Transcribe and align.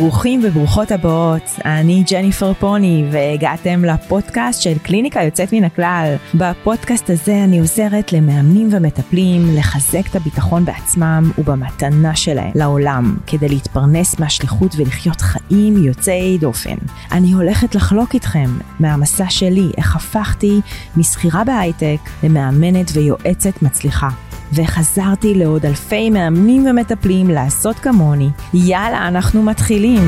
ברוכים 0.00 0.40
וברוכות 0.44 0.90
הבאות, 0.92 1.42
אני 1.64 2.04
ג'ניפר 2.10 2.52
פוני 2.54 3.04
והגעתם 3.12 3.84
לפודקאסט 3.84 4.62
של 4.62 4.78
קליניקה 4.78 5.22
יוצאת 5.22 5.52
מן 5.52 5.64
הכלל. 5.64 6.14
בפודקאסט 6.34 7.10
הזה 7.10 7.44
אני 7.44 7.60
עוזרת 7.60 8.12
למאמנים 8.12 8.68
ומטפלים 8.72 9.56
לחזק 9.56 10.06
את 10.10 10.16
הביטחון 10.16 10.64
בעצמם 10.64 11.30
ובמתנה 11.38 12.16
שלהם 12.16 12.50
לעולם, 12.54 13.16
כדי 13.26 13.48
להתפרנס 13.48 14.18
מהשליחות 14.18 14.74
ולחיות 14.76 15.20
חיים 15.20 15.84
יוצאי 15.84 16.38
דופן. 16.38 16.76
אני 17.12 17.32
הולכת 17.32 17.74
לחלוק 17.74 18.14
איתכם 18.14 18.50
מהמסע 18.80 19.30
שלי, 19.30 19.70
איך 19.76 19.96
הפכתי 19.96 20.60
משכירה 20.96 21.44
בהייטק 21.44 21.98
למאמנת 22.22 22.90
ויועצת 22.94 23.62
מצליחה. 23.62 24.08
וחזרתי 24.54 25.34
לעוד 25.34 25.66
אלפי 25.66 26.10
מאמנים 26.10 26.66
ומטפלים 26.66 27.28
לעשות 27.28 27.76
כמוני. 27.76 28.28
יאללה, 28.54 29.08
אנחנו 29.08 29.42
מתחילים. 29.42 30.02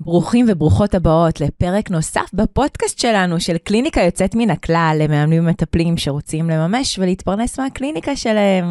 ברוכים 0.00 0.46
וברוכות 0.48 0.94
הבאות 0.94 1.40
לפרק 1.40 1.90
נוסף 1.90 2.30
בפודקאסט 2.34 2.98
שלנו 2.98 3.40
של 3.40 3.58
קליניקה 3.58 4.00
יוצאת 4.00 4.34
מן 4.34 4.50
הכלל 4.50 4.96
למאמנים 5.00 5.44
ומטפלים 5.46 5.96
שרוצים 5.96 6.50
לממש 6.50 6.98
ולהתפרנס 6.98 7.60
מהקליניקה 7.60 8.16
שלהם. 8.16 8.64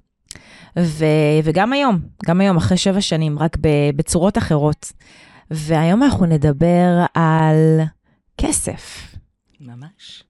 ו, 0.79 1.05
וגם 1.45 1.73
היום, 1.73 1.99
גם 2.27 2.41
היום, 2.41 2.57
אחרי 2.57 2.77
שבע 2.77 3.01
שנים, 3.01 3.39
רק 3.39 3.57
בצורות 3.97 4.39
אחרות. 4.39 4.93
והיום 5.51 6.03
אנחנו 6.03 6.27
נדבר 6.27 7.05
על 7.15 7.81
כסף. 8.39 9.15
ממש. 9.61 10.24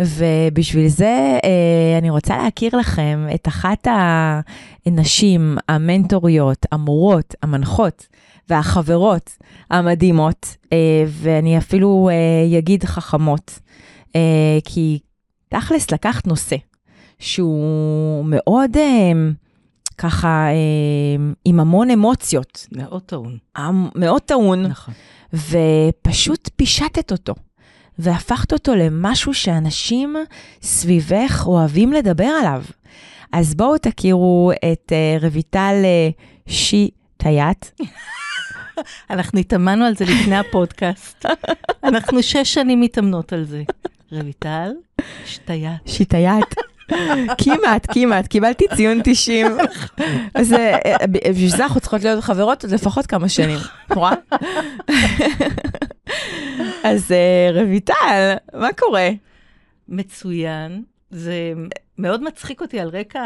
ובשביל 0.00 0.88
זה 0.88 1.38
אה, 1.44 1.98
אני 1.98 2.10
רוצה 2.10 2.36
להכיר 2.36 2.76
לכם 2.76 3.26
את 3.34 3.48
אחת 3.48 3.86
הנשים 4.86 5.58
המנטוריות, 5.68 6.66
המורות, 6.72 7.34
המנחות 7.42 8.06
והחברות 8.48 9.30
המדהימות, 9.70 10.56
אה, 10.72 11.04
ואני 11.06 11.58
אפילו 11.58 12.10
אה, 12.12 12.58
אגיד 12.58 12.84
חכמות, 12.84 13.58
כי 14.64 14.98
תכלס 15.48 15.90
לקחת 15.90 16.26
נושא 16.26 16.56
שהוא 17.18 18.24
מאוד... 18.24 18.76
ככה 19.98 20.46
עם 21.44 21.60
המון 21.60 21.90
אמוציות. 21.90 22.66
מאוד 22.72 23.02
טעון. 23.02 23.38
מאוד 23.94 24.22
טעון. 24.22 24.62
נכון. 24.62 24.94
ופשוט 25.32 26.48
פישטת 26.56 27.12
אותו. 27.12 27.34
והפכת 27.98 28.52
אותו 28.52 28.74
למשהו 28.74 29.34
שאנשים 29.34 30.16
סביבך 30.62 31.44
אוהבים 31.46 31.92
לדבר 31.92 32.24
עליו. 32.40 32.62
אז 33.32 33.54
בואו 33.54 33.78
תכירו 33.78 34.52
את 34.72 34.92
אה, 34.92 35.24
רויטל 35.24 35.74
אה, 35.82 36.22
שי 36.46 36.90
טייט. 37.16 37.66
אנחנו 39.10 39.40
התאמנו 39.40 39.84
על 39.84 39.96
זה 39.96 40.04
לפני 40.04 40.36
הפודקאסט. 40.36 41.26
אנחנו 41.88 42.22
שש 42.22 42.54
שנים 42.54 42.80
מתאמנות 42.80 43.32
על 43.32 43.44
זה. 43.44 43.62
רויטל 44.12 44.70
שטייט. 45.24 45.70
שיטייט. 45.86 46.54
כמעט, 47.44 47.86
כמעט, 47.92 48.26
קיבלתי 48.26 48.64
ציון 48.76 49.00
90. 49.04 49.46
אז 50.34 50.54
בשביל 51.10 51.48
זה 51.48 51.62
אנחנו 51.64 51.80
צריכות 51.80 52.04
להיות 52.04 52.24
חברות 52.24 52.64
עוד 52.64 52.72
לפחות 52.72 53.06
כמה 53.06 53.28
שנים, 53.28 53.58
רואה? 53.94 54.12
אז 56.84 57.12
אה, 57.12 57.62
רויטל, 57.62 58.34
מה 58.54 58.68
קורה? 58.78 59.10
מצוין. 59.88 60.82
זה 61.10 61.52
מאוד 61.98 62.22
מצחיק 62.22 62.60
אותי 62.60 62.80
על 62.80 62.88
רקע 62.88 63.22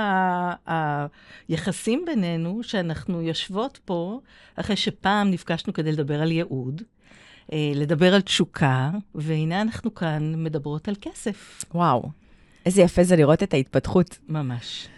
היחסים 1.48 2.04
בינינו, 2.06 2.62
שאנחנו 2.62 3.22
יושבות 3.22 3.78
פה, 3.84 4.20
אחרי 4.56 4.76
שפעם 4.76 5.30
נפגשנו 5.30 5.72
כדי 5.72 5.92
לדבר 5.92 6.22
על 6.22 6.32
ייעוד, 6.32 6.82
אה, 7.52 7.72
לדבר 7.74 8.14
על 8.14 8.20
תשוקה, 8.20 8.90
והנה 9.14 9.60
אנחנו 9.60 9.94
כאן 9.94 10.32
מדברות 10.36 10.88
על 10.88 10.94
כסף. 11.00 11.64
וואו, 11.74 12.10
איזה 12.66 12.82
יפה 12.82 13.04
זה 13.04 13.16
לראות 13.16 13.42
את 13.42 13.54
ההתפתחות. 13.54 14.18
ממש. 14.28 14.88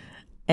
Uh, 0.47 0.53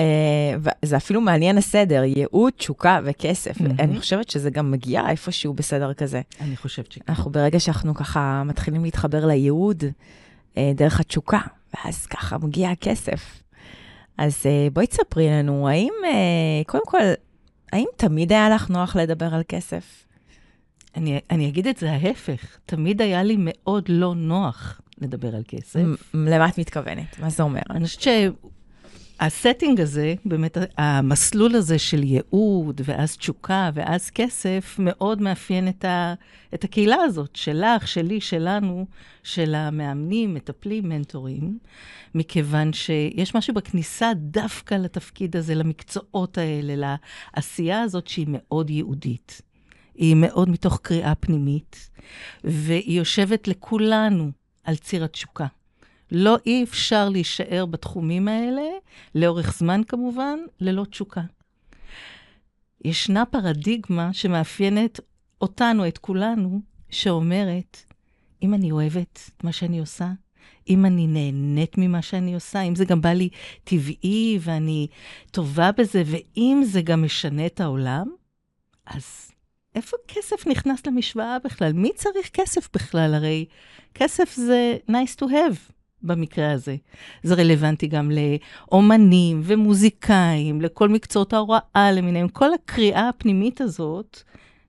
זה 0.84 0.96
אפילו 0.96 1.20
מעניין 1.20 1.58
הסדר, 1.58 2.02
ייעוד, 2.04 2.52
תשוקה 2.56 3.00
וכסף. 3.04 3.58
Mm-hmm. 3.58 3.72
אני 3.78 4.00
חושבת 4.00 4.30
שזה 4.30 4.50
גם 4.50 4.70
מגיע 4.70 5.10
איפשהו 5.10 5.54
בסדר 5.54 5.94
כזה. 5.94 6.20
אני 6.40 6.56
חושבת 6.56 6.92
שכן. 6.92 7.04
אנחנו 7.08 7.30
ברגע 7.30 7.60
שאנחנו 7.60 7.94
ככה 7.94 8.42
מתחילים 8.46 8.84
להתחבר 8.84 9.26
לייעוד 9.26 9.82
uh, 9.84 10.58
דרך 10.74 11.00
התשוקה, 11.00 11.40
ואז 11.74 12.06
ככה 12.06 12.38
מגיע 12.38 12.70
הכסף. 12.70 13.42
אז 14.18 14.42
uh, 14.42 14.72
בואי 14.72 14.86
תספרי 14.86 15.28
לנו, 15.28 15.68
האם, 15.68 15.92
קודם 16.66 16.84
כל, 16.86 16.98
האם 17.72 17.86
תמיד 17.96 18.32
היה 18.32 18.50
לך 18.50 18.70
נוח 18.70 18.96
לדבר 18.96 19.34
על 19.34 19.42
כסף? 19.48 20.04
אני, 20.96 21.20
אני 21.30 21.48
אגיד 21.48 21.66
את 21.66 21.76
זה 21.76 21.92
ההפך, 21.92 22.56
תמיד 22.66 23.02
היה 23.02 23.22
לי 23.22 23.36
מאוד 23.38 23.84
לא 23.88 24.14
נוח 24.14 24.80
לדבר 25.00 25.36
על 25.36 25.42
כסף. 25.48 25.80
למה 26.14 26.48
את 26.48 26.58
מתכוונת? 26.58 27.18
מה 27.18 27.30
זה 27.30 27.42
אומר? 27.42 27.60
אני 27.70 27.84
חושבת 27.84 28.02
הסטינג 29.20 29.80
הזה, 29.80 30.14
באמת 30.24 30.56
המסלול 30.78 31.54
הזה 31.54 31.78
של 31.78 32.02
ייעוד, 32.02 32.80
ואז 32.84 33.16
תשוקה, 33.16 33.70
ואז 33.74 34.10
כסף, 34.10 34.76
מאוד 34.78 35.22
מאפיין 35.22 35.68
את, 35.68 35.84
ה, 35.84 36.14
את 36.54 36.64
הקהילה 36.64 36.96
הזאת, 36.96 37.36
שלך, 37.36 37.88
שלי, 37.88 38.20
שלנו, 38.20 38.86
של 39.22 39.54
המאמנים, 39.54 40.34
מטפלים, 40.34 40.88
מנטורים, 40.88 41.58
מכיוון 42.14 42.72
שיש 42.72 43.34
משהו 43.34 43.54
בכניסה 43.54 44.10
דווקא 44.16 44.74
לתפקיד 44.74 45.36
הזה, 45.36 45.54
למקצועות 45.54 46.38
האלה, 46.38 46.96
לעשייה 47.36 47.82
הזאת 47.82 48.06
שהיא 48.06 48.26
מאוד 48.28 48.70
ייעודית. 48.70 49.42
היא 49.94 50.16
מאוד 50.16 50.48
מתוך 50.48 50.78
קריאה 50.82 51.14
פנימית, 51.14 51.90
והיא 52.44 52.98
יושבת 52.98 53.48
לכולנו 53.48 54.30
על 54.68 54.76
ציר 54.76 55.04
התשוקה. 55.04 55.46
לא 56.12 56.36
אי 56.46 56.64
אפשר 56.64 57.08
להישאר 57.08 57.66
בתחומים 57.66 58.28
האלה, 58.28 58.62
לאורך 59.14 59.58
זמן 59.58 59.80
כמובן, 59.88 60.38
ללא 60.60 60.84
תשוקה. 60.84 61.20
ישנה 62.84 63.26
פרדיגמה 63.26 64.12
שמאפיינת 64.12 65.00
אותנו, 65.40 65.88
את 65.88 65.98
כולנו, 65.98 66.60
שאומרת, 66.90 67.82
אם 68.42 68.54
אני 68.54 68.70
אוהבת 68.70 69.30
מה 69.42 69.52
שאני 69.52 69.78
עושה, 69.78 70.12
אם 70.68 70.86
אני 70.86 71.06
נהנית 71.06 71.78
ממה 71.78 72.02
שאני 72.02 72.34
עושה, 72.34 72.62
אם 72.62 72.74
זה 72.74 72.84
גם 72.84 73.00
בא 73.00 73.12
לי 73.12 73.28
טבעי 73.64 74.38
ואני 74.40 74.86
טובה 75.30 75.72
בזה, 75.72 76.02
ואם 76.06 76.62
זה 76.64 76.82
גם 76.82 77.04
משנה 77.04 77.46
את 77.46 77.60
העולם, 77.60 78.08
אז 78.86 79.30
איפה 79.74 79.96
כסף 80.08 80.46
נכנס 80.46 80.86
למשוואה 80.86 81.36
בכלל? 81.44 81.72
מי 81.72 81.90
צריך 81.94 82.30
כסף 82.32 82.68
בכלל? 82.74 83.14
הרי 83.14 83.44
כסף 83.94 84.34
זה 84.34 84.76
nice 84.90 85.20
to 85.20 85.24
have. 85.24 85.72
במקרה 86.02 86.52
הזה. 86.52 86.76
זה 87.22 87.34
רלוונטי 87.34 87.86
גם 87.86 88.10
לאומנים 88.10 89.40
ומוזיקאים, 89.44 90.60
לכל 90.60 90.88
מקצועות 90.88 91.32
ההוראה 91.32 91.92
למיניהם. 91.92 92.28
כל 92.28 92.54
הקריאה 92.54 93.08
הפנימית 93.08 93.60
הזאת 93.60 94.22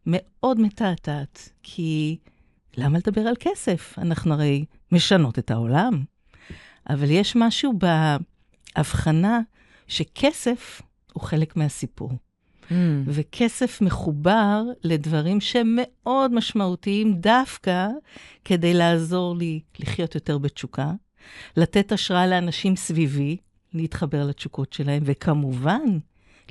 מאוד 0.06 0.60
מתעתעת, 0.60 1.50
כי 1.64 2.18
למה 2.78 2.98
לדבר 2.98 3.22
על 3.22 3.36
כסף? 3.40 3.96
אנחנו 3.98 4.34
הרי 4.34 4.66
משנות 4.92 5.40
את 5.40 5.52
העולם. 5.52 6.04
אבל 6.90 7.12
יש 7.12 7.36
משהו 7.36 7.74
בהבחנה 8.76 9.40
שכסף 9.88 10.82
הוא 11.14 11.24
חלק 11.24 11.56
מהסיפור. 11.56 12.12
Mm. 12.70 12.74
וכסף 13.06 13.82
מחובר 13.82 14.64
לדברים 14.84 15.42
שהם 15.42 15.78
מאוד 15.78 16.34
משמעותיים 16.34 17.14
דווקא 17.14 17.88
כדי 18.46 18.74
לעזור 18.74 19.36
לי 19.36 19.60
לחיות 19.80 20.16
יותר 20.16 20.38
בתשוקה, 20.38 20.92
לתת 21.58 21.92
השראה 21.92 22.28
לאנשים 22.28 22.76
סביבי, 22.76 23.38
להתחבר 23.74 24.26
לתשוקות 24.26 24.74
שלהם, 24.74 25.04
וכמובן, 25.06 25.98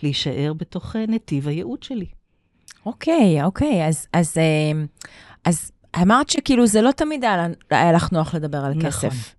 להישאר 0.02 0.52
בתוך 0.56 0.96
אה, 0.96 1.04
נתיב 1.08 1.48
הייעוד 1.48 1.82
שלי. 1.82 2.06
אוקיי, 2.86 3.42
אוקיי, 3.44 3.86
אז, 3.86 4.06
אז, 4.12 4.38
אה, 4.38 4.82
אז 5.44 5.70
אמרת 6.02 6.30
שכאילו 6.30 6.66
זה 6.66 6.82
לא 6.82 6.90
תמיד 6.90 7.24
היה, 7.70 7.92
לך 7.92 8.12
נוח 8.12 8.34
לדבר 8.34 8.58
על 8.58 8.74
נכון. 8.74 8.90
כסף. 8.90 9.34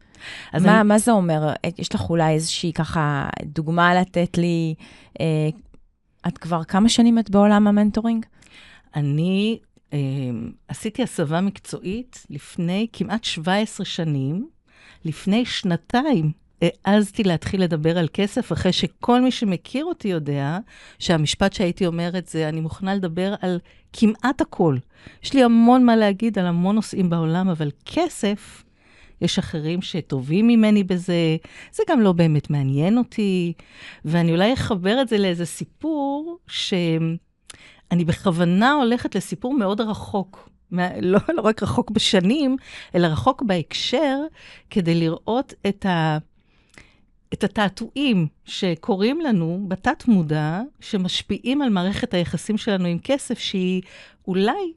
אז 0.53 0.65
מה, 0.65 0.79
אני... 0.79 0.87
מה 0.87 0.99
זה 0.99 1.11
אומר? 1.11 1.53
יש 1.77 1.95
לך 1.95 2.09
אולי 2.09 2.33
איזושהי 2.33 2.73
ככה 2.73 3.29
דוגמה 3.43 3.95
לתת 3.95 4.37
לי? 4.37 4.75
אה, 5.21 5.49
את 6.27 6.37
כבר 6.37 6.63
כמה 6.63 6.89
שנים 6.89 7.19
את 7.19 7.29
בעולם 7.29 7.67
המנטורינג? 7.67 8.25
אני 8.95 9.59
אה, 9.93 9.99
עשיתי 10.67 11.03
הסבה 11.03 11.41
מקצועית 11.41 12.25
לפני 12.29 12.87
כמעט 12.93 13.23
17 13.23 13.85
שנים. 13.85 14.49
לפני 15.05 15.45
שנתיים 15.45 16.31
העזתי 16.85 17.23
להתחיל 17.23 17.63
לדבר 17.63 17.97
על 17.97 18.07
כסף, 18.13 18.51
אחרי 18.51 18.73
שכל 18.73 19.21
מי 19.21 19.31
שמכיר 19.31 19.85
אותי 19.85 20.07
יודע 20.07 20.57
שהמשפט 20.99 21.53
שהייתי 21.53 21.85
אומרת 21.85 22.27
זה, 22.27 22.49
אני 22.49 22.61
מוכנה 22.61 22.95
לדבר 22.95 23.35
על 23.41 23.59
כמעט 23.93 24.41
הכל. 24.41 24.77
יש 25.23 25.33
לי 25.33 25.43
המון 25.43 25.85
מה 25.85 25.95
להגיד 25.95 26.39
על 26.39 26.45
המון 26.45 26.75
נושאים 26.75 27.09
בעולם, 27.09 27.49
אבל 27.49 27.71
כסף, 27.85 28.63
יש 29.21 29.39
אחרים 29.39 29.81
שטובים 29.81 30.47
ממני 30.47 30.83
בזה, 30.83 31.37
זה 31.71 31.83
גם 31.89 32.01
לא 32.01 32.11
באמת 32.11 32.49
מעניין 32.49 32.97
אותי, 32.97 33.53
ואני 34.05 34.31
אולי 34.31 34.53
אחבר 34.53 35.01
את 35.01 35.07
זה 35.07 35.17
לאיזה 35.17 35.45
סיפור 35.45 36.37
שאני 36.47 38.05
בכוונה 38.05 38.71
הולכת 38.71 39.15
לסיפור 39.15 39.53
מאוד 39.53 39.81
רחוק. 39.81 40.49
לא, 41.01 41.19
לא 41.29 41.41
רק 41.41 41.63
רחוק 41.63 41.91
בשנים, 41.91 42.57
אלא 42.95 43.07
רחוק 43.07 43.41
בהקשר, 43.41 44.17
כדי 44.69 44.95
לראות 44.95 45.53
את, 45.67 45.85
ה, 45.85 46.17
את 47.33 47.43
התעתועים 47.43 48.27
שקורים 48.45 49.21
לנו 49.21 49.65
בתת-מודע, 49.67 50.61
שמשפיעים 50.79 51.61
על 51.61 51.69
מערכת 51.69 52.13
היחסים 52.13 52.57
שלנו 52.57 52.85
עם 52.85 52.99
כסף, 52.99 53.39
שהיא 53.39 53.81
אולי 54.27 54.73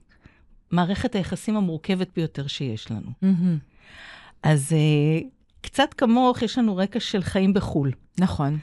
מערכת 0.71 1.15
היחסים 1.15 1.57
המורכבת 1.57 2.09
ביותר 2.17 2.47
שיש 2.47 2.91
לנו. 2.91 3.11
Mm-hmm. 3.25 3.72
אז 4.43 4.73
uh, 4.73 5.25
קצת 5.61 5.95
כמוך, 5.95 6.43
יש 6.43 6.59
לנו 6.59 6.77
רקע 6.77 7.01
של 7.01 7.23
חיים 7.23 7.53
בחו"ל. 7.53 7.91
נכון. 8.19 8.59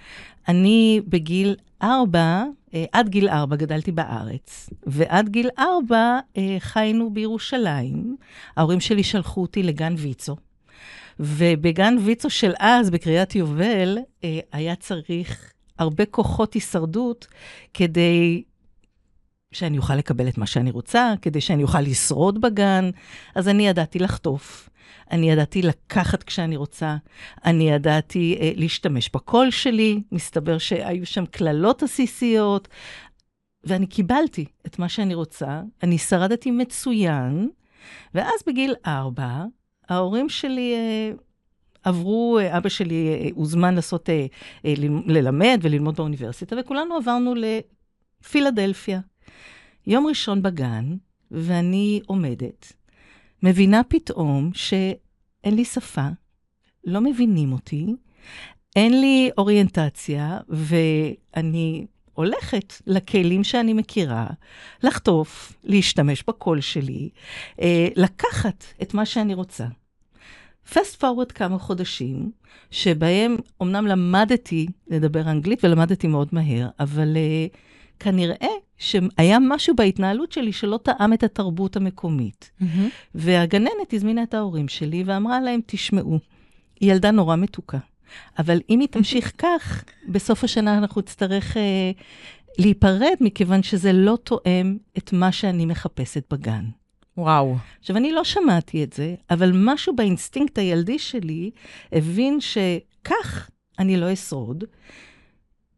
אני 0.48 1.02
בגיל 1.08 1.56
ארבע, 1.82 2.44
uh, 2.70 2.74
עד 2.92 3.10
גיל 3.10 3.30
ארבע 3.30 3.56
גדלתי 3.56 3.92
בארץ, 3.92 4.70
ועד 4.88 5.30
גיל 5.30 5.50
ארבע 5.60 6.20
uh, 6.34 6.40
חיינו 6.60 7.14
בירושלים. 7.14 8.16
ההורים 8.58 8.80
שלי 8.80 9.04
שלחו 9.04 9.42
אותי 9.42 9.64
לגן 9.64 9.96
ויצו. 9.98 10.36
ובגן 11.20 11.96
ויצו 12.04 12.30
של 12.30 12.54
אז, 12.60 12.90
בקריית 12.90 13.36
יובל, 13.36 13.98
היה 14.52 14.76
צריך 14.76 15.54
הרבה 15.80 16.06
כוחות 16.06 16.54
הישרדות 16.54 17.28
כדי 17.74 18.44
שאני 19.52 19.78
אוכל 19.78 19.96
לקבל 19.96 20.28
את 20.28 20.38
מה 20.38 20.46
שאני 20.46 20.72
רוצה, 20.72 21.14
כדי 21.22 21.42
שאני 21.42 21.64
אוכל 21.64 21.82
לשרוד 21.82 22.42
בגן. 22.42 22.90
אז 23.36 23.48
אני 23.48 23.68
ידעתי 23.68 24.00
לחטוף. 24.00 24.69
אני 25.12 25.32
ידעתי 25.32 25.62
לקחת 25.62 26.24
כשאני 26.24 26.56
רוצה, 26.56 26.98
אני 27.46 27.70
ידעתי 27.70 28.38
אה, 28.42 28.52
להשתמש 28.56 29.10
בקול 29.14 29.52
שלי, 29.52 30.02
מסתבר 30.12 30.58
שהיו 30.58 31.06
שם 31.06 31.26
קללות 31.26 31.84
עסיסיות, 31.84 32.68
ואני 33.64 33.88
קיבלתי 33.88 34.46
את 34.66 34.80
מה 34.80 34.90
שאני 34.90 35.14
רוצה, 35.14 35.62
אני 35.84 35.98
שרדתי 35.98 36.52
מצוין, 36.52 37.50
ואז 38.14 38.44
בגיל 38.48 38.76
ארבע, 38.86 39.44
ההורים 39.90 40.30
שלי 40.30 40.74
אה, 40.74 41.12
עברו, 41.84 42.40
אה, 42.40 42.58
אבא 42.58 42.70
שלי 42.70 43.08
אה, 43.08 43.30
הוזמן 43.36 43.76
לעשות, 43.76 44.10
אה, 44.10 44.26
ללמד 45.06 45.60
וללמוד 45.62 45.96
באוניברסיטה, 45.96 46.56
וכולנו 46.60 46.96
עברנו 46.96 47.34
לפילדלפיה. 47.36 49.00
יום 49.88 50.08
ראשון 50.08 50.42
בגן, 50.42 50.96
ואני 51.32 52.02
עומדת, 52.06 52.74
מבינה 53.44 53.82
פתאום 53.88 54.52
שאין 54.54 55.56
לי 55.56 55.66
שפה, 55.66 56.08
לא 56.84 57.02
מבינים 57.02 57.54
אותי, 57.54 57.86
אין 58.76 59.02
לי 59.02 59.30
אוריינטציה, 59.38 60.38
ואני 60.50 61.86
הולכת 62.14 62.74
לכלים 62.88 63.44
שאני 63.44 63.74
מכירה, 63.74 64.28
לחטוף, 64.84 65.54
להשתמש 65.64 66.24
בקול 66.28 66.62
שלי, 66.62 67.10
אה, 67.62 67.88
לקחת 67.96 68.64
את 68.82 68.94
מה 68.94 69.06
שאני 69.06 69.34
רוצה. 69.34 69.66
פסט 70.74 71.00
פורוורד 71.00 71.32
כמה 71.32 71.60
חודשים, 71.60 72.32
שבהם 72.72 73.36
אמנם 73.62 73.88
למדתי 73.88 74.68
לדבר 74.88 75.22
אנגלית 75.22 75.64
ולמדתי 75.64 76.08
מאוד 76.08 76.28
מהר, 76.32 76.68
אבל 76.80 77.18
uh, 77.18 77.58
כנראה 78.00 78.48
שהיה 78.80 79.38
משהו 79.42 79.76
בהתנהלות 79.76 80.32
שלי 80.32 80.52
שלא 80.52 80.80
טעם 80.84 81.14
את 81.14 81.24
התרבות 81.24 81.76
המקומית. 81.76 82.52
Mm-hmm. 82.62 82.66
והגננת 83.16 83.94
הזמינה 83.94 84.24
את 84.24 84.34
ההורים 84.34 84.68
שלי 84.68 85.04
ואמרה 85.06 85.42
להם, 85.42 85.60
תשמעו, 85.66 86.20
היא 86.80 86.92
ילדה 86.92 87.12
נורא 87.12 87.36
מתוקה, 87.36 87.78
אבל 88.40 88.60
אם 88.70 88.80
היא 88.80 88.88
תמשיך 88.88 89.32
כך, 89.44 89.84
בסוף 90.08 90.44
השנה 90.44 90.78
אנחנו 90.78 91.02
נצטרך 91.02 91.58
אה, 91.58 91.92
להיפרד, 92.58 93.16
מכיוון 93.22 93.64
שזה 93.64 93.94
לא 93.94 94.18
תואם 94.24 94.78
את 94.98 95.14
מה 95.14 95.32
שאני 95.32 95.66
מחפשת 95.66 96.34
בגן. 96.34 96.66
וואו. 97.18 97.56
עכשיו, 97.80 97.98
אני 97.98 98.12
לא 98.12 98.24
שמעתי 98.24 98.84
את 98.84 98.94
זה, 98.94 99.16
אבל 99.30 99.52
משהו 99.54 99.96
באינסטינקט 99.96 100.58
הילדי 100.58 101.00
שלי 101.00 101.52
הבין 101.92 102.40
שכך 102.42 103.50
אני 103.80 103.98
לא 103.98 104.14
אשרוד. 104.14 104.64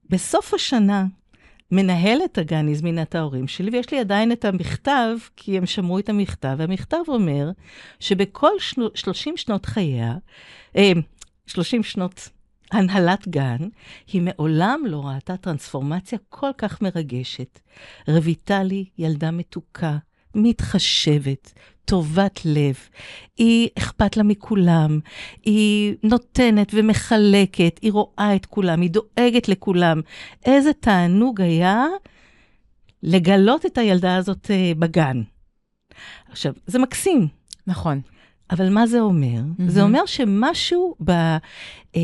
בסוף 0.09 0.53
השנה, 0.53 1.05
מנהלת 1.71 2.37
הגן 2.37 2.69
הזמינה 2.69 3.01
את 3.01 3.15
ההורים 3.15 3.47
שלי, 3.47 3.71
ויש 3.71 3.91
לי 3.91 3.99
עדיין 3.99 4.31
את 4.31 4.45
המכתב, 4.45 5.17
כי 5.35 5.57
הם 5.57 5.65
שמעו 5.65 5.99
את 5.99 6.09
המכתב, 6.09 6.55
והמכתב 6.57 6.97
אומר 7.07 7.51
שבכל 7.99 8.51
שנו, 8.59 8.87
30 8.93 9.37
שנות 9.37 9.65
חייה, 9.65 10.15
30 11.47 11.79
אה, 11.79 11.83
שנות 11.83 12.29
הנהלת 12.71 13.27
גן, 13.27 13.57
היא 14.07 14.21
מעולם 14.21 14.81
לא 14.87 15.05
ראתה 15.05 15.37
טרנספורמציה 15.37 16.19
כל 16.29 16.51
כך 16.57 16.81
מרגשת. 16.81 17.59
רויטלי, 18.07 18.85
ילדה 18.97 19.31
מתוקה, 19.31 19.97
מתחשבת, 20.35 21.53
טובת 21.85 22.39
לב, 22.45 22.75
היא 23.37 23.69
אכפת 23.77 24.17
לה 24.17 24.23
מכולם, 24.23 24.99
היא 25.43 25.95
נותנת 26.03 26.71
ומחלקת, 26.73 27.79
היא 27.81 27.91
רואה 27.91 28.35
את 28.35 28.45
כולם, 28.45 28.81
היא 28.81 28.89
דואגת 28.89 29.49
לכולם. 29.49 30.01
איזה 30.45 30.73
תענוג 30.73 31.41
היה 31.41 31.85
לגלות 33.03 33.65
את 33.65 33.77
הילדה 33.77 34.15
הזאת 34.15 34.45
uh, 34.45 34.79
בגן. 34.79 35.21
עכשיו, 36.29 36.53
זה 36.67 36.79
מקסים. 36.79 37.27
נכון. 37.67 38.01
אבל 38.51 38.69
מה 38.69 38.87
זה 38.87 38.99
אומר? 38.99 39.39
Mm-hmm. 39.39 39.63
זה 39.67 39.83
אומר 39.83 40.05
שמשהו 40.05 40.95
בכוח 40.99 41.99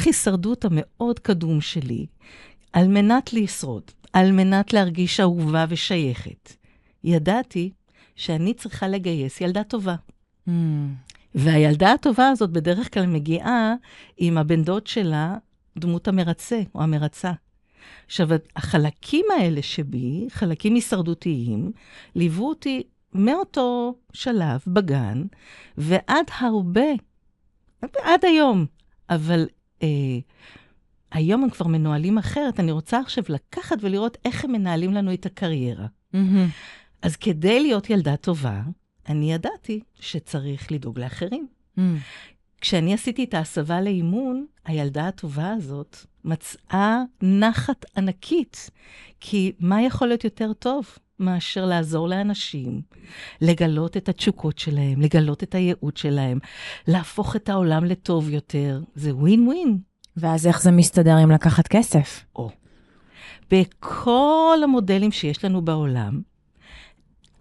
אה, 0.00 0.04
הישרדות 0.04 0.64
המאוד 0.64 1.18
קדום 1.18 1.60
שלי, 1.60 2.06
על 2.72 2.88
מנת 2.88 3.32
לשרוד, 3.32 3.82
על 4.12 4.32
מנת 4.32 4.72
להרגיש 4.72 5.20
אהובה 5.20 5.64
ושייכת, 5.68 6.52
ידעתי 7.04 7.70
שאני 8.16 8.54
צריכה 8.54 8.88
לגייס 8.88 9.40
ילדה 9.40 9.64
טובה. 9.64 9.94
Mm. 10.48 10.50
והילדה 11.34 11.92
הטובה 11.92 12.28
הזאת 12.28 12.50
בדרך 12.50 12.94
כלל 12.94 13.06
מגיעה 13.06 13.74
עם 14.16 14.38
הבן 14.38 14.62
דוד 14.62 14.86
שלה, 14.86 15.36
דמות 15.78 16.08
המרצה 16.08 16.60
או 16.74 16.82
המרצה. 16.82 17.32
עכשיו, 18.06 18.28
החלקים 18.56 19.26
האלה 19.38 19.62
שבי, 19.62 20.26
חלקים 20.30 20.74
הישרדותיים, 20.74 21.72
ליוו 22.14 22.48
אותי 22.48 22.82
מאותו 23.14 23.94
שלב 24.12 24.60
בגן 24.66 25.22
ועד 25.76 26.26
הרבה, 26.38 26.86
עד 27.82 28.24
היום. 28.24 28.66
אבל 29.10 29.46
אה, 29.82 29.88
היום 31.12 31.42
הם 31.42 31.50
כבר 31.50 31.66
מנוהלים 31.66 32.18
אחרת. 32.18 32.60
אני 32.60 32.72
רוצה 32.72 33.00
עכשיו 33.00 33.24
לקחת 33.28 33.76
ולראות 33.80 34.18
איך 34.24 34.44
הם 34.44 34.52
מנהלים 34.52 34.92
לנו 34.92 35.14
את 35.14 35.26
הקריירה. 35.26 35.86
Mm-hmm. 36.14 36.16
אז 37.02 37.16
כדי 37.16 37.60
להיות 37.60 37.90
ילדה 37.90 38.16
טובה, 38.16 38.62
אני 39.08 39.32
ידעתי 39.32 39.80
שצריך 40.00 40.72
לדאוג 40.72 40.98
לאחרים. 40.98 41.46
Mm. 41.78 41.80
כשאני 42.60 42.94
עשיתי 42.94 43.24
את 43.24 43.34
ההסבה 43.34 43.80
לאימון, 43.80 44.46
הילדה 44.64 45.08
הטובה 45.08 45.50
הזאת 45.50 45.96
מצאה 46.24 47.02
נחת 47.22 47.84
ענקית. 47.96 48.70
כי 49.20 49.52
מה 49.60 49.82
יכול 49.82 50.08
להיות 50.08 50.24
יותר 50.24 50.52
טוב 50.52 50.86
מאשר 51.18 51.64
לעזור 51.66 52.08
לאנשים 52.08 52.82
לגלות 53.40 53.96
את 53.96 54.08
התשוקות 54.08 54.58
שלהם, 54.58 55.00
לגלות 55.00 55.42
את 55.42 55.54
הייעוד 55.54 55.96
שלהם, 55.96 56.38
להפוך 56.88 57.36
את 57.36 57.48
העולם 57.48 57.84
לטוב 57.84 58.30
יותר? 58.30 58.80
זה 58.94 59.14
ווין 59.14 59.48
ווין. 59.48 59.78
ואז 60.16 60.46
איך 60.46 60.62
זה 60.62 60.70
מסתדר 60.70 61.16
עם 61.16 61.30
לקחת 61.30 61.68
כסף? 61.68 62.24
או. 62.36 62.50
בכל 63.50 64.58
המודלים 64.64 65.12
שיש 65.12 65.44
לנו 65.44 65.62
בעולם, 65.62 66.20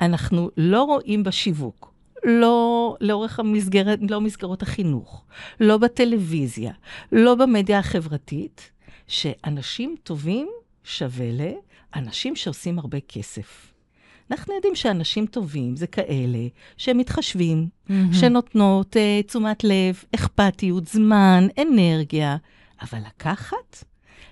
אנחנו 0.01 0.49
לא 0.57 0.83
רואים 0.83 1.23
בשיווק, 1.23 1.93
לא 2.23 2.95
לאורך 3.01 3.39
המסגרת, 3.39 3.99
לא 4.09 4.21
מסגרות 4.21 4.61
החינוך, 4.61 5.25
לא 5.59 5.77
בטלוויזיה, 5.77 6.71
לא 7.11 7.35
במדיה 7.35 7.79
החברתית, 7.79 8.71
שאנשים 9.07 9.95
טובים 10.03 10.47
שווה 10.83 11.27
לאנשים 11.95 12.35
שעושים 12.35 12.79
הרבה 12.79 12.99
כסף. 12.99 13.71
אנחנו 14.31 14.53
יודעים 14.53 14.75
שאנשים 14.75 15.25
טובים 15.25 15.75
זה 15.75 15.87
כאלה 15.87 16.47
שהם 16.77 16.97
מתחשבים, 16.97 17.67
mm-hmm. 17.67 17.93
שנותנות 18.13 18.95
uh, 18.95 19.27
תשומת 19.27 19.63
לב, 19.63 20.03
אכפתיות, 20.15 20.87
זמן, 20.87 21.47
אנרגיה, 21.61 22.37
אבל 22.81 22.99
לקחת, 23.07 23.83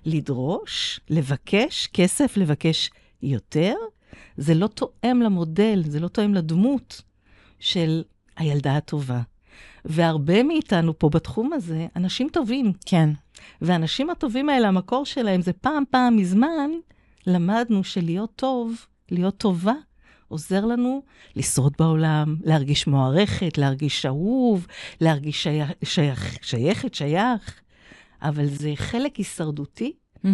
לדרוש, 0.06 1.00
לבקש 1.10 1.88
כסף, 1.94 2.38
לבקש 2.38 2.90
יותר, 3.24 3.74
זה 4.38 4.54
לא 4.54 4.68
תואם 4.68 5.22
למודל, 5.22 5.84
זה 5.86 6.00
לא 6.00 6.08
תואם 6.08 6.34
לדמות 6.34 7.02
של 7.60 8.04
הילדה 8.38 8.78
הטובה. 8.78 9.22
והרבה 9.86 10.44
מאיתנו 10.44 11.00
פה 11.00 11.10
בתחום 11.10 11.54
הזה, 11.54 11.88
אנשים 11.96 12.30
טובים. 12.30 12.74
כן. 12.86 13.10
והאנשים 13.62 14.10
הטובים 14.10 14.50
האלה, 14.50 14.68
המקור 14.68 15.06
שלהם 15.06 15.42
זה 15.42 15.54
פעם, 15.54 15.84
פעם 15.90 16.16
מזמן, 16.16 16.70
למדנו 17.28 17.84
שלהיות 17.84 18.32
טוב, 18.36 18.86
להיות 19.12 19.38
טובה, 19.38 19.74
עוזר 20.28 20.66
לנו 20.66 21.02
לשרוד 21.36 21.74
בעולם, 21.80 22.36
להרגיש 22.44 22.88
מוערכת, 22.88 23.58
להרגיש 23.58 24.06
אהוב, 24.06 24.68
להרגיש 25.02 25.44
שייך, 25.44 25.72
שייך, 25.84 26.38
שייכת, 26.42 26.94
שייך. 26.94 27.62
אבל 28.22 28.46
זה 28.46 28.74
חלק 28.76 29.16
הישרדותי, 29.16 29.94
mm-hmm. 30.26 30.30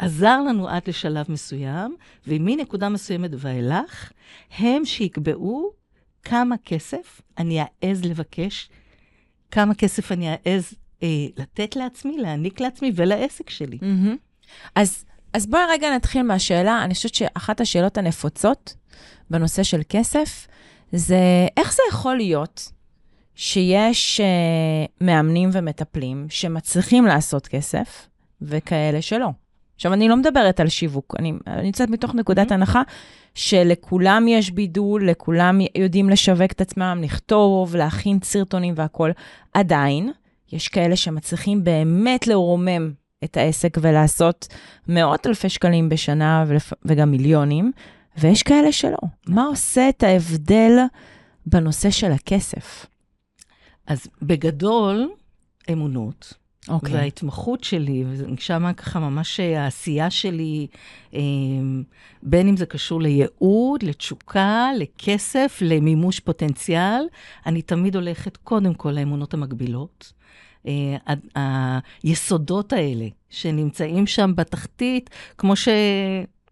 שעזר 0.00 0.42
לנו 0.48 0.68
עד 0.68 0.82
לשלב 0.86 1.26
מסוים, 1.28 1.96
ומנקודה 2.26 2.88
מסוימת 2.88 3.30
ואילך, 3.38 4.12
הם 4.58 4.84
שיקבעו 4.84 5.70
כמה 6.22 6.56
כסף 6.64 7.20
אני 7.38 7.60
אעז 7.62 8.04
לבקש, 8.04 8.68
כמה 9.50 9.74
כסף 9.74 10.12
אני 10.12 10.34
אעז 10.34 10.74
אה, 11.02 11.08
לתת 11.36 11.76
לעצמי, 11.76 12.18
להעניק 12.18 12.60
לעצמי 12.60 12.92
ולעסק 12.94 13.50
שלי. 13.50 13.78
Mm-hmm. 13.80 14.16
אז, 14.74 15.04
אז 15.32 15.46
בואי 15.46 15.62
רגע 15.70 15.94
נתחיל 15.94 16.22
מהשאלה, 16.22 16.84
אני 16.84 16.94
חושבת 16.94 17.14
שאחת 17.14 17.60
השאלות 17.60 17.98
הנפוצות 17.98 18.74
בנושא 19.30 19.62
של 19.62 19.80
כסף, 19.88 20.46
זה 20.92 21.18
איך 21.56 21.74
זה 21.74 21.82
יכול 21.90 22.16
להיות 22.16 22.72
שיש 23.34 24.20
uh, 24.20 25.04
מאמנים 25.04 25.50
ומטפלים 25.52 26.26
שמצליחים 26.30 27.06
לעשות 27.06 27.46
כסף, 27.46 28.08
וכאלה 28.42 29.02
שלא. 29.02 29.28
עכשיו, 29.74 29.92
אני 29.92 30.08
לא 30.08 30.16
מדברת 30.16 30.60
על 30.60 30.68
שיווק, 30.68 31.14
אני 31.18 31.32
נמצאת 31.62 31.90
מתוך 31.90 32.14
נקודת 32.14 32.50
mm-hmm. 32.50 32.54
הנחה 32.54 32.82
שלכולם 33.34 34.28
יש 34.28 34.50
בידול, 34.50 35.10
לכולם 35.10 35.58
יודעים 35.74 36.10
לשווק 36.10 36.52
את 36.52 36.60
עצמם, 36.60 37.00
לכתוב, 37.04 37.76
להכין 37.76 38.18
סרטונים 38.22 38.74
והכול. 38.76 39.12
עדיין, 39.54 40.12
יש 40.52 40.68
כאלה 40.68 40.96
שמצליחים 40.96 41.64
באמת 41.64 42.26
לרומם 42.26 42.92
את 43.24 43.36
העסק 43.36 43.78
ולעשות 43.80 44.48
מאות 44.88 45.26
אלפי 45.26 45.48
שקלים 45.48 45.88
בשנה 45.88 46.44
ולפ... 46.48 46.72
וגם 46.84 47.10
מיליונים, 47.10 47.72
ויש 48.18 48.42
כאלה 48.42 48.72
שלא. 48.72 48.96
מה 49.28 49.44
עושה 49.44 49.88
את 49.88 50.02
ההבדל 50.02 50.78
בנושא 51.46 51.90
של 51.90 52.12
הכסף? 52.12 52.86
אז 53.86 54.06
בגדול, 54.22 55.08
אמונות. 55.72 56.34
אוקיי. 56.68 56.92
Okay. 56.92 56.96
וההתמחות 56.96 57.64
שלי, 57.64 58.04
ושם 58.06 58.72
ככה 58.76 59.00
ממש 59.00 59.40
העשייה 59.40 60.10
שלי, 60.10 60.66
אה, 61.14 61.20
בין 62.22 62.48
אם 62.48 62.56
זה 62.56 62.66
קשור 62.66 63.02
לייעוד, 63.02 63.82
לתשוקה, 63.82 64.68
לכסף, 64.78 65.58
למימוש 65.60 66.20
פוטנציאל, 66.20 67.02
אני 67.46 67.62
תמיד 67.62 67.96
הולכת 67.96 68.36
קודם 68.36 68.74
כל 68.74 68.90
לאמונות 68.90 69.34
המקבילות. 69.34 70.12
אה, 70.66 71.78
היסודות 72.02 72.72
האלה 72.72 73.06
שנמצאים 73.30 74.06
שם 74.06 74.32
בתחתית, 74.36 75.10
כמו 75.38 75.56
ש... 75.56 75.68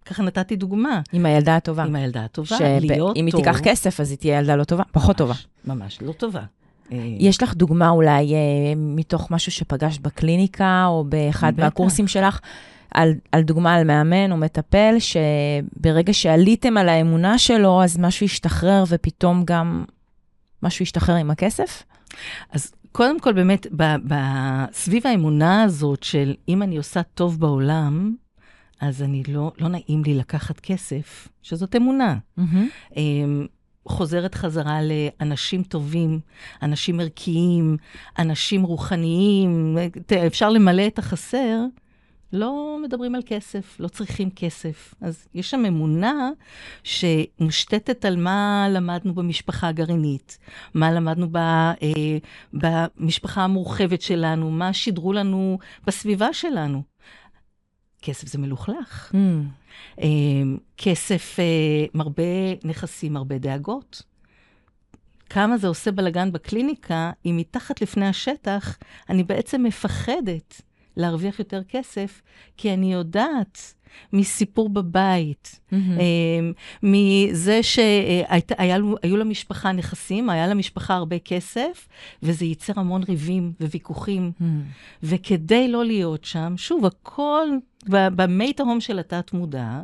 ככה 0.04 0.22
נתתי 0.22 0.56
דוגמה. 0.56 1.00
עם 1.12 1.26
הילדה 1.26 1.56
הטובה. 1.56 1.84
עם 1.84 1.96
הילדה 1.96 2.24
הטובה, 2.24 2.56
להיות 2.80 2.98
טוב. 2.98 3.16
אם 3.16 3.26
היא 3.26 3.34
תיקח 3.34 3.60
כסף, 3.60 4.00
אז 4.00 4.10
היא 4.10 4.18
תהיה 4.18 4.38
ילדה 4.38 4.56
לא 4.56 4.64
טובה, 4.64 4.82
פחות 4.92 5.20
ממש, 5.20 5.42
טובה. 5.64 5.74
ממש, 5.74 5.98
לא 6.02 6.12
טובה. 6.12 6.42
אה, 6.92 6.98
יש 7.18 7.42
לך 7.42 7.54
דוגמה 7.54 7.88
אולי 7.88 8.34
אה, 8.34 8.38
מתוך 8.76 9.30
משהו 9.30 9.52
שפגשת 9.52 10.00
בקליניקה, 10.00 10.84
או 10.86 11.04
באחד. 11.04 11.52
מהקורסים 11.58 12.08
שלך, 12.08 12.40
על, 12.94 13.14
על 13.32 13.42
דוגמה 13.42 13.74
על 13.74 13.84
מאמן 13.84 14.32
או 14.32 14.36
מטפל, 14.36 14.96
שברגע 14.98 16.12
שעליתם 16.12 16.76
על 16.76 16.88
האמונה 16.88 17.38
שלו, 17.38 17.82
אז 17.82 17.98
משהו 17.98 18.24
השתחרר 18.24 18.84
ופתאום 18.88 19.42
גם 19.44 19.84
משהו 20.62 20.82
השתחרר 20.82 21.14
עם 21.14 21.30
הכסף? 21.30 21.82
אז 22.50 22.72
קודם 22.92 23.20
כל, 23.20 23.32
באמת, 23.32 23.66
ב, 23.76 23.82
ב, 24.08 24.14
סביב 24.72 25.06
האמונה 25.06 25.62
הזאת 25.62 26.02
של 26.02 26.34
אם 26.48 26.62
אני 26.62 26.76
עושה 26.76 27.02
טוב 27.02 27.40
בעולם, 27.40 28.14
אז 28.80 29.02
אני 29.02 29.22
לא, 29.28 29.52
לא 29.58 29.68
נעים 29.68 30.02
לי 30.06 30.14
לקחת 30.14 30.60
כסף, 30.60 31.28
שזאת 31.42 31.76
אמונה. 31.76 32.16
Mm-hmm. 32.38 32.94
חוזרת 33.88 34.34
חזרה 34.34 34.78
לאנשים 34.82 35.62
טובים, 35.62 36.20
אנשים 36.62 37.00
ערכיים, 37.00 37.76
אנשים 38.18 38.62
רוחניים. 38.62 39.76
אפשר 40.26 40.50
למלא 40.50 40.86
את 40.86 40.98
החסר, 40.98 41.58
לא 42.32 42.78
מדברים 42.82 43.14
על 43.14 43.22
כסף, 43.26 43.80
לא 43.80 43.88
צריכים 43.88 44.30
כסף. 44.30 44.94
אז 45.00 45.28
יש 45.34 45.50
שם 45.50 45.64
אמונה 45.64 46.30
שמושתתת 46.84 48.04
על 48.04 48.16
מה 48.16 48.66
למדנו 48.70 49.14
במשפחה 49.14 49.68
הגרעינית, 49.68 50.38
מה 50.74 50.92
למדנו 50.92 51.28
ב, 51.32 51.36
אה, 51.36 52.18
במשפחה 52.52 53.44
המורחבת 53.44 54.02
שלנו, 54.02 54.50
מה 54.50 54.72
שידרו 54.72 55.12
לנו 55.12 55.58
בסביבה 55.86 56.32
שלנו. 56.32 56.91
כסף 58.02 58.28
זה 58.28 58.38
מלוכלך. 58.38 59.12
Mm. 59.12 59.16
אה, 60.00 60.08
כסף 60.76 61.36
אה, 61.38 61.44
מרבה 61.94 62.54
נכסים, 62.64 63.16
הרבה 63.16 63.38
דאגות. 63.38 64.02
כמה 65.30 65.56
זה 65.58 65.68
עושה 65.68 65.90
בלאגן 65.90 66.32
בקליניקה, 66.32 67.10
אם 67.26 67.36
מתחת 67.36 67.82
לפני 67.82 68.06
השטח 68.06 68.78
אני 69.08 69.22
בעצם 69.22 69.62
מפחדת 69.62 70.62
להרוויח 70.96 71.38
יותר 71.38 71.62
כסף, 71.64 72.22
כי 72.56 72.74
אני 72.74 72.92
יודעת 72.92 73.74
מסיפור 74.12 74.68
בבית, 74.68 75.60
mm-hmm. 75.70 75.76
מזה 76.82 77.62
שהיו 77.62 79.16
למשפחה 79.16 79.72
נכסים, 79.72 80.30
היה 80.30 80.46
למשפחה 80.46 80.94
הרבה 80.94 81.18
כסף, 81.18 81.88
וזה 82.22 82.44
ייצר 82.44 82.72
המון 82.76 83.02
ריבים 83.08 83.52
וויכוחים. 83.60 84.32
Mm-hmm. 84.40 84.44
וכדי 85.02 85.68
לא 85.68 85.84
להיות 85.84 86.24
שם, 86.24 86.54
שוב, 86.56 86.86
הכל 86.86 87.48
במי 87.86 88.52
תהום 88.52 88.80
של 88.80 88.98
התת-מודע, 88.98 89.80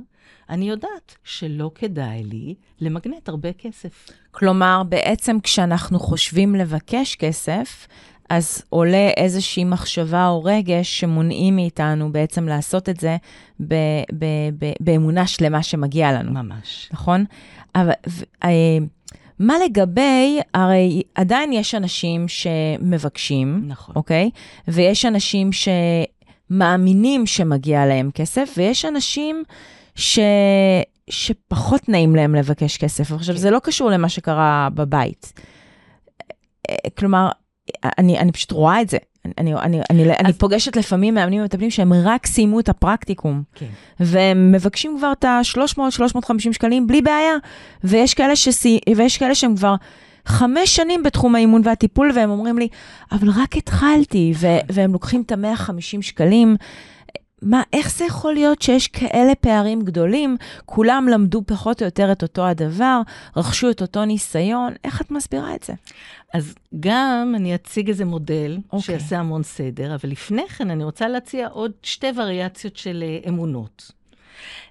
אני 0.50 0.68
יודעת 0.68 1.16
שלא 1.24 1.70
כדאי 1.74 2.24
לי 2.24 2.54
למגנט 2.80 3.28
הרבה 3.28 3.52
כסף. 3.52 4.10
כלומר, 4.30 4.82
בעצם 4.88 5.40
כשאנחנו 5.40 5.98
חושבים 5.98 6.54
לבקש 6.54 7.14
כסף, 7.14 7.86
אז 8.28 8.62
עולה 8.68 9.08
איזושהי 9.16 9.64
מחשבה 9.64 10.28
או 10.28 10.44
רגש 10.44 11.00
שמונעים 11.00 11.56
מאיתנו 11.56 12.12
בעצם 12.12 12.49
לעשות 12.49 12.88
את 12.88 13.00
זה 13.00 13.16
ב- 13.61 13.75
ב- 14.18 14.50
ב- 14.58 14.73
באמונה 14.80 15.26
שלמה 15.26 15.62
שמגיע 15.62 16.12
לנו. 16.12 16.32
ממש. 16.32 16.88
נכון? 16.92 17.25
אבל... 17.75 17.92
אה, 18.44 18.78
מה 19.38 19.54
לגבי, 19.64 20.40
הרי 20.54 21.02
עדיין 21.14 21.52
יש 21.52 21.75
אנשים 21.75 22.26
שמבקשים, 22.28 23.62
נכון. 23.66 23.94
אוקיי? 23.97 24.30
ויש 24.68 25.04
אנשים 25.04 25.50
שמאמינים 26.50 27.26
שמגיע 27.26 27.87
להם 27.87 28.11
כסף, 28.14 28.54
ויש 28.56 28.85
אנשים 28.85 29.42
ש... 29.94 30.18
שפחות 31.11 31.88
נעים 31.88 32.16
להם 32.16 32.35
לבקש 32.35 32.76
כסף. 32.76 33.12
עכשיו, 33.12 33.35
כן. 33.35 33.40
זה 33.40 33.50
לא 33.50 33.58
קשור 33.58 33.90
למה 33.90 34.08
שקרה 34.08 34.68
בבית. 34.75 35.32
אה, 36.70 36.76
כלומר, 36.99 37.28
אני, 37.98 38.18
אני 38.18 38.32
פשוט 38.32 38.52
רואה 38.52 38.80
את 38.80 38.88
זה. 38.88 38.98
אני, 39.38 39.54
אני, 39.54 39.80
אני, 39.90 40.12
אז... 40.12 40.16
אני 40.25 40.32
פוגשת 40.32 40.76
לפעמים 40.76 41.14
מאמנים 41.14 41.40
ומטפלים 41.40 41.70
שהם 41.70 41.92
רק 41.92 42.26
סיימו 42.26 42.60
את 42.60 42.68
הפרקטיקום, 42.68 43.42
כן. 43.54 43.66
והם 44.00 44.52
מבקשים 44.52 44.96
כבר 44.98 45.12
את 45.12 45.25
ה-300-350 45.25 46.52
שקלים 46.52 46.87
בלי 46.87 47.02
בעיה, 47.02 47.34
ויש 47.84 48.14
כאלה, 48.14 48.37
שסי... 48.37 48.80
ויש 48.96 49.16
כאלה 49.16 49.34
שהם 49.34 49.56
כבר 49.56 49.75
חמש 50.26 50.76
שנים 50.76 51.02
בתחום 51.02 51.34
האימון 51.34 51.62
והטיפול, 51.64 52.12
והם 52.14 52.30
אומרים 52.30 52.58
לי, 52.58 52.68
אבל 53.12 53.28
רק 53.37 53.56
התחלתי, 53.56 54.32
ו- 54.37 54.58
והם 54.72 54.92
לוקחים 54.92 55.22
את 55.26 55.32
ה-150 55.32 56.02
שקלים. 56.02 56.56
מה, 57.42 57.62
איך 57.73 57.97
זה 57.97 58.04
יכול 58.04 58.35
להיות 58.35 58.62
שיש 58.62 58.88
כאלה 58.88 59.35
פערים 59.35 59.83
גדולים? 59.83 60.37
כולם 60.66 61.09
למדו 61.09 61.42
פחות 61.47 61.80
או 61.83 61.87
יותר 61.87 62.12
את 62.12 62.23
אותו 62.23 62.47
הדבר, 62.47 63.00
רכשו 63.37 63.71
את 63.71 63.83
אותו 63.83 64.04
ניסיון, 64.04 64.73
איך 64.85 65.00
את 65.00 65.11
מסבירה 65.11 65.54
את 65.54 65.62
זה? 65.62 65.73
אז 66.35 66.54
גם 66.80 67.35
אני 67.37 67.54
אציג 67.54 67.88
איזה 67.88 68.04
מודל 68.04 68.59
אוקיי. 68.64 68.78
okay. 68.78 68.83
שיעשה 68.83 69.18
המון 69.18 69.42
סדר, 69.42 69.95
אבל 69.95 70.11
לפני 70.11 70.49
כן 70.49 70.71
אני 70.71 70.85
רוצה 70.85 71.09
להציע 71.09 71.49
עוד 71.49 71.73
שתי 71.83 72.07
וריאציות 72.16 72.76
של 72.76 73.04
אה, 73.07 73.28
אמונות. 73.28 73.92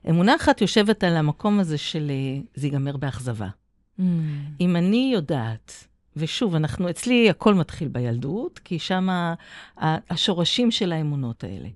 אמונה 0.09 0.35
אחת 0.35 0.61
יושבת 0.61 1.03
על 1.03 1.17
המקום 1.17 1.59
הזה 1.59 1.77
של 1.77 2.11
אה, 2.11 2.41
זה 2.55 2.67
ייגמר 2.67 2.97
באכזבה. 2.97 3.47
Mm. 3.47 4.03
אם 4.61 4.75
אני 4.75 5.11
יודעת, 5.13 5.87
ושוב, 6.17 6.55
אנחנו, 6.55 6.89
אצלי 6.89 7.29
הכל 7.29 7.53
מתחיל 7.53 7.87
בילדות, 7.87 8.59
כי 8.59 8.79
שם 8.79 9.09
השורשים 9.77 10.71
של 10.71 10.91
האמונות 10.91 11.43
האלה. 11.43 11.69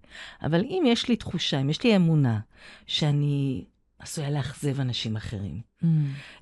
אבל 0.43 0.61
אם 0.61 0.83
יש 0.87 1.07
לי 1.09 1.15
תחושה, 1.15 1.61
אם 1.61 1.69
יש 1.69 1.83
לי 1.83 1.95
אמונה, 1.95 2.39
שאני 2.87 3.65
עשויה 3.99 4.29
לאכזב 4.29 4.79
אנשים 4.79 5.15
אחרים, 5.15 5.71
Mm. 5.83 5.85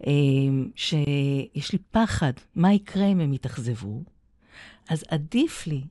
אמ, 0.07 0.69
שיש 0.75 1.71
לי 1.71 1.79
פחד, 1.91 2.33
מה 2.55 2.73
יקרה 2.73 3.05
אם 3.05 3.19
הם 3.19 3.33
יתאכזבו, 3.33 4.03
אז 4.89 5.03
עדיף 5.09 5.67
לי 5.67 5.81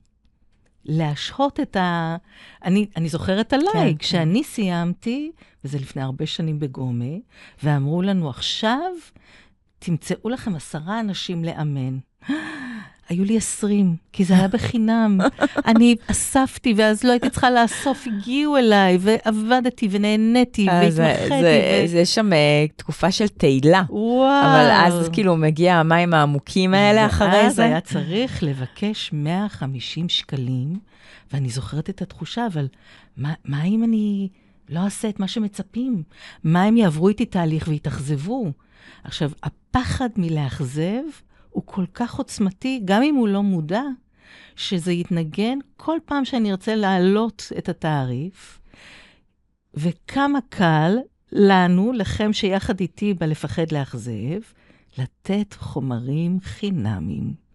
להשהות 0.85 1.59
את 1.59 1.75
ה... 1.75 2.17
אני, 2.63 2.85
אני 2.95 3.09
זוכרת 3.09 3.53
עליי, 3.53 3.69
כן, 3.73 3.91
כן, 3.91 3.97
כשאני 3.97 4.43
סיימתי, 4.43 5.31
וזה 5.63 5.79
לפני 5.79 6.01
הרבה 6.01 6.25
שנים 6.25 6.59
בגומה, 6.59 7.15
ואמרו 7.63 8.01
לנו, 8.01 8.29
עכשיו 8.29 8.91
תמצאו 9.79 10.29
לכם 10.29 10.55
עשרה 10.55 10.99
אנשים 10.99 11.43
לאמן. 11.43 11.97
היו 13.09 13.23
לי 13.25 13.37
עשרים, 13.37 13.95
כי 14.13 14.25
זה 14.25 14.33
היה 14.33 14.47
בחינם. 14.47 15.17
אני 15.65 15.95
אספתי, 16.11 16.73
ואז 16.77 17.03
לא 17.03 17.11
הייתי 17.11 17.29
צריכה 17.29 17.51
לאסוף, 17.51 18.07
הגיעו 18.07 18.57
אליי, 18.57 18.97
ועבדתי, 19.01 19.87
ונהניתי, 19.91 20.69
אה, 20.69 20.73
והתמחיתי. 20.95 21.41
זה- 21.41 21.81
ו- 21.83 21.87
זה 21.87 22.05
שם 22.05 22.33
אה, 22.33 22.65
תקופה 22.75 23.11
של 23.11 23.27
תהילה. 23.27 23.83
וואו. 23.89 24.41
אבל 24.45 24.69
אז 24.71 25.09
כאילו 25.13 25.37
מגיע 25.37 25.75
המים 25.75 26.13
העמוקים 26.13 26.73
האלה 26.73 27.05
אחרי 27.05 27.49
זה. 27.49 27.63
היה 27.65 27.81
צריך 27.81 28.43
לבקש 28.43 29.09
150 29.13 30.09
שקלים, 30.09 30.73
ואני 31.33 31.49
זוכרת 31.49 31.89
את 31.89 32.01
התחושה, 32.01 32.47
אבל 32.53 32.67
מה, 33.17 33.33
מה 33.45 33.63
אם 33.63 33.83
אני 33.83 34.27
לא 34.69 34.79
אעשה 34.79 35.09
את 35.09 35.19
מה 35.19 35.27
שמצפים? 35.27 36.03
מה 36.43 36.69
אם 36.69 36.77
יעברו 36.77 37.07
איתי 37.07 37.25
תהליך 37.25 37.67
ויתאכזבו? 37.67 38.51
עכשיו, 39.03 39.31
הפחד 39.43 40.09
מלאכזב 40.17 41.01
הוא 41.49 41.63
כל 41.65 41.85
כך 41.93 42.15
עוצמתי, 42.15 42.81
גם 42.85 43.03
אם 43.03 43.15
הוא 43.15 43.27
לא 43.27 43.43
מודע, 43.43 43.83
שזה 44.55 44.91
יתנגן 44.91 45.57
כל 45.77 45.97
פעם 46.05 46.25
שאני 46.25 46.51
ארצה 46.51 46.75
להעלות 46.75 47.51
את 47.57 47.69
התעריף, 47.69 48.59
וכמה 49.73 50.39
קל 50.49 50.97
לנו, 51.31 51.93
לכם 51.93 52.33
שיחד 52.33 52.79
איתי 52.79 53.13
בלפחד 53.13 53.71
לאכזב, 53.71 54.39
לתת 54.97 55.53
חומרים 55.53 56.39
חינמים. 56.41 57.48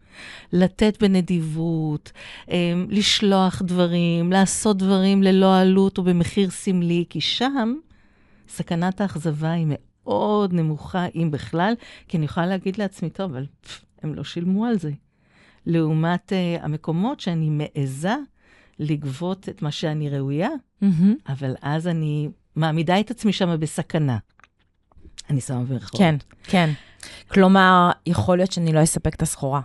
לתת 0.53 1.03
בנדיבות, 1.03 2.13
אמ, 2.49 2.87
לשלוח 2.91 3.63
דברים, 3.63 4.33
לעשות 4.33 4.77
דברים 4.77 5.23
ללא 5.23 5.59
עלות 5.59 5.99
או 5.99 6.03
במחיר 6.03 6.51
סמלי, 6.51 7.05
כי 7.11 7.21
שם 7.21 7.75
סכנת 8.49 9.01
האכזבה 9.01 9.53
היא 9.53 9.67
מאוד 9.69 10.53
נמוכה, 10.53 11.07
אם 11.15 11.31
בכלל, 11.31 11.75
כי 12.09 12.17
אני 12.17 12.25
יכולה 12.25 12.47
להגיד 12.47 12.79
לעצמי, 12.79 13.11
טוב, 13.11 13.31
אבל 13.31 13.47
פף, 13.61 13.85
הם 14.03 14.15
לא 14.15 14.25
שילמו 14.25 14.67
על 14.67 14.79
זה. 14.79 14.91
לעומת 15.67 16.33
uh, 16.33 16.65
המקומות 16.65 17.21
שאני 17.21 17.51
מעיזה 17.51 18.15
לגבות 18.79 19.49
את 19.49 19.63
מה 19.63 19.71
שאני 19.71 20.11
ראויה, 20.11 20.49
מהמם. 20.81 21.15
אבל 21.29 21.55
אז 21.63 21.89
אני 21.89 22.29
מעמידה 22.57 23.01
את 23.01 23.11
עצמי 23.11 23.33
שם 23.33 23.61
בסכנה. 23.61 24.19
אני 25.31 25.41
שמה 25.41 25.65
ברכות. 25.65 26.01
כן, 26.01 26.15
כן. 26.43 26.71
כלומר, 27.29 27.91
יכול 28.07 28.37
להיות 28.37 28.53
שאני 28.53 28.73
לא 28.73 28.83
אספק 28.83 29.15
את 29.15 29.23
הסחורה. 29.23 29.61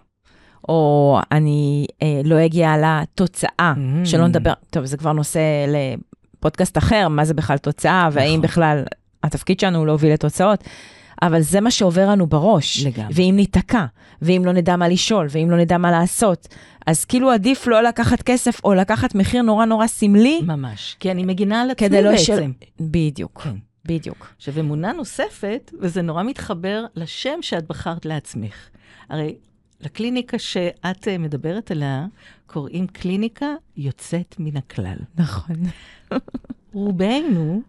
או 0.70 1.20
אני 1.32 1.86
אה, 2.02 2.22
לא 2.24 2.46
אגיע 2.46 2.74
לתוצאה, 2.78 3.74
Mm. 3.76 4.06
שלא 4.08 4.28
נדבר, 4.28 4.54
טוב, 4.70 4.86
זה 4.86 4.98
כבר 4.98 5.12
נושא 5.12 5.40
לפודקאסט 5.68 6.78
אחר, 6.78 7.08
מה 7.08 7.26
זה 7.26 7.34
בכלל 7.34 7.58
תוצאה, 7.58 8.10
והאם 8.12 8.30
נכון. 8.30 8.42
בכלל 8.42 8.84
התפקיד 9.24 9.60
שלנו 9.60 9.78
הוא 9.78 9.86
להוביל 9.86 10.14
לתוצאות, 10.14 10.64
אבל 11.22 11.42
זה 11.42 11.62
מה 11.62 11.72
שעובר 11.72 12.10
לנו 12.10 12.28
בראש. 12.28 12.86
לגמרי. 12.86 13.14
ואם 13.14 13.34
ניתקע, 13.36 13.86
ואם 14.22 14.42
לא 14.46 14.52
נדע 14.52 14.76
מה 14.76 14.88
לשאול, 14.88 15.28
ואם 15.30 15.52
לא 15.52 15.58
נדע 15.58 15.78
מה 15.78 15.92
לעשות, 15.92 16.48
אז 16.88 17.06
כאילו 17.06 17.32
עדיף 17.32 17.68
לא 17.68 17.82
לקחת 17.84 18.22
כסף, 18.22 18.62
או 18.64 18.74
לקחת 18.74 19.16
מחיר 19.16 19.42
נורא 19.42 19.66
נורא 19.66 19.88
סמלי, 19.88 20.42
ממש. 20.42 20.96
כי 21.00 21.12
אני 21.12 21.26
מגינה 21.26 21.62
על 21.62 21.72
עצמי 21.72 22.02
לא 22.02 22.12
בעצם. 22.12 22.24
של... 22.24 22.44
בדיוק, 22.80 23.42
כן. 23.42 23.56
בדיוק. 23.86 24.34
עכשיו, 24.38 24.60
אמונה 24.60 24.92
נוספת, 24.94 25.72
וזה 25.82 26.02
נורא 26.02 26.24
מתחבר 26.24 26.86
לשם 26.96 27.42
שאת 27.42 27.68
בחרת 27.68 28.06
לעצמך. 28.06 28.54
הרי 29.10 29.36
לקליניקה 29.82 30.40
שאת 30.40 31.08
אה, 31.08 31.18
מדברת 31.18 31.72
עליה, 31.72 32.06
קוראים 32.48 32.88
קליניקה 32.88 33.46
יוצאת 33.78 34.36
מן 34.40 34.58
הכלל. 34.58 34.98
נכון. 35.16 35.56
רובנו, 36.74 37.62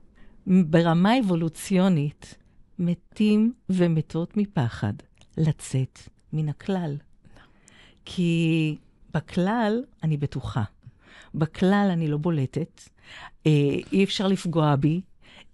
ברמה 0.47 1.19
אבולוציונית, 1.19 2.35
מתים 2.79 3.53
ומתות 3.71 4.37
מפחד 4.37 4.93
לצאת 5.39 5.99
מן 6.33 6.49
הכלל. 6.49 6.97
כי 8.05 8.77
בכלל 9.15 9.83
אני 10.03 10.17
בטוחה. 10.17 10.63
בכלל 11.35 11.89
אני 11.93 12.09
לא 12.09 12.17
בולטת, 12.17 12.81
אה, 13.47 13.77
אי 13.93 14.05
אפשר 14.05 14.27
לפגוע 14.27 14.77
בי, 14.77 15.01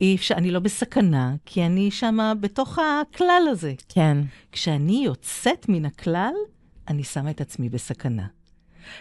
אי 0.00 0.16
אפשר, 0.16 0.34
אני 0.34 0.50
לא 0.50 0.60
בסכנה, 0.60 1.34
כי 1.46 1.66
אני 1.66 1.90
שמה 1.90 2.34
בתוך 2.34 2.78
הכלל 2.78 3.42
הזה. 3.50 3.74
כן. 3.88 4.18
כשאני 4.52 5.02
יוצאת 5.04 5.68
מן 5.68 5.84
הכלל, 5.84 6.32
אני 6.88 7.04
שמה 7.04 7.30
את 7.30 7.40
עצמי 7.40 7.68
בסכנה. 7.68 8.26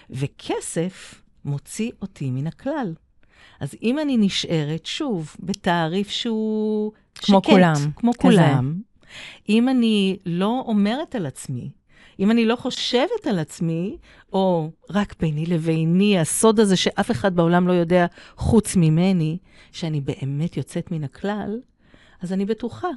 וכסף 0.09 1.21
מוציא 1.45 1.91
אותי 2.01 2.31
מן 2.31 2.47
הכלל. 2.47 2.93
אז 3.59 3.75
אם 3.83 3.99
אני 3.99 4.17
נשארת, 4.17 4.85
שוב, 4.85 5.35
בתעריף 5.39 6.09
שהוא 6.09 6.91
כמו 7.15 7.39
שקט, 7.39 7.49
כולם, 7.49 7.73
כמו 7.95 8.11
כזה. 8.13 8.21
כולם, 8.21 8.81
אם 9.49 9.69
אני 9.69 10.17
לא 10.25 10.63
אומרת 10.67 11.15
על 11.15 11.25
עצמי, 11.25 11.69
אם 12.19 12.31
אני 12.31 12.45
לא 12.45 12.55
חושבת 12.55 13.27
על 13.27 13.39
עצמי, 13.39 13.97
או 14.33 14.69
רק 14.89 15.15
ביני 15.19 15.45
לביני, 15.45 16.19
הסוד 16.19 16.59
הזה 16.59 16.75
שאף 16.75 17.11
אחד 17.11 17.35
בעולם 17.35 17.67
לא 17.67 17.73
יודע 17.73 18.05
חוץ 18.37 18.75
ממני, 18.75 19.37
שאני 19.71 20.01
באמת 20.01 20.57
יוצאת 20.57 20.91
מן 20.91 21.03
הכלל, 21.03 21.59
אז 22.21 22.33
אני 22.33 22.45
בטוחה. 22.45 22.87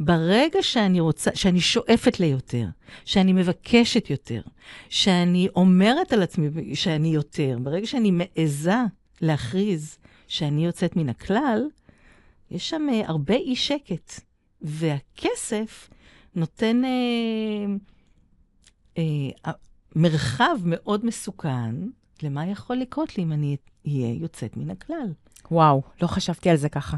ברגע 0.00 0.62
שאני 0.62 1.00
רוצה, 1.00 1.30
שאני 1.34 1.60
שואפת 1.60 2.20
ליותר, 2.20 2.66
שאני 3.04 3.32
מבקשת 3.32 4.10
יותר, 4.10 4.40
שאני 4.88 5.48
אומרת 5.56 6.12
על 6.12 6.22
עצמי 6.22 6.74
שאני 6.74 7.08
יותר, 7.08 7.58
ברגע 7.62 7.86
שאני 7.86 8.10
מעיזה 8.10 8.76
להכריז 9.20 9.98
שאני 10.28 10.64
יוצאת 10.66 10.96
מן 10.96 11.08
הכלל, 11.08 11.62
יש 12.50 12.70
שם 12.70 12.86
אה, 12.92 13.02
הרבה 13.06 13.34
אי 13.34 13.56
שקט. 13.56 14.20
והכסף 14.62 15.90
נותן 16.34 16.84
אה, 16.84 17.74
אה, 18.98 19.52
מרחב 19.96 20.56
מאוד 20.64 21.06
מסוכן 21.06 21.74
למה 22.22 22.46
יכול 22.46 22.76
לקרות 22.76 23.16
לי 23.18 23.22
אם 23.24 23.32
אני 23.32 23.56
אהיה 23.86 24.14
יוצאת 24.14 24.56
מן 24.56 24.70
הכלל. 24.70 25.12
וואו, 25.50 25.82
לא 26.02 26.06
חשבתי 26.06 26.50
על 26.50 26.56
זה 26.56 26.68
ככה. 26.68 26.96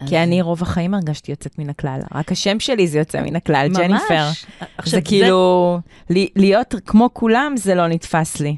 אז- 0.00 0.08
כי 0.08 0.18
אני 0.18 0.42
רוב 0.42 0.62
החיים 0.62 0.94
הרגשתי 0.94 1.30
יוצאת 1.30 1.58
מן 1.58 1.70
הכלל. 1.70 2.00
רק 2.14 2.32
השם 2.32 2.60
שלי 2.60 2.86
זה 2.88 2.98
יוצא 2.98 3.20
מן 3.22 3.36
הכלל, 3.36 3.68
ממש. 3.68 3.78
ג'ניפר. 3.78 4.26
עכשיו, 4.78 5.00
זה 5.00 5.00
כאילו, 5.00 5.78
לי- 6.10 6.28
להיות 6.36 6.74
כמו 6.86 7.10
כולם 7.12 7.52
זה 7.56 7.74
לא 7.74 7.88
נתפס 7.88 8.40
לי. 8.40 8.56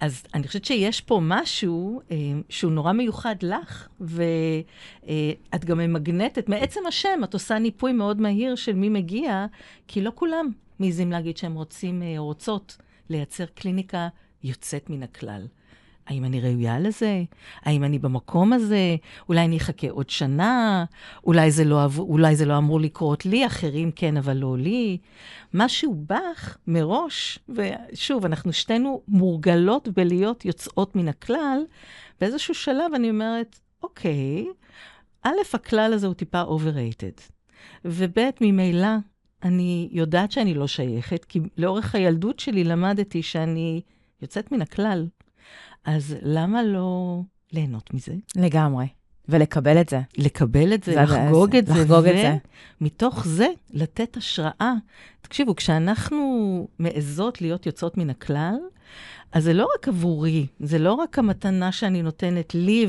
אז 0.00 0.22
אני 0.34 0.46
חושבת 0.46 0.64
שיש 0.64 1.00
פה 1.00 1.20
משהו 1.22 2.00
אה, 2.10 2.16
שהוא 2.48 2.72
נורא 2.72 2.92
מיוחד 2.92 3.34
לך, 3.42 3.88
ואת 4.00 5.64
גם 5.64 5.78
ממגנטת, 5.78 6.48
מעצם 6.48 6.80
השם, 6.88 7.20
את 7.24 7.34
עושה 7.34 7.58
ניפוי 7.58 7.92
מאוד 7.92 8.20
מהיר 8.20 8.54
של 8.54 8.72
מי 8.74 8.88
מגיע, 8.88 9.46
כי 9.88 10.00
לא 10.00 10.12
כולם 10.14 10.50
מעזים 10.80 11.12
להגיד 11.12 11.36
שהם 11.36 11.54
רוצים 11.54 12.02
או 12.18 12.24
רוצות 12.24 12.76
לייצר 13.10 13.46
קליניקה 13.46 14.08
יוצאת 14.42 14.90
מן 14.90 15.02
הכלל. 15.02 15.46
האם 16.08 16.24
אני 16.24 16.40
ראויה 16.40 16.78
לזה? 16.78 17.22
האם 17.62 17.84
אני 17.84 17.98
במקום 17.98 18.52
הזה? 18.52 18.96
אולי 19.28 19.44
אני 19.44 19.56
אחכה 19.56 19.90
עוד 19.90 20.10
שנה? 20.10 20.84
אולי 21.24 21.50
זה 21.50 21.64
לא, 21.64 21.86
אולי 21.98 22.36
זה 22.36 22.44
לא 22.44 22.58
אמור 22.58 22.80
לקרות 22.80 23.26
לי, 23.26 23.46
אחרים 23.46 23.90
כן, 23.90 24.16
אבל 24.16 24.36
לא 24.36 24.58
לי. 24.58 24.98
משהו 25.54 26.04
בך 26.06 26.56
מראש, 26.66 27.38
ושוב, 27.48 28.24
אנחנו 28.24 28.52
שתינו 28.52 29.02
מורגלות 29.08 29.88
בלהיות 29.88 30.44
יוצאות 30.44 30.96
מן 30.96 31.08
הכלל, 31.08 31.58
באיזשהו 32.20 32.54
שלב 32.54 32.94
אני 32.94 33.10
אומרת, 33.10 33.58
אוקיי, 33.82 34.46
א', 35.22 35.30
הכלל 35.54 35.92
הזה 35.92 36.06
הוא 36.06 36.14
טיפה 36.14 36.42
overrated, 36.42 37.20
וב', 37.84 38.18
ממילא 38.40 38.88
אני 39.42 39.88
יודעת 39.92 40.32
שאני 40.32 40.54
לא 40.54 40.66
שייכת, 40.66 41.24
כי 41.24 41.40
לאורך 41.56 41.94
הילדות 41.94 42.40
שלי 42.40 42.64
למדתי 42.64 43.22
שאני 43.22 43.80
יוצאת 44.22 44.52
מן 44.52 44.62
הכלל. 44.62 45.06
אז 45.84 46.16
למה 46.22 46.62
לא 46.62 47.20
ליהנות 47.52 47.94
מזה? 47.94 48.14
לגמרי. 48.36 48.86
ולקבל 49.28 49.80
את 49.80 49.88
זה. 49.88 50.00
לקבל 50.18 50.74
את 50.74 50.84
זה, 50.84 50.92
זה 50.92 51.02
לחגוג 51.02 51.52
זה, 51.52 51.58
את 51.58 51.66
זה, 51.66 51.72
לחגוג 51.72 52.06
את 52.06 52.16
זה. 52.16 52.36
ומתוך 52.80 53.26
זה 53.26 53.48
לתת 53.70 54.16
השראה. 54.16 54.74
תקשיבו, 55.20 55.56
כשאנחנו 55.56 56.68
מעזות 56.78 57.40
להיות 57.40 57.66
יוצאות 57.66 57.96
מן 57.96 58.10
הכלל, 58.10 58.56
אז 59.32 59.44
זה 59.44 59.52
לא 59.52 59.68
רק 59.74 59.88
עבורי, 59.88 60.46
זה 60.60 60.78
לא 60.78 60.92
רק 60.92 61.18
המתנה 61.18 61.72
שאני 61.72 62.02
נותנת 62.02 62.54
לי 62.54 62.86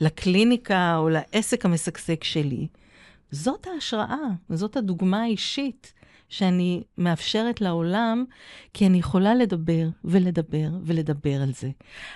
ולקליניקה 0.00 0.96
או 0.96 1.08
לעסק 1.08 1.64
המשגשג 1.64 2.22
שלי. 2.22 2.66
זאת 3.32 3.66
ההשראה, 3.74 4.28
זאת 4.48 4.76
הדוגמה 4.76 5.22
האישית 5.22 5.92
שאני 6.28 6.82
מאפשרת 6.98 7.60
לעולם, 7.60 8.24
כי 8.74 8.86
אני 8.86 8.98
יכולה 8.98 9.34
לדבר 9.34 9.88
ולדבר 10.04 10.68
ולדבר 10.84 11.42
על 11.42 11.52
זה. 11.52 11.70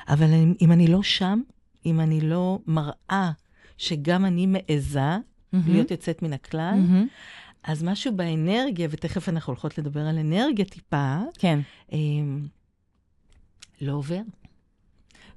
אבל 0.09 0.27
אם 0.61 0.73
אני 0.73 0.87
לא 0.87 1.03
שם, 1.03 1.41
אם 1.87 2.01
אני 2.01 2.21
לא 2.21 2.59
מראה 2.67 3.31
שגם 3.79 4.25
אני 4.25 4.47
מעיזה 4.47 5.17
Mm-hmm. 5.57 5.71
להיות 5.71 5.91
יוצאת 5.91 6.23
מן 6.23 6.33
הכלל, 6.33 6.75
מהמם. 6.75 7.07
אז 7.63 7.83
משהו 7.83 8.17
באנרגיה, 8.17 8.89
ותכף 8.91 9.29
אנחנו 9.29 9.51
הולכות 9.51 9.79
לדבר 9.79 10.01
על 10.01 10.19
אנרגיה 10.19 10.65
טיפה, 10.65 11.19
כן. 11.39 11.61
אמ, 11.93 12.47
לא 13.81 13.93
עובר. 13.93 14.21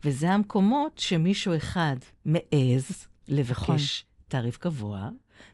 וזה 0.04 0.32
המקומות 0.32 0.98
שמישהו 0.98 1.56
אחד 1.56 1.96
מעז 2.26 3.08
לבקש 3.28 4.06
תעריף 4.28 4.60
גבוה, 4.64 5.10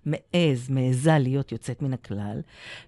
מעז, 0.06 0.70
מעזה 0.70 1.18
להיות 1.20 1.52
יוצאת 1.52 1.82
מן 1.82 1.94
הכלל, 1.94 2.42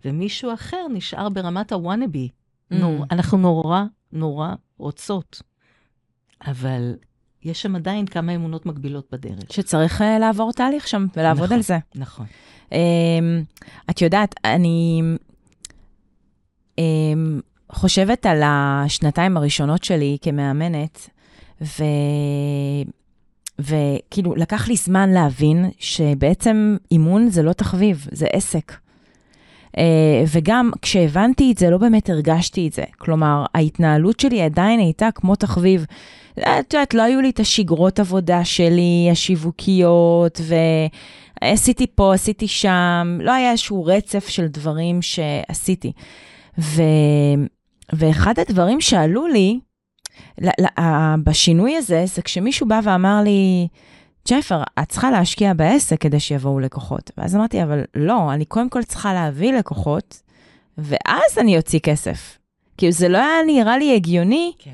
ומישהו 0.06 0.54
אחר 0.54 0.88
נשאר 0.94 1.30
ברמת 1.30 1.72
הוואנאבי. 1.72 2.30
Mm. 2.30 2.76
נור, 2.76 3.06
אנחנו 3.12 3.38
נורא 3.38 3.84
נורא 4.12 4.54
רוצות, 4.78 5.42
אבל 6.48 6.96
יש 7.44 7.62
שם 7.62 7.76
עדיין 7.76 8.06
כמה 8.06 8.36
אמונות 8.36 8.66
מגבילות 8.66 9.08
בדרך. 9.12 9.54
שצריך 9.54 10.02
אה, 10.02 10.20
לעבור 10.20 10.52
תהליך 10.54 10.88
שם 10.88 11.06
ולעבוד 11.16 11.44
נכון. 11.44 11.56
על 11.56 11.62
זה. 11.62 11.78
נכון. 11.96 12.26
אמ, 12.72 13.44
את 13.90 14.02
יודעת, 14.02 14.36
אני 14.46 15.02
אמ, 16.78 17.40
חושבת 17.72 18.26
על 18.26 18.42
השנתיים 18.46 19.38
הראשונות 19.38 19.84
שלי 19.84 20.18
כמאמנת, 20.22 21.10
ו... 21.62 21.84
וכאילו, 23.60 24.36
לקח 24.36 24.68
לי 24.68 24.76
זמן 24.76 25.10
להבין 25.10 25.70
שבעצם 25.80 26.78
אימון 26.92 27.30
זה 27.30 27.44
לא 27.44 27.54
תחביב, 27.54 28.08
זה 28.12 28.28
עסק. 28.34 28.74
אה, 29.78 30.24
וגם 30.32 30.72
כשהבנתי 30.82 31.52
את 31.52 31.58
זה, 31.58 31.70
לא 31.70 31.78
באמת 31.78 32.10
הרגשתי 32.10 32.68
את 32.68 32.74
זה. 32.74 32.84
כלומר, 32.98 33.46
ההתנהלות 33.56 34.20
שלי 34.20 34.42
עדיין 34.42 34.80
הייתה 34.80 35.10
כמו 35.16 35.36
תחביב. 35.36 35.86
את 36.40 36.74
יודעת, 36.74 36.94
לא 36.94 37.02
היו 37.02 37.22
לי 37.22 37.30
את 37.30 37.40
השגרות 37.40 38.00
עבודה 38.00 38.46
שלי, 38.46 39.08
השיווקיות, 39.12 40.42
ועשיתי 41.42 41.88
פה, 41.96 42.14
עשיתי 42.14 42.48
שם, 42.48 43.18
לא 43.22 43.32
היה 43.32 43.52
איזשהו 43.52 43.86
רצף 43.86 44.28
של 44.28 44.48
דברים 44.48 45.02
שעשיתי. 45.02 45.92
ו... 46.60 46.82
ואחד 47.94 48.34
הדברים 48.40 48.82
שעלו 48.82 49.28
לי, 49.28 49.60
בשינוי 51.24 51.76
הזה, 51.76 52.04
זה 52.06 52.22
כשמישהו 52.22 52.68
בא 52.68 52.80
ואמר 52.84 53.22
לי, 53.24 53.68
ג'פר, 54.30 54.64
את 54.80 54.90
צריכה 54.90 55.12
להשקיע 55.12 55.54
בעסק 55.54 56.02
כדי 56.02 56.20
שיבואו 56.20 56.60
לקוחות. 56.60 57.12
ואז 57.18 57.36
אמרתי, 57.36 57.64
אבל 57.64 57.84
לא, 57.96 58.34
אני 58.34 58.46
קודם 58.46 58.70
כל 58.70 58.84
צריכה 58.84 59.14
להביא 59.14 59.54
לקוחות, 59.54 60.22
ואז 60.78 61.38
אני 61.38 61.58
אוציא 61.58 61.80
כסף. 61.80 62.38
כאילו, 62.78 62.92
זה 62.92 63.10
לא 63.10 63.18
היה 63.18 63.46
נראה 63.48 63.78
לי 63.78 63.96
הגיוני. 63.96 64.52
כן. 64.60 64.74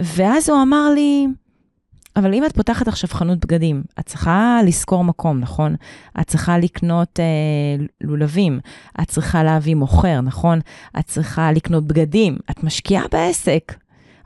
ואז 0.00 0.50
הוא 0.50 0.62
אמר 0.62 0.90
לי, 0.94 1.26
אבל 2.16 2.34
אם 2.34 2.44
את 2.44 2.56
פותחת 2.56 2.88
עכשיו 2.88 3.10
חנות 3.12 3.38
בגדים, 3.38 3.82
את 4.00 4.06
צריכה 4.06 4.60
לשכור 4.66 5.04
מקום, 5.04 5.40
נכון? 5.40 5.76
את 6.20 6.26
צריכה 6.26 6.58
לקנות 6.58 7.20
אה, 7.20 7.84
לולבים, 8.00 8.60
את 9.00 9.08
צריכה 9.08 9.42
להביא 9.42 9.74
מוכר, 9.74 10.20
נכון? 10.20 10.60
את 10.98 11.06
צריכה 11.06 11.52
לקנות 11.52 11.86
בגדים, 11.86 12.38
את 12.50 12.64
משקיעה 12.64 13.04
בעסק. 13.12 13.74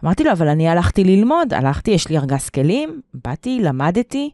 אמרתי 0.05 0.25
לו, 0.25 0.33
אבל 0.33 0.49
אני 0.49 0.69
הלכתי 0.69 1.05
ללמוד, 1.05 1.55
הלכתי, 1.55 1.91
יש 1.91 2.09
לי 2.09 2.19
ארגז 2.19 2.49
כלים, 2.49 3.01
באתי, 3.15 3.61
למדתי. 3.63 4.31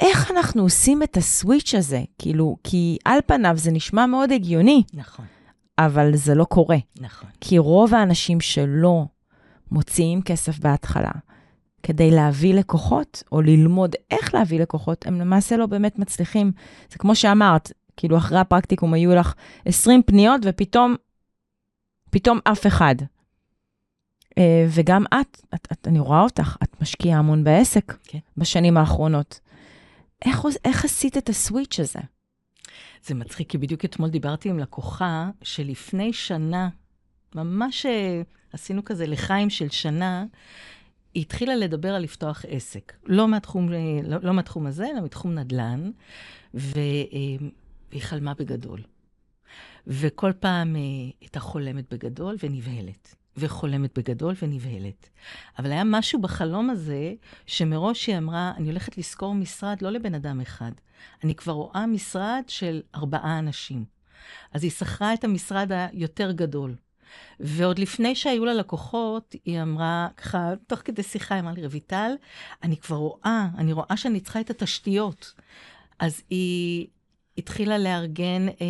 איך 0.00 0.30
אנחנו 0.30 0.62
עושים 0.62 1.02
את 1.02 1.16
הסוויץ' 1.16 1.74
הזה? 1.74 2.02
כאילו, 2.18 2.56
כי 2.64 2.98
על 3.04 3.18
פניו 3.26 3.54
זה 3.56 3.70
נשמע 3.70 4.06
מאוד 4.06 4.32
הגיוני, 4.32 4.82
נכון, 4.94 5.24
אבל 5.78 6.16
זה 6.16 6.34
לא 6.34 6.44
קורה. 6.44 6.76
נכון. 7.00 7.30
כי 7.40 7.58
רוב 7.58 7.94
האנשים 7.94 8.40
שלא 8.40 9.04
מוציאים 9.70 10.22
כסף 10.22 10.58
בהתחלה 10.58 11.10
כדי 11.82 12.10
להביא 12.10 12.54
לקוחות, 12.54 13.22
או 13.32 13.40
ללמוד 13.40 13.94
איך 14.10 14.34
להביא 14.34 14.60
לקוחות, 14.60 15.06
הם 15.06 15.20
למעשה 15.20 15.56
לא 15.56 15.66
באמת 15.66 15.98
מצליחים. 15.98 16.52
זה 16.90 16.98
כמו 16.98 17.14
שאמרת, 17.14 17.72
כאילו 17.96 18.16
אחרי 18.16 18.38
הפרקטיקום 18.38 18.94
היו 18.94 19.14
לך 19.14 19.34
20 19.64 20.02
פניות, 20.02 20.40
ופתאום, 20.44 20.96
פתאום 22.10 22.38
אף 22.44 22.66
אחד. 22.66 22.94
אה, 24.38 24.66
וגם 24.68 25.04
את, 25.20 25.40
את, 25.54 25.68
את, 25.72 25.88
אני 25.88 25.98
רואה 25.98 26.20
אותך, 26.20 26.56
את 26.62 26.80
משקיעה 26.80 27.18
המון 27.18 27.44
בעסק 27.44 27.96
כן. 28.04 28.18
בשנים 28.36 28.76
האחרונות. 28.76 29.40
איך, 30.24 30.40
איך 30.64 30.84
עשית 30.84 31.16
את 31.16 31.28
הסוויץ' 31.28 31.80
הזה? 31.80 32.00
זה 33.06 33.14
מצחיק, 33.14 33.50
כי 33.50 33.58
בדיוק 33.58 33.84
אתמול 33.84 34.10
דיברתי 34.10 34.48
עם 34.48 34.58
לקוחה 34.58 35.30
שלפני 35.42 36.12
שנה, 36.12 36.68
ממש 37.34 37.86
אה, 37.86 38.22
עשינו 38.52 38.84
כזה 38.84 39.06
לחיים 39.06 39.50
של 39.50 39.68
שנה, 39.68 40.24
היא 41.14 41.20
התחילה 41.22 41.56
לדבר 41.56 41.94
על 41.94 42.02
לפתוח 42.02 42.44
עסק. 42.48 42.92
לא 43.06 43.28
מהתחום, 43.28 43.72
אה, 43.72 43.78
לא, 44.04 44.16
לא 44.22 44.32
מהתחום 44.32 44.66
הזה, 44.66 44.86
אלא 44.86 45.04
מתחום 45.04 45.34
נדל"ן, 45.34 45.90
והיא 46.54 47.38
חלמה 47.98 48.34
בגדול. 48.34 48.82
וכל 49.86 50.32
פעם 50.40 50.76
הייתה 51.20 51.40
חולמת 51.40 51.94
בגדול 51.94 52.36
ונבהלת. 52.42 53.14
וחולמת 53.36 53.98
בגדול 53.98 54.34
ונבהלת. 54.42 55.08
אבל 55.58 55.72
היה 55.72 55.84
משהו 55.84 56.20
בחלום 56.20 56.70
הזה, 56.70 57.14
שמראש 57.46 58.06
היא 58.06 58.18
אמרה, 58.18 58.52
אני 58.56 58.68
הולכת 58.68 58.98
לשכור 58.98 59.34
משרד 59.34 59.82
לא 59.82 59.90
לבן 59.90 60.14
אדם 60.14 60.40
אחד, 60.40 60.72
אני 61.24 61.34
כבר 61.34 61.52
רואה 61.52 61.86
משרד 61.86 62.42
של 62.48 62.82
ארבעה 62.94 63.38
אנשים. 63.38 63.84
אז 64.52 64.62
היא 64.62 64.70
שכרה 64.70 65.14
את 65.14 65.24
המשרד 65.24 65.70
היותר 65.72 66.32
גדול. 66.32 66.74
ועוד 67.40 67.78
לפני 67.78 68.14
שהיו 68.14 68.44
לה 68.44 68.54
לקוחות, 68.54 69.34
היא 69.44 69.62
אמרה, 69.62 70.08
ככה, 70.16 70.52
תוך 70.66 70.80
כדי 70.84 71.02
שיחה, 71.02 71.34
היא 71.34 71.42
אמרה 71.42 71.52
לי, 71.52 71.66
רויטל, 71.66 72.12
אני 72.62 72.76
כבר 72.76 72.96
רואה, 72.96 73.48
אני 73.58 73.72
רואה 73.72 73.96
שאני 73.96 74.20
צריכה 74.20 74.40
את 74.40 74.50
התשתיות. 74.50 75.34
אז 75.98 76.22
היא 76.30 76.86
התחילה 77.38 77.78
לארגן, 77.78 78.48
אה, 78.48 78.64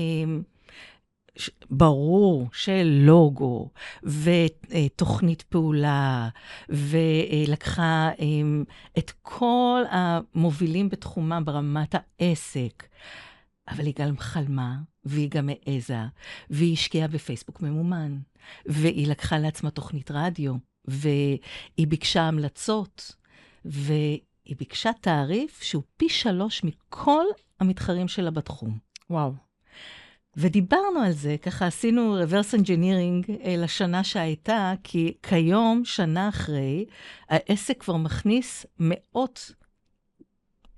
ברור, 1.71 2.49
של 2.53 3.01
לוגו, 3.03 3.71
ותוכנית 4.03 5.43
פעולה, 5.43 6.29
ולקחה 6.69 8.11
אה, 8.21 8.27
את 8.99 9.13
כל 9.23 9.83
המובילים 9.91 10.89
בתחומה 10.89 11.41
ברמת 11.41 11.95
העסק. 11.95 12.87
אבל 13.69 13.87
היא 13.87 13.95
גם 13.99 14.19
חלמה, 14.19 14.77
והיא 15.05 15.31
גם 15.31 15.49
העזה, 15.49 16.01
והיא 16.51 16.73
השקיעה 16.73 17.09
בפייסבוק 17.09 17.61
ממומן, 17.61 18.19
והיא 18.67 19.09
לקחה 19.09 19.39
לעצמה 19.39 19.71
תוכנית 19.71 20.11
רדיו, 20.11 20.55
והיא 20.85 21.87
ביקשה 21.89 22.23
המלצות, 22.23 23.15
והיא 23.65 24.57
ביקשה 24.59 24.91
תעריף 25.01 25.63
שהוא 25.63 25.83
פי 25.97 26.09
שלוש 26.09 26.65
מכל 26.65 27.25
המתחרים 27.61 28.09
שלה 28.09 28.31
בתחום. 28.31 28.79
וואו. 29.11 29.46
ודיברנו 30.37 31.01
על 31.01 31.13
זה, 31.13 31.37
ככה 31.43 31.67
עשינו 31.67 32.17
reverse 32.23 32.55
engineering 32.59 33.31
אה, 33.45 33.55
לשנה 33.59 34.05
שהייתה, 34.05 34.75
כי 34.85 35.15
כיום, 35.23 35.85
שנה 35.85 36.29
אחרי, 36.29 36.85
העסק 37.29 37.81
כבר 37.81 37.97
מכניס 37.97 38.67
מאות, 38.81 39.51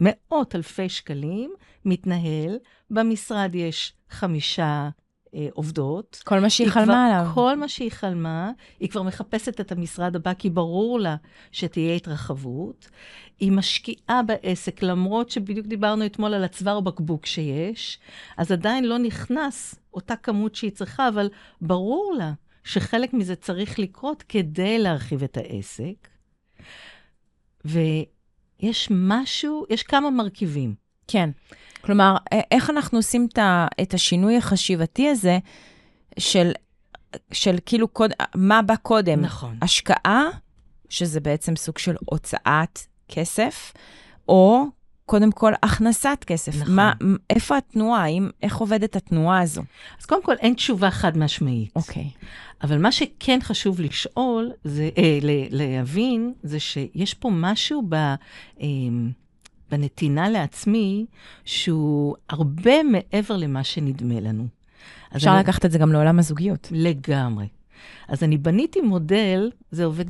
מאות 0.01 0.55
אלפי 0.55 0.89
שקלים, 0.89 1.55
מתנהל, 1.85 2.59
במשרד 2.91 3.55
יש 3.55 3.93
חמישה 4.11 4.89
עובדות. 5.53 6.23
כל 6.25 6.41
מה 6.41 6.51
שהיא 6.51 6.65
היא 6.67 6.73
כבר- 6.73 6.81
חלמה 6.85 7.07
עליו. 7.07 7.31
כל 7.35 7.57
מה 7.57 7.69
שהיא 7.69 7.91
חלמה, 7.91 8.51
היא 8.81 8.89
כבר 8.89 9.03
מחפשת 9.03 9.61
את 9.61 9.73
המשרד 9.73 10.17
הבא, 10.17 10.35
כי 10.35 10.51
ברור 10.51 11.01
לה 11.01 11.17
שתהיה 11.53 11.95
התרחבות. 11.95 12.89
היא 13.41 13.53
משקיעה 13.53 14.23
בעסק, 14.23 14.83
למרות 14.83 15.31
שבדיוק 15.31 15.67
דיברנו 15.67 16.07
אתמול 16.07 16.35
על 16.35 16.45
הצוואר 16.45 16.81
בקבוק 16.81 17.27
שיש, 17.27 17.99
אז 18.37 18.53
עדיין 18.53 18.85
לא 18.85 18.99
נכנס 18.99 19.75
אותה 19.95 20.17
כמות 20.17 20.55
שהיא 20.55 20.71
צריכה, 20.71 21.09
אבל 21.09 21.29
ברור 21.61 22.15
לה 22.19 22.33
שחלק 22.65 23.15
מזה 23.15 23.37
צריך 23.37 23.79
לקרות 23.79 24.23
כדי 24.29 24.79
להרחיב 24.79 25.23
את 25.23 25.37
העסק. 25.37 26.09
ויש 27.65 28.89
משהו, 28.91 29.65
יש 29.71 29.83
כמה 29.83 30.11
מרכיבים. 30.11 30.88
כן. 31.09 31.31
כלומר, 31.81 32.17
איך 32.51 32.71
אנחנו 32.71 32.99
עושים 32.99 33.29
את 33.83 33.95
השינוי 33.95 34.37
החשיבתי 34.37 35.09
הזה 35.09 35.39
של, 36.19 36.53
של 37.33 37.59
כאילו, 37.67 37.89
קוד, 37.89 38.11
מה 38.35 38.63
בא 38.63 38.77
קודם? 38.77 39.21
נכון. 39.21 39.59
השקעה, 39.63 40.25
שזה 40.89 41.21
בעצם 41.21 41.57
סוג 41.57 41.79
של 41.79 41.97
הוצאת 42.05 42.79
כסף, 43.09 43.73
או 44.29 44.65
קודם 45.07 45.33
כל 45.33 45.53
הכנסת 45.63 46.25
כסף. 46.27 46.55
נכון. 46.57 46.75
מה, 46.75 46.93
איפה 47.31 47.57
התנועה? 47.57 48.03
האם, 48.03 48.31
איך 48.43 48.57
עובדת 48.57 48.97
התנועה 48.97 49.41
הזו? 49.41 49.63
אז 50.01 50.07
קודם 50.07 50.23
כל, 50.23 50.35
אין 50.35 50.55
תשובה 50.55 50.91
חד 50.91 51.19
משמעית. 51.19 51.77
אוקיי. 51.77 52.11
אבל 52.63 52.79
מה 52.79 52.93
שכן 52.93 53.39
חשוב 53.43 53.81
לשאול, 53.81 54.53
זה, 54.65 54.91
אה, 54.99 55.19
להבין, 55.51 56.33
זה 56.43 56.61
שיש 56.61 57.15
פה 57.15 57.31
משהו 57.33 57.83
ב, 57.89 57.95
אה, 57.95 58.15
בנתינה 59.71 60.29
לעצמי, 60.29 61.07
שהוא 61.45 62.17
הרבה 62.29 62.83
מעבר 62.83 63.37
למה 63.37 63.65
שנדמה 63.65 64.21
לנו. 64.21 64.47
אפשר 65.17 65.31
אני- 65.31 65.41
לקחת 65.41 65.65
את 65.65 65.71
זה 65.71 65.79
גם 65.79 65.93
לעולם 65.93 66.19
הזוגיות. 66.19 66.69
לגמרי. 66.71 67.47
אז 68.09 68.23
אני 68.23 68.37
בניתי 68.39 68.81
מודל, 68.81 69.51
זה 69.71 69.85
עובד 69.85 70.05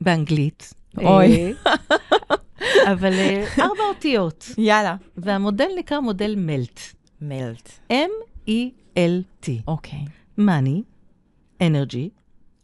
באנגלית. 0.00 0.74
אוי. 0.98 1.52
אה, 1.66 1.74
אבל 2.92 3.12
אה, 3.12 3.44
ארבע 3.58 3.82
אותיות, 3.94 4.48
יאללה. 4.58 4.96
והמודל 5.16 5.68
נקרא 5.78 6.00
מודל 6.00 6.34
מלט. 6.38 6.80
מלט. 7.20 7.68
M-E-L-T. 7.92 9.48
אוקיי. 9.68 10.04
money, 10.40 10.80
energy, 11.62 12.08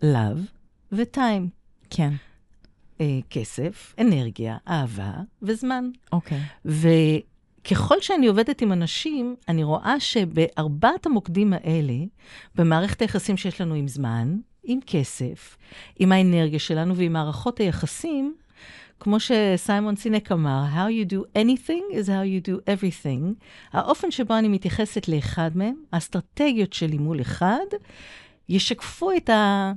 love 0.02 0.38
ו-time. 0.92 1.46
כן. 1.90 2.12
אה, 3.00 3.18
כסף, 3.30 3.94
אנרגיה, 4.00 4.56
אהבה 4.68 5.12
וזמן. 5.42 5.90
אוקיי. 6.12 6.40
וככל 6.64 8.00
שאני 8.00 8.26
עובדת 8.26 8.62
עם 8.62 8.72
אנשים, 8.72 9.36
אני 9.48 9.64
רואה 9.64 10.00
שבארבעת 10.00 11.06
המוקדים 11.06 11.52
האלה, 11.52 11.94
במערכת 12.54 13.02
היחסים 13.02 13.36
שיש 13.36 13.60
לנו 13.60 13.74
עם 13.74 13.88
זמן, 13.88 14.36
עם 14.64 14.78
כסף, 14.86 15.56
עם 15.98 16.12
האנרגיה 16.12 16.58
שלנו 16.58 16.96
ועם 16.96 17.12
מערכות 17.12 17.58
היחסים, 17.58 18.34
כמו 19.00 19.16
שסיימון 19.20 19.96
סינק 19.96 20.32
אמר, 20.32 20.64
how 20.74 21.08
you 21.08 21.12
do 21.12 21.38
anything 21.38 21.94
is 21.94 22.06
how 22.06 22.24
you 22.24 22.48
do 22.48 22.52
everything. 22.66 23.44
האופן 23.72 24.10
שבו 24.10 24.38
אני 24.38 24.48
מתייחסת 24.48 25.08
לאחד 25.08 25.50
מהם, 25.54 25.74
האסטרטגיות 25.92 26.72
שלי 26.72 26.98
מול 26.98 27.20
אחד, 27.20 27.66
ישקפו 28.48 29.12
את, 29.16 29.30
ה, 29.30 29.72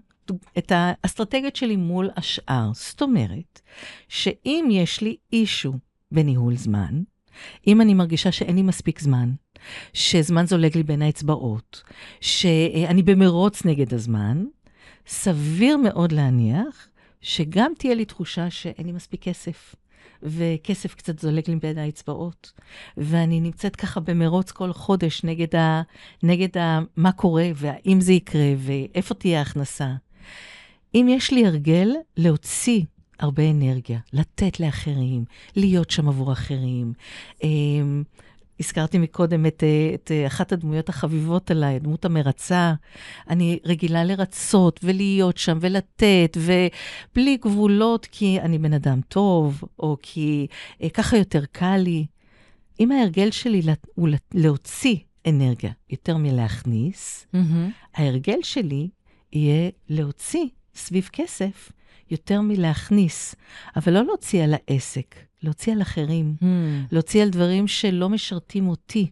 את 0.58 0.72
האסטרטגיות 0.76 1.56
שלי 1.56 1.76
מול 1.76 2.10
השאר. 2.16 2.70
זאת 2.74 3.02
אומרת, 3.02 3.62
שאם 4.08 4.68
יש 4.72 5.02
לי 5.02 5.16
אישו 5.34 5.74
בניהול 6.12 6.56
זמן, 6.56 7.02
אם 7.68 7.82
אני 7.82 7.94
מרגישה 7.94 8.32
שאין 8.32 8.56
לי 8.56 8.62
מספיק 8.62 9.00
זמן, 9.00 9.32
שזמן 9.94 10.46
זולג 10.46 10.78
לי 10.78 10.84
בין 10.84 11.02
האצבעות, 11.02 11.84
שאני 12.22 13.04
במרוץ 13.04 13.66
נגד 13.66 13.94
הזמן, 13.94 14.44
סביר 15.08 15.78
מאוד 15.78 16.12
להניח 16.12 16.88
שגם 17.22 17.72
תהיה 17.78 17.96
לי 17.96 18.06
תחושה 18.06 18.50
שאין 18.50 18.86
לי 18.86 18.92
מספיק 18.92 19.24
כסף, 19.24 19.76
וכסף 20.24 20.96
קצת 20.96 21.20
זולג 21.20 21.50
לי 21.50 21.56
בין 21.56 21.78
האצבעות, 21.78 22.52
ואני 22.98 23.40
נמצאת 23.40 23.76
ככה 23.76 24.00
במרוץ 24.00 24.52
כל 24.52 24.74
חודש 24.74 25.24
נגד, 25.24 25.56
ה, 25.56 25.82
נגד 26.24 26.58
ה, 26.58 26.80
מה 26.96 27.12
קורה, 27.12 27.50
והאם 27.56 28.02
זה 28.02 28.14
יקרה, 28.14 28.54
ואיפה 28.58 29.14
תהיה 29.14 29.40
ההכנסה. 29.40 29.94
אם 30.96 31.08
יש 31.10 31.32
לי 31.32 31.46
הרגל 31.46 31.90
להוציא 32.18 32.82
הרבה 33.20 33.50
אנרגיה, 33.50 34.00
לתת 34.14 34.60
לאחרים, 34.60 35.26
להיות 35.56 35.92
שם 35.92 36.08
עבור 36.08 36.32
אחרים. 36.32 36.94
אמ, 37.44 38.04
הזכרתי 38.60 38.98
מקודם 38.98 39.46
את, 39.46 39.64
אה, 39.64 39.92
את 39.96 40.12
אה, 40.12 40.28
אחת 40.28 40.52
הדמויות 40.52 40.90
החביבות 40.90 41.52
עליי, 41.52 41.76
הדמות 41.76 42.06
המרצה. 42.06 42.74
אני 43.30 43.60
רגילה 43.66 44.04
לרצות 44.04 44.80
ולהיות 44.84 45.38
שם 45.38 45.58
ולתת, 45.62 46.38
ובלי 46.38 47.38
גבולות, 47.38 48.06
כי 48.12 48.40
אני 48.42 48.58
בן 48.58 48.74
אדם 48.74 49.02
טוב, 49.08 49.64
או 49.80 49.98
כי 50.02 50.48
אה, 50.84 50.90
ככה 50.90 51.18
יותר 51.18 51.44
קל 51.52 51.78
לי. 51.78 52.06
אם 52.80 52.92
ההרגל 52.92 53.32
שלי 53.32 53.62
לת- 53.62 53.88
הוא 53.96 54.10
להוציא 54.34 54.96
אנרגיה 55.28 55.72
יותר 55.90 56.18
מלהכניס, 56.18 57.28
מהמם. 57.34 57.70
ההרגל 57.96 58.40
שלי 58.44 58.88
יהיה 59.34 59.70
להוציא 59.90 60.46
סביב 60.76 61.10
כסף 61.14 61.72
יותר 62.12 62.42
מלהכניס, 62.42 63.36
אבל 63.76 63.94
לא 63.94 64.06
להוציא 64.06 64.44
על 64.44 64.54
העסק, 64.54 65.16
להוציא 65.44 65.74
על 65.74 65.82
אחרים, 65.82 66.36
מהמם. 66.42 66.86
להוציא 66.92 67.22
על 67.24 67.30
דברים 67.30 67.68
שלא 67.68 68.10
משרתים 68.10 68.68
אותי. 68.68 69.10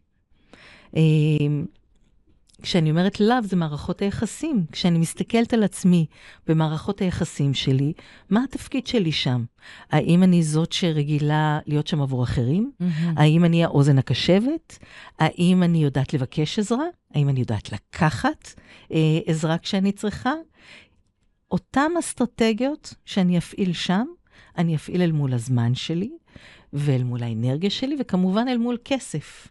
כשאני 2.61 2.89
אומרת 2.91 3.19
לאו, 3.19 3.35
זה 3.43 3.55
מערכות 3.55 4.01
היחסים. 4.01 4.65
כשאני 4.71 4.99
מסתכלת 4.99 5.53
על 5.53 5.63
עצמי 5.63 6.05
במערכות 6.47 7.01
היחסים 7.01 7.53
שלי, 7.53 7.93
מה 8.29 8.43
התפקיד 8.43 8.87
שלי 8.87 9.11
שם? 9.11 9.43
האם 9.89 10.23
אני 10.23 10.43
זאת 10.43 10.71
שרגילה 10.71 11.59
להיות 11.67 11.87
שם 11.87 12.01
עבור 12.01 12.23
אחרים? 12.23 12.71
מהמם. 12.79 13.17
האם 13.17 13.45
אני 13.45 13.63
האוזן 13.63 13.97
הקשבת? 13.97 14.77
האם 15.19 15.63
אני 15.63 15.83
יודעת 15.83 16.13
לבקש 16.13 16.59
עזרה? 16.59 16.85
האם 17.15 17.29
אני 17.29 17.39
יודעת 17.39 17.71
לקחת 17.71 18.53
אה, 18.91 19.19
עזרה 19.25 19.57
כשאני 19.57 19.91
צריכה? 19.91 20.33
אותן 21.51 21.91
אסטרטגיות 21.99 22.93
שאני 23.05 23.37
אפעיל 23.37 23.73
שם, 23.73 24.05
אני 24.57 24.75
אפעיל 24.75 25.01
אל 25.01 25.11
מול 25.11 25.33
הזמן 25.33 25.75
שלי, 25.75 26.11
ואל 26.73 27.03
מול 27.03 27.23
האנרגיה 27.23 27.69
שלי, 27.69 27.95
וכמובן 27.99 28.47
אל 28.47 28.57
מול 28.57 28.77
כסף. 28.85 29.47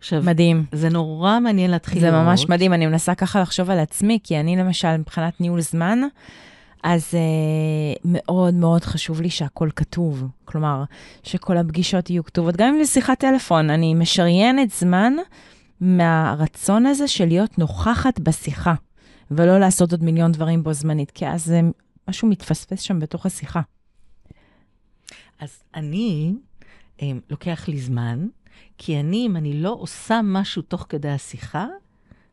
עכשיו, 0.00 0.22
מדהים. 0.22 0.64
זה 0.72 0.88
נורא 0.88 1.40
מעניין 1.40 1.70
להתחיל 1.70 2.00
זה 2.00 2.10
לראות. 2.10 2.24
ממש 2.24 2.48
מדהים, 2.48 2.72
אני 2.72 2.86
מנסה 2.86 3.14
ככה 3.14 3.40
לחשוב 3.40 3.70
על 3.70 3.78
עצמי, 3.78 4.18
כי 4.24 4.40
אני 4.40 4.56
למשל, 4.56 4.96
מבחינת 4.96 5.40
ניהול 5.40 5.60
זמן, 5.60 5.98
אז 6.82 7.14
אה, 7.14 7.20
מאוד 8.04 8.54
מאוד 8.54 8.84
חשוב 8.84 9.20
לי 9.20 9.30
שהכל 9.30 9.68
כתוב. 9.76 10.24
כלומר, 10.44 10.84
שכל 11.22 11.56
הפגישות 11.56 12.10
יהיו 12.10 12.24
כתובות, 12.24 12.56
גם 12.56 12.74
אם 12.74 12.84
זה 12.84 12.90
שיחת 12.90 13.18
טלפון, 13.18 13.70
אני 13.70 13.94
משריינת 13.94 14.70
זמן 14.70 15.12
מהרצון 15.80 16.86
הזה 16.86 17.08
של 17.08 17.26
להיות 17.26 17.58
נוכחת 17.58 18.20
בשיחה, 18.20 18.74
ולא 19.30 19.58
לעשות 19.58 19.92
עוד 19.92 20.04
מיליון 20.04 20.32
דברים 20.32 20.62
בו 20.62 20.72
זמנית, 20.72 21.10
כי 21.10 21.28
אז 21.28 21.52
אה, 21.52 21.60
משהו 22.08 22.28
מתפספס 22.28 22.80
שם 22.80 22.98
בתוך 22.98 23.26
השיחה. 23.26 23.60
אז 25.40 25.62
אני, 25.74 26.34
הם, 26.98 27.20
לוקח 27.30 27.68
לי 27.68 27.80
זמן, 27.80 28.26
כי 28.78 29.00
אני, 29.00 29.26
אם 29.26 29.36
אני 29.36 29.62
לא 29.62 29.76
עושה 29.80 30.20
משהו 30.24 30.62
תוך 30.62 30.86
כדי 30.88 31.08
השיחה, 31.08 31.66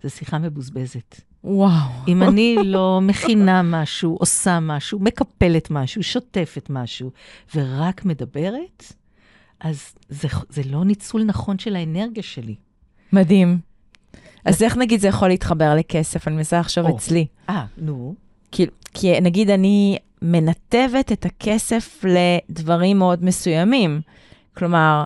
זו 0.03 0.09
שיחה 0.09 0.37
מבוזבזת. 0.37 1.21
וואו. 1.43 1.89
אם 2.07 2.23
אני 2.23 2.57
לא 2.63 2.99
מכינה 3.01 3.61
משהו, 3.61 4.17
עושה 4.19 4.59
משהו, 4.59 4.99
מקפלת 4.99 5.71
משהו, 5.71 6.03
שוטפת 6.03 6.69
משהו, 6.69 7.11
ורק 7.55 8.05
מדברת, 8.05 8.93
אז 9.59 9.95
זה, 10.09 10.27
זה 10.49 10.61
לא 10.65 10.85
ניצול 10.85 11.23
נכון 11.23 11.59
של 11.59 11.75
האנרגיה 11.75 12.23
שלי. 12.23 12.55
מדהים. 13.13 13.59
אז 14.45 14.63
איך 14.63 14.77
נגיד 14.77 14.99
זה 14.99 15.07
יכול 15.07 15.27
להתחבר 15.27 15.75
לכסף? 15.75 16.27
אני 16.27 16.35
מנסה 16.35 16.61
או. 16.77 16.95
אצלי. 16.95 17.27
אה, 17.49 17.65
נו. 17.77 18.15
כי, 18.51 18.65
כי 18.93 19.21
נגיד 19.21 19.49
אני 19.49 19.97
מנתבת 20.21 21.11
את 21.11 21.25
הכסף 21.25 22.03
לדברים 22.03 22.97
מאוד 22.97 23.25
מסוימים. 23.25 24.01
כלומר, 24.53 25.03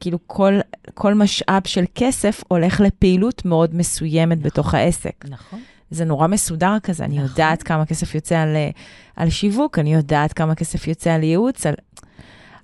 כאילו 0.00 0.18
כל, 0.26 0.58
כל 0.94 1.14
משאב 1.14 1.62
של 1.66 1.84
כסף 1.94 2.42
הולך 2.48 2.80
לפעילות 2.80 3.44
מאוד 3.44 3.74
מסוימת 3.74 4.42
בתוך 4.42 4.74
העסק. 4.74 5.24
נכון. 5.28 5.60
זה 5.90 6.04
נורא 6.04 6.26
מסודר 6.26 6.76
כזה, 6.82 7.04
אני 7.04 7.14
נכון. 7.14 7.28
יודעת 7.28 7.62
כמה 7.62 7.86
כסף 7.86 8.14
יוצא 8.14 8.38
על, 8.38 8.56
אה, 8.56 8.70
על 9.16 9.30
שיווק, 9.30 9.78
אני 9.78 9.94
יודעת 9.94 10.32
כמה 10.32 10.54
כסף 10.54 10.88
יוצא 10.88 11.12
על 11.12 11.22
ייעוץ, 11.22 11.66
על... 11.66 11.74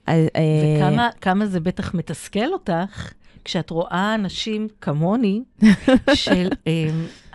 על 0.07 0.27
אה, 0.37 0.43
וכמה 0.79 1.09
כמה 1.21 1.47
זה 1.47 1.61
בטח 1.61 1.95
מתסכל 1.95 2.53
אותך, 2.53 3.13
כשאת 3.45 3.71
רואה 3.71 4.15
אנשים 4.15 4.69
כמוני, 4.81 5.43
של 6.15 6.49
um, 6.53 6.67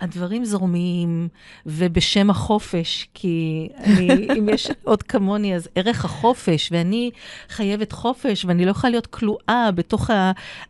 הדברים 0.00 0.44
זורמים, 0.44 1.28
ובשם 1.66 2.30
החופש, 2.30 3.08
כי 3.14 3.68
אני, 3.84 4.28
אם 4.38 4.48
יש 4.48 4.70
עוד 4.84 5.02
כמוני, 5.02 5.54
אז 5.54 5.68
ערך 5.74 6.04
החופש, 6.04 6.72
ואני 6.72 7.10
חייבת 7.48 7.92
חופש, 7.92 8.44
ואני 8.44 8.64
לא 8.64 8.70
יכולה 8.70 8.90
להיות 8.90 9.06
כלואה 9.06 9.70
בתוך 9.74 10.10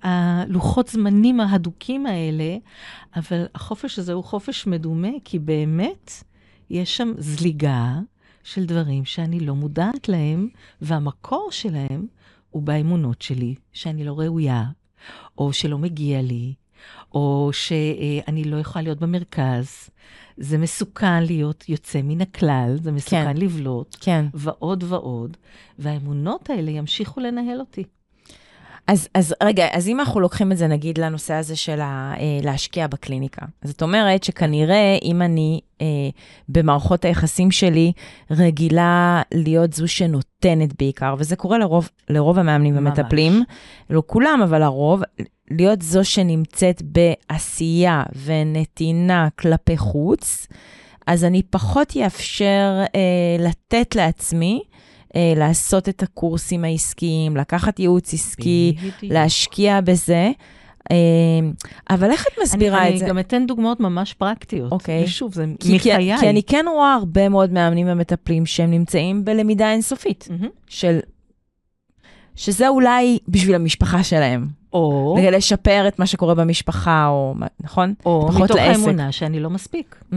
הלוחות 0.02 0.88
זמנים 0.88 1.40
ההדוקים 1.40 2.06
האלה, 2.06 2.56
אבל 3.16 3.44
החופש 3.54 3.98
הזה 3.98 4.12
הוא 4.12 4.24
חופש 4.24 4.66
מדומה, 4.66 5.10
כי 5.24 5.38
באמת 5.38 6.10
יש 6.70 6.96
שם 6.96 7.12
זליגה 7.18 7.98
של 8.44 8.64
דברים 8.64 9.04
שאני 9.04 9.40
לא 9.40 9.54
מודעת 9.54 10.08
להם, 10.08 10.48
והמקור 10.80 11.48
שלהם 11.50 12.06
הוא 12.50 12.62
באמונות 12.62 13.22
שלי, 13.22 13.54
שאני 13.72 14.04
לא 14.04 14.20
ראויה, 14.20 14.64
או 15.38 15.52
שלא 15.52 15.78
מגיע 15.78 16.22
לי, 16.22 16.54
או 17.14 17.50
שאני 17.52 18.44
לא 18.44 18.56
יכולה 18.56 18.82
להיות 18.82 18.98
במרכז. 18.98 19.90
זה 20.36 20.58
מסוכן 20.58 21.22
להיות 21.22 21.68
יוצא 21.68 22.00
מן 22.04 22.20
הכלל, 22.20 22.76
זה 22.82 22.92
מסוכן 22.92 23.24
כן. 23.24 23.36
לבלוט, 23.36 23.96
כן. 24.00 24.26
ועוד 24.34 24.84
ועוד, 24.88 25.36
והאמונות 25.78 26.50
האלה 26.50 26.70
ימשיכו 26.70 27.20
לנהל 27.20 27.60
אותי. 27.60 27.84
אז, 28.86 29.08
אז 29.14 29.34
רגע, 29.42 29.66
אז 29.72 29.88
אם 29.88 30.00
אנחנו 30.00 30.20
לוקחים 30.20 30.52
את 30.52 30.56
זה 30.56 30.66
נגיד 30.66 30.98
לנושא 30.98 31.34
הזה 31.34 31.56
של 31.56 31.80
ה, 31.80 32.14
אה, 32.16 32.38
להשקיע 32.42 32.86
בקליניקה, 32.86 33.46
זאת 33.64 33.82
אומרת 33.82 34.24
שכנראה 34.24 34.98
אם 35.02 35.22
אני 35.22 35.60
אה, 35.80 35.86
במערכות 36.48 37.04
היחסים 37.04 37.50
שלי 37.50 37.92
רגילה 38.30 39.22
להיות 39.34 39.72
זו 39.72 39.88
שנותנת 39.88 40.78
בעיקר, 40.78 41.14
וזה 41.18 41.36
קורה 41.36 41.58
לרוב, 41.58 41.88
לרוב 42.08 42.38
המאמנים 42.38 42.74
ממש. 42.74 42.98
ומטפלים, 42.98 43.42
לא 43.90 44.02
כולם, 44.06 44.40
אבל 44.44 44.62
הרוב, 44.62 45.02
להיות 45.50 45.82
זו 45.82 46.04
שנמצאת 46.04 46.82
בעשייה 46.82 48.02
ונתינה 48.24 49.28
כלפי 49.38 49.76
חוץ, 49.76 50.46
אז 51.06 51.24
אני 51.24 51.42
פחות 51.42 51.96
אאפשר 52.04 52.82
אה, 52.94 53.36
לתת 53.38 53.96
לעצמי. 53.96 54.62
אה, 55.16 55.32
לעשות 55.36 55.88
את 55.88 56.02
הקורסים 56.02 56.64
העסקיים, 56.64 57.36
לקחת 57.36 57.78
ייעוץ 57.78 58.14
עסקי, 58.14 58.74
בדיוק. 58.78 58.94
להשקיע 59.02 59.80
בזה. 59.80 60.30
אה, 60.90 60.96
אבל 61.90 62.10
איך 62.10 62.26
את 62.26 62.38
מסבירה 62.42 62.82
אני, 62.82 62.94
את 62.94 62.98
זה? 62.98 63.04
אני 63.04 63.10
גם 63.10 63.18
אתן 63.18 63.46
דוגמאות 63.46 63.80
ממש 63.80 64.14
פרקטיות. 64.14 64.72
אוקיי. 64.72 65.04
ושוב, 65.04 65.34
זה 65.34 65.44
כי, 65.60 65.68
כי, 65.68 65.76
מחיי. 65.76 66.18
כי 66.18 66.30
אני 66.30 66.42
כן 66.42 66.64
רואה 66.68 66.94
הרבה 66.94 67.28
מאוד 67.28 67.52
מאמנים 67.52 67.86
ומטפלים 67.90 68.46
שהם 68.46 68.70
נמצאים 68.70 69.24
בלמידה 69.24 69.72
אינסופית, 69.72 70.28
מהמם. 70.30 70.48
של... 70.68 70.98
שזה 72.36 72.68
אולי 72.68 73.18
בשביל 73.28 73.54
המשפחה 73.54 74.02
שלהם, 74.02 74.46
או, 74.72 75.14
כדי 75.18 75.30
לשפר 75.30 75.88
את 75.88 75.98
מה 75.98 76.06
שקורה 76.06 76.34
במשפחה, 76.34 77.06
או, 77.08 77.34
נכון? 77.60 77.94
או 78.06 78.28
מתוך 78.28 78.56
לעסק. 78.56 78.80
האמונה 78.80 79.12
שאני 79.12 79.40
לא 79.40 79.50
מספיק. 79.50 79.96
Mm, 80.12 80.14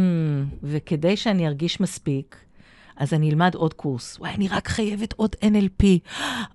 וכדי 0.64 1.18
שאני 1.18 1.48
ארגיש 1.48 1.82
מספיק, 1.82 2.36
אז 2.98 3.14
אני 3.14 3.30
אלמד 3.30 3.56
עוד 3.56 3.74
קורס. 3.74 4.18
וואי, 4.20 4.32
אני 4.32 4.48
רק 4.48 4.68
חייבת 4.68 5.14
עוד 5.14 5.36
NLP. 5.42 5.86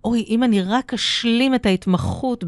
אוי, 0.05 0.25
אם 0.29 0.45
אני 0.45 0.63
רק 0.63 0.95
אשלים 0.95 1.55
את 1.55 1.67
ההתמחות 1.67 2.45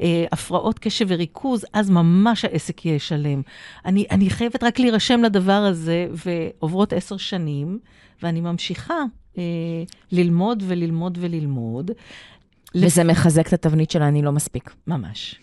בהפרעות 0.00 0.78
קשב 0.78 1.06
וריכוז, 1.08 1.64
אז 1.72 1.90
ממש 1.90 2.44
העסק 2.44 2.86
יהיה 2.86 2.98
שלם. 2.98 3.42
אני, 3.84 4.06
אני 4.10 4.30
חייבת 4.30 4.62
רק 4.62 4.78
להירשם 4.78 5.22
לדבר 5.22 5.52
הזה, 5.52 6.06
ועוברות 6.24 6.92
עשר 6.92 7.16
שנים, 7.16 7.78
ואני 8.22 8.40
ממשיכה 8.40 9.02
אה, 9.38 9.42
ללמוד 10.12 10.62
וללמוד 10.66 11.18
וללמוד. 11.20 11.90
וזה 12.74 13.04
מחזק 13.04 13.48
את 13.48 13.52
התבנית 13.52 13.90
של 13.90 14.02
אני 14.02 14.22
לא 14.22 14.32
מספיק. 14.32 14.74
ממש. 14.86 15.40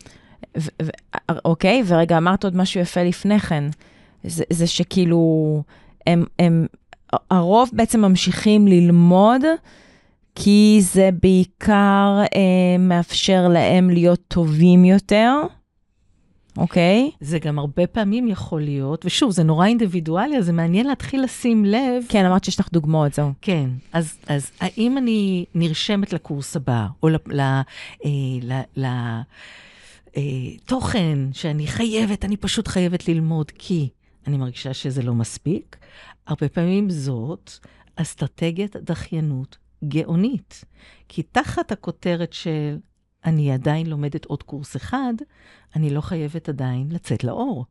ו- 0.58 0.70
ו- 0.82 0.90
אוקיי, 1.46 1.84
ורגע, 1.88 2.18
אמרת 2.18 2.44
עוד 2.44 2.56
משהו 2.56 2.82
יפה 2.82 3.04
לפני 3.04 3.40
כן. 3.40 3.64
זה, 4.24 4.44
זה 4.50 4.68
שכאילו, 4.68 5.64
הם, 6.08 6.26
הם, 6.40 6.68
הרוב 7.30 7.70
בעצם 7.74 8.02
ממשיכים 8.02 8.68
ללמוד, 8.68 9.42
כי 10.36 10.80
זה 10.82 11.10
בעיקר 11.22 12.22
אה, 12.36 12.78
מאפשר 12.80 13.48
להם 13.48 13.90
להיות 13.90 14.20
טובים 14.28 14.86
יותר, 14.86 15.34
אוקיי? 16.58 17.12
זה 17.20 17.40
גם 17.40 17.60
הרבה 17.60 17.88
פעמים 17.88 18.28
יכול 18.28 18.62
להיות, 18.62 19.06
ושוב, 19.06 19.32
זה 19.32 19.44
נורא 19.44 19.66
אינדיבידואלי, 19.66 20.38
אז 20.38 20.46
זה 20.46 20.54
מעניין 20.54 20.88
להתחיל 20.88 21.24
לשים 21.24 21.66
לב 21.66 22.04
כן, 22.10 22.26
אמרת 22.26 22.44
שיש 22.44 22.60
לך 22.60 22.70
דוגמאות, 22.74 23.14
זהו. 23.14 23.32
כן, 23.42 23.70
אז, 23.94 24.18
אז 24.28 24.52
האם 24.60 24.98
אני 24.98 25.46
נרשמת 25.56 26.14
לקורס 26.14 26.56
הבא, 26.56 26.88
או 27.04 27.10
ל... 27.10 27.16
ל, 27.28 27.40
אה, 27.42 27.62
ל, 28.42 28.62
ל 28.76 28.86
אה, 30.18 30.22
תוכן 30.66 31.20
שאני 31.34 31.68
חייבת, 31.68 32.26
אני 32.26 32.38
פשוט 32.38 32.68
חייבת 32.68 33.08
ללמוד, 33.08 33.52
כי 33.58 33.90
אני 34.28 34.38
מרגישה 34.38 34.74
שזה 34.74 35.02
לא 35.02 35.14
מספיק, 35.14 35.78
הרבה 36.28 36.50
פעמים 36.50 36.90
זאת 36.90 37.52
אסטרטגיית 37.96 38.76
דחיינות 38.76 39.58
גאונית. 39.84 40.66
כי 41.08 41.24
תחת 41.24 41.72
הכותרת 41.72 42.34
של 42.34 42.78
אני 43.26 43.52
עדיין 43.52 43.88
לומדת 43.88 44.26
עוד 44.26 44.44
קורס 44.44 44.76
אחד, 44.76 45.14
אני 45.76 45.90
לא 45.90 46.02
חייבת 46.02 46.50
עדיין 46.50 46.92
לצאת 46.92 47.24
לאור. 47.24 47.66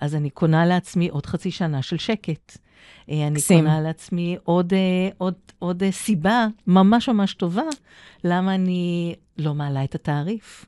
אז 0.00 0.14
אני 0.14 0.30
קונה 0.30 0.66
לעצמי 0.66 1.08
עוד 1.08 1.26
חצי 1.26 1.50
שנה 1.50 1.82
של 1.82 1.98
שקט. 1.98 2.58
אה, 3.10 3.26
אני 3.26 3.30
מקסים. 3.30 3.58
קונה 3.58 3.80
לעצמי 3.80 4.36
עוד, 4.44 4.74
אה, 4.74 5.08
עוד, 5.18 5.34
עוד 5.58 5.82
אה, 5.82 5.92
סיבה 5.92 6.46
ממש 6.66 7.08
ממש 7.08 7.34
טובה 7.34 7.62
למה 8.24 8.54
אני 8.54 9.14
לא 9.38 9.54
מעלה 9.54 9.84
את 9.84 9.94
התעריף. 9.94 10.66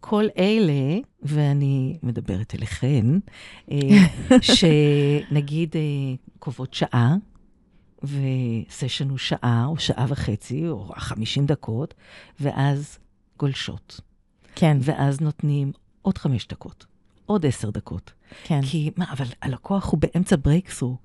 כל 0.00 0.24
אלה, 0.38 0.98
ואני 1.22 1.98
מדברת 2.02 2.54
אליכן, 2.54 3.06
אה, 3.70 3.78
שנגיד 4.40 5.76
אה, 5.76 5.80
קובעות 6.38 6.74
שעה, 6.74 7.16
וסשן 8.02 9.10
הוא 9.10 9.18
שעה, 9.18 9.64
או 9.66 9.78
שעה 9.78 10.06
וחצי, 10.08 10.68
או 10.68 10.92
50 10.96 11.46
דקות, 11.46 11.94
ואז 12.40 12.98
גולשות. 13.38 14.00
כן, 14.54 14.76
ואז 14.80 15.20
נותנים 15.20 15.72
עוד 16.02 16.18
חמש 16.18 16.46
דקות, 16.46 16.86
עוד 17.26 17.46
עשר 17.46 17.70
דקות. 17.70 18.12
כן, 18.44 18.60
כי, 18.62 18.90
מה, 18.96 19.12
אבל 19.12 19.26
הלקוח 19.42 19.90
הוא 19.90 20.00
באמצע 20.00 20.36
ברייקסרו. 20.42 20.96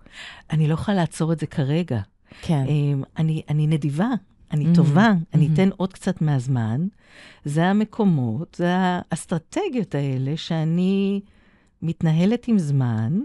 אני 0.51 0.67
לא 0.67 0.73
יכולה 0.73 0.97
לעצור 0.97 1.33
את 1.33 1.39
זה 1.39 1.47
כרגע. 1.47 2.01
כן. 2.41 2.65
אמ, 2.67 3.03
אני, 3.17 3.41
אני 3.49 3.67
נדיבה, 3.67 4.09
אני 4.51 4.65
טובה, 4.75 5.13
אני 5.33 5.47
mhm. 5.47 5.53
אתן 5.53 5.69
עוד 5.77 5.93
קצת 5.93 6.21
מהזמן. 6.21 6.87
זה 7.45 7.65
המקומות, 7.65 8.55
זה 8.55 8.67
האסטרטגיות 8.69 9.95
האלה 9.95 10.37
שאני 10.37 11.21
מתנהלת 11.81 12.47
עם 12.47 12.59
זמן, 12.59 13.19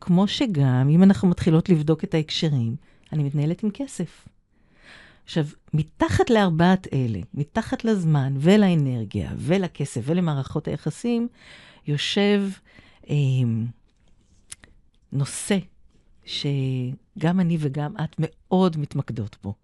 כמו 0.00 0.28
שגם, 0.28 0.88
אם 0.90 1.02
אנחנו 1.02 1.28
מתחילות 1.28 1.68
לבדוק 1.68 2.04
את 2.04 2.14
ההקשרים, 2.14 2.76
אני 3.12 3.22
מתנהלת 3.22 3.62
עם 3.62 3.70
כסף. 3.70 4.28
עכשיו, 5.24 5.44
מתחת 5.74 6.30
לארבעת 6.30 6.86
אלה, 6.92 7.18
מתחת 7.34 7.84
לזמן 7.84 8.34
ולאנרגיה 8.38 9.30
ולכסף 9.36 10.00
ולמערכות 10.04 10.68
היחסים, 10.68 11.28
יושב 11.86 12.42
אה, 13.10 13.14
נושא 15.12 15.58
שגם 16.24 17.40
אני 17.40 17.56
וגם 17.60 17.94
את 18.04 18.16
מאוד 18.18 18.76
מתמקדות 18.76 19.36
בו, 19.42 19.54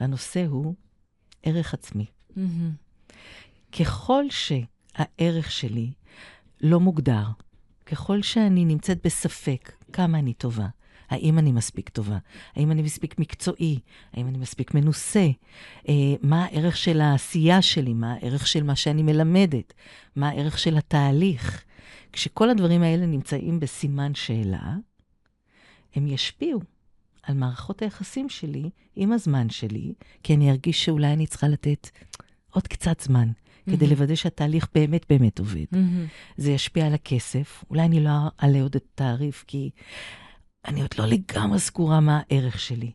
והנושא 0.00 0.46
הוא 0.46 0.74
ערך 1.42 1.74
עצמי. 1.74 2.06
ככל 3.72 4.24
שהערך 4.30 5.50
שלי 5.50 5.92
לא 6.60 6.80
מוגדר, 6.80 7.26
ככל 7.86 8.22
שאני 8.22 8.64
נמצאת 8.64 9.06
בספק 9.06 9.72
כמה 9.92 10.18
אני 10.18 10.34
טובה, 10.34 10.66
האם 11.08 11.38
אני 11.38 11.52
מספיק 11.52 11.88
טובה, 11.88 12.18
האם 12.56 12.70
אני 12.70 12.82
מספיק 12.82 13.18
מקצועי, 13.18 13.78
האם 14.12 14.28
אני 14.28 14.38
מספיק 14.38 14.74
מנוסה, 14.74 15.26
אה, 15.88 15.94
מה 16.22 16.44
הערך 16.44 16.76
של 16.76 17.00
העשייה 17.00 17.62
שלי, 17.62 17.94
מה 17.94 18.12
הערך 18.12 18.46
של 18.46 18.62
מה 18.62 18.76
שאני 18.76 19.02
מלמדת, 19.02 19.74
מה 20.16 20.28
הערך 20.28 20.58
של 20.58 20.76
התהליך. 20.76 21.64
כשכל 22.12 22.50
הדברים 22.50 22.82
האלה 22.82 23.06
נמצאים 23.06 23.60
בסימן 23.60 24.14
שאלה, 24.14 24.76
הם 25.94 26.06
ישפיעו 26.06 26.60
על 27.28 27.34
מערכות 27.34 27.82
היחסים 27.82 28.28
שלי 28.28 28.70
עם 28.96 29.12
הזמן 29.12 29.50
שלי, 29.50 29.92
כי 30.22 30.34
אני 30.34 30.50
ארגיש 30.50 30.84
שאולי 30.84 31.12
אני 31.12 31.26
צריכה 31.26 31.48
לתת 31.48 31.88
עוד 32.50 32.68
קצת 32.68 33.00
זמן, 33.00 33.28
כדי 33.66 33.76
מהמם. 33.76 33.90
לוודא 33.90 34.14
שהתהליך 34.14 34.68
באמת 34.74 35.06
באמת 35.08 35.38
עובד. 35.38 35.64
מהמם. 35.72 36.06
זה 36.36 36.50
ישפיע 36.50 36.86
על 36.86 36.94
הכסף, 36.94 37.64
אולי 37.70 37.82
אני 37.82 38.04
לא 38.04 38.10
אעלה 38.42 38.62
עוד 38.62 38.76
את 38.76 38.84
התעריף, 38.94 39.44
כי 39.46 39.70
אני 40.64 40.82
עוד 40.82 40.90
לא 40.98 41.06
לגמרי 41.06 41.58
סגורה 41.58 42.00
מה 42.00 42.20
הערך 42.30 42.60
שלי. 42.60 42.92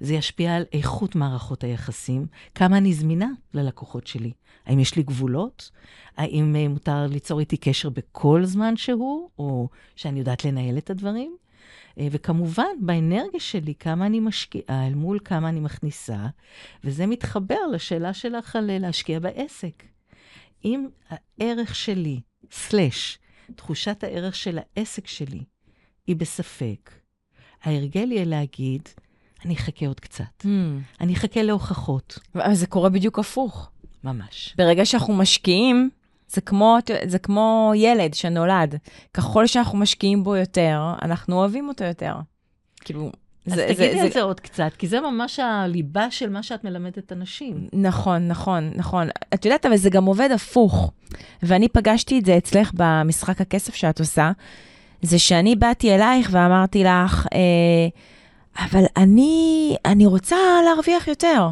זה 0.00 0.14
ישפיע 0.14 0.56
על 0.56 0.64
איכות 0.72 1.14
מערכות 1.14 1.64
היחסים, 1.64 2.26
כמה 2.54 2.78
אני 2.78 2.94
זמינה 2.94 3.28
ללקוחות 3.54 4.06
שלי. 4.06 4.32
האם 4.66 4.78
יש 4.78 4.96
לי 4.96 5.02
גבולות? 5.02 5.70
האם 6.16 6.56
אה, 6.56 6.68
מותר 6.68 7.06
ליצור 7.06 7.40
איתי 7.40 7.56
קשר 7.56 7.90
בכל 7.90 8.44
זמן 8.44 8.76
שהוא, 8.76 9.30
או 9.38 9.68
שאני 9.96 10.18
יודעת 10.18 10.44
לנהל 10.44 10.78
את 10.78 10.90
הדברים? 10.90 11.36
אה, 11.98 12.06
וכמובן, 12.10 12.72
באנרגיה 12.80 13.40
שלי, 13.40 13.74
כמה 13.74 14.06
אני 14.06 14.20
משקיעה 14.20 14.86
אל 14.86 14.94
מול 14.94 15.18
כמה 15.24 15.48
אני 15.48 15.60
מכניסה, 15.60 16.26
וזה 16.84 17.06
מתחבר 17.06 17.66
לשאלה 17.72 18.14
שלך 18.14 18.56
על 18.56 18.70
אה, 18.70 18.78
להשקיע 18.78 19.18
בעסק. 19.18 19.82
אם 20.64 20.88
הערך 21.08 21.74
שלי, 21.74 22.20
סלש, 22.50 23.18
תחושת 23.56 24.04
הערך 24.04 24.34
של 24.34 24.58
העסק 24.58 25.06
שלי, 25.06 25.44
היא 26.06 26.16
בספק, 26.16 26.90
ההרגל 27.62 28.12
יהיה 28.12 28.24
להגיד, 28.24 28.88
אני 29.44 29.54
אחכה 29.54 29.86
עוד 29.86 30.00
קצת. 30.00 30.44
מהמם. 30.44 30.80
אני 31.00 31.14
אחכה 31.14 31.42
להוכחות. 31.42 32.18
אבל 32.34 32.54
זה 32.54 32.66
קורה 32.66 32.88
בדיוק 32.88 33.18
הפוך. 33.18 33.70
ממש. 34.04 34.54
ברגע 34.58 34.84
שאנחנו 34.84 35.14
משקיעים, 35.14 35.90
זה 36.32 36.40
כמו, 36.40 36.78
זה 37.06 37.18
כמו 37.18 37.72
ילד 37.76 38.14
שנולד. 38.14 38.74
ככל 39.14 39.46
שאנחנו 39.46 39.78
משקיעים 39.78 40.24
בו 40.24 40.36
יותר, 40.36 40.80
אנחנו 41.02 41.36
אוהבים 41.36 41.68
אותו 41.68 41.84
יותר. 41.84 42.14
כאילו, 42.80 43.10
אז 43.46 43.54
זה, 43.54 43.64
תגידי 43.66 43.92
זה, 43.92 44.02
על 44.02 44.08
זה, 44.08 44.14
זה 44.14 44.22
עוד 44.22 44.40
קצת, 44.40 44.70
כי 44.78 44.88
זה 44.88 45.00
ממש 45.00 45.38
הליבה 45.38 46.10
של 46.10 46.30
מה 46.30 46.42
שאת 46.42 46.64
מלמדת 46.64 47.12
אנשים. 47.12 47.68
נכון, 47.72 48.28
נכון, 48.28 48.70
נכון. 48.74 49.08
את 49.34 49.44
יודעת, 49.44 49.66
אבל 49.66 49.76
זה 49.76 49.90
גם 49.90 50.04
עובד 50.04 50.30
הפוך. 50.34 50.92
ואני 51.42 51.68
פגשתי 51.68 52.18
את 52.18 52.24
זה 52.24 52.36
אצלך 52.36 52.70
במשחק 52.74 53.40
הכסף 53.40 53.74
שאת 53.74 54.00
עושה, 54.00 54.32
זה 55.02 55.18
שאני 55.18 55.56
באתי 55.56 55.94
אלייך 55.94 56.28
ואמרתי 56.32 56.84
לך, 56.84 57.26
אה, 57.34 57.88
אבל 58.66 58.84
אני, 58.96 59.76
אני 59.84 60.06
רוצה 60.06 60.36
להרוויח 60.64 61.08
יותר. 61.08 61.48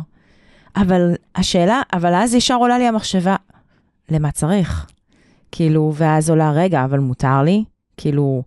אבל 0.76 1.14
השאלה, 1.36 1.82
אבל 1.92 2.14
אז 2.14 2.34
ישר 2.34 2.54
עולה 2.54 2.78
לי 2.78 2.86
המחשבה, 2.86 3.36
למה 4.10 4.30
צריך? 4.30 4.86
כאילו, 5.52 5.92
ואז 5.96 6.30
עולה, 6.30 6.50
רגע, 6.50 6.84
אבל 6.84 6.98
מותר 6.98 7.42
לי? 7.42 7.64
כאילו, 7.96 8.42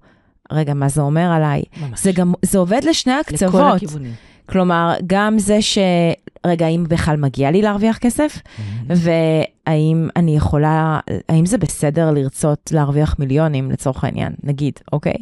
רגע, 0.52 0.74
מה 0.74 0.90
זה 0.90 1.02
אומר 1.02 1.32
עליי? 1.32 1.64
ממש. 1.82 2.04
זה 2.04 2.12
גם, 2.12 2.34
זה 2.42 2.58
עובד 2.58 2.82
לשני 2.84 3.14
לכל 3.14 3.34
הקצוות. 3.34 3.76
הכיוונים. 3.76 4.14
כלומר, 4.46 4.94
גם 5.08 5.40
זה 5.40 5.62
ש... 5.62 5.78
רגע, 6.46 6.66
האם 6.66 6.86
בכלל 6.90 7.18
מגיע 7.18 7.52
לי 7.52 7.62
להרוויח 7.62 7.98
כסף? 7.98 8.40
והאם 8.88 10.10
אני 10.16 10.36
יכולה, 10.36 11.00
האם 11.30 11.46
זה 11.46 11.58
בסדר 11.58 12.12
לרצות 12.12 12.72
להרוויח 12.74 13.16
מיליונים 13.20 13.72
לצורך 13.72 14.04
העניין, 14.04 14.34
נגיד, 14.44 14.74
אוקיי? 14.94 15.18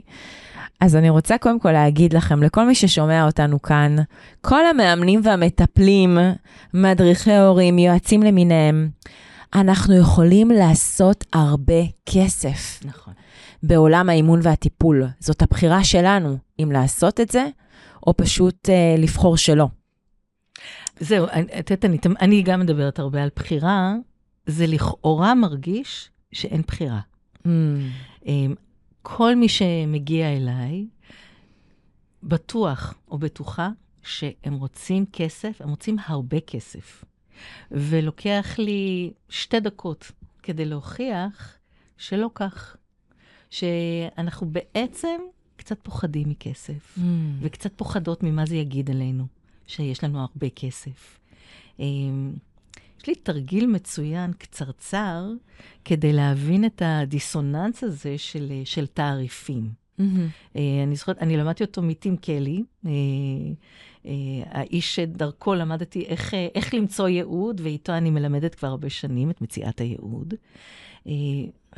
אז 0.79 0.95
אני 0.95 1.09
רוצה 1.09 1.37
קודם 1.37 1.59
כל 1.59 1.71
להגיד 1.71 2.13
לכם, 2.13 2.43
לכל 2.43 2.67
מי 2.67 2.75
ששומע 2.75 3.25
אותנו 3.25 3.61
כאן, 3.61 3.95
כל 4.41 4.65
המאמנים 4.65 5.21
והמטפלים, 5.23 6.17
מדריכי 6.73 7.35
הורים, 7.35 7.79
יועצים 7.79 8.23
למיניהם, 8.23 8.89
אנחנו 9.53 9.97
יכולים 9.97 10.51
לעשות 10.51 11.25
הרבה 11.33 11.83
כסף 12.05 12.79
נכון. 12.85 13.13
בעולם 13.63 14.09
האימון 14.09 14.39
והטיפול. 14.43 15.03
זאת 15.19 15.41
הבחירה 15.41 15.83
שלנו, 15.83 16.37
אם 16.63 16.71
לעשות 16.71 17.19
את 17.19 17.31
זה, 17.31 17.47
או 18.07 18.17
פשוט 18.17 18.69
אה, 18.69 18.95
לבחור 18.97 19.37
שלא. 19.37 19.67
זהו, 20.99 21.25
את 21.59 21.71
יודעת, 21.71 21.85
אני, 21.85 21.97
אני 22.21 22.41
גם 22.41 22.59
מדברת 22.59 22.99
הרבה 22.99 23.23
על 23.23 23.29
בחירה, 23.35 23.95
זה 24.45 24.67
לכאורה 24.67 25.35
מרגיש 25.35 26.09
שאין 26.31 26.61
בחירה. 26.67 26.99
אמ, 27.45 28.55
כל 29.01 29.35
מי 29.35 29.49
שמגיע 29.49 30.27
אליי, 30.27 30.87
בטוח 32.23 32.93
או 33.11 33.17
בטוחה 33.17 33.69
שהם 34.03 34.53
רוצים 34.53 35.05
כסף, 35.13 35.61
הם 35.61 35.69
רוצים 35.69 35.95
הרבה 36.05 36.39
כסף. 36.39 37.03
ולוקח 37.71 38.55
לי 38.57 39.11
שתי 39.29 39.59
דקות 39.59 40.11
כדי 40.43 40.65
להוכיח 40.65 41.57
שלא 41.97 42.29
כך. 42.35 42.75
שאנחנו 43.51 44.47
בעצם 44.51 45.17
קצת 45.55 45.79
פוחדים 45.83 46.29
מכסף, 46.29 46.97
וקצת 47.41 47.71
פוחדות 47.75 48.23
ממה 48.23 48.45
זה 48.45 48.55
יגיד 48.55 48.89
עלינו, 48.89 49.25
שיש 49.67 50.03
לנו 50.03 50.19
הרבה 50.19 50.49
כסף. 50.49 51.19
אמ, 51.79 52.33
יש 52.99 53.07
לי 53.07 53.15
תרגיל 53.15 53.67
מצוין, 53.67 54.33
קצרצר, 54.33 55.25
כדי 55.85 56.13
להבין 56.13 56.65
את 56.65 56.81
הדיסוננס 56.85 57.83
הזה 57.83 58.17
של, 58.17 58.51
של 58.65 58.87
תעריפים. 58.87 59.69
אה, 60.55 60.83
אני 60.83 60.95
זוכרת, 60.95 61.17
אני 61.17 61.37
למדתי 61.37 61.63
אותו 61.63 61.81
מטים 61.81 62.17
קלי, 62.17 62.63
אה, 62.85 62.91
האיש 64.45 64.95
שדרכו 64.95 65.53
למדתי 65.55 66.05
איך, 66.05 66.33
אה, 66.33 66.47
איך 66.55 66.73
למצוא 66.73 67.07
ייעוד, 67.07 67.61
ואיתו 67.63 67.93
אני 67.93 68.09
מלמדת 68.09 68.55
כבר 68.55 68.67
הרבה 68.67 68.89
שנים 68.89 69.29
את 69.29 69.41
מציאת 69.41 69.81
הייעוד. 69.81 70.33
אה, 71.07 71.13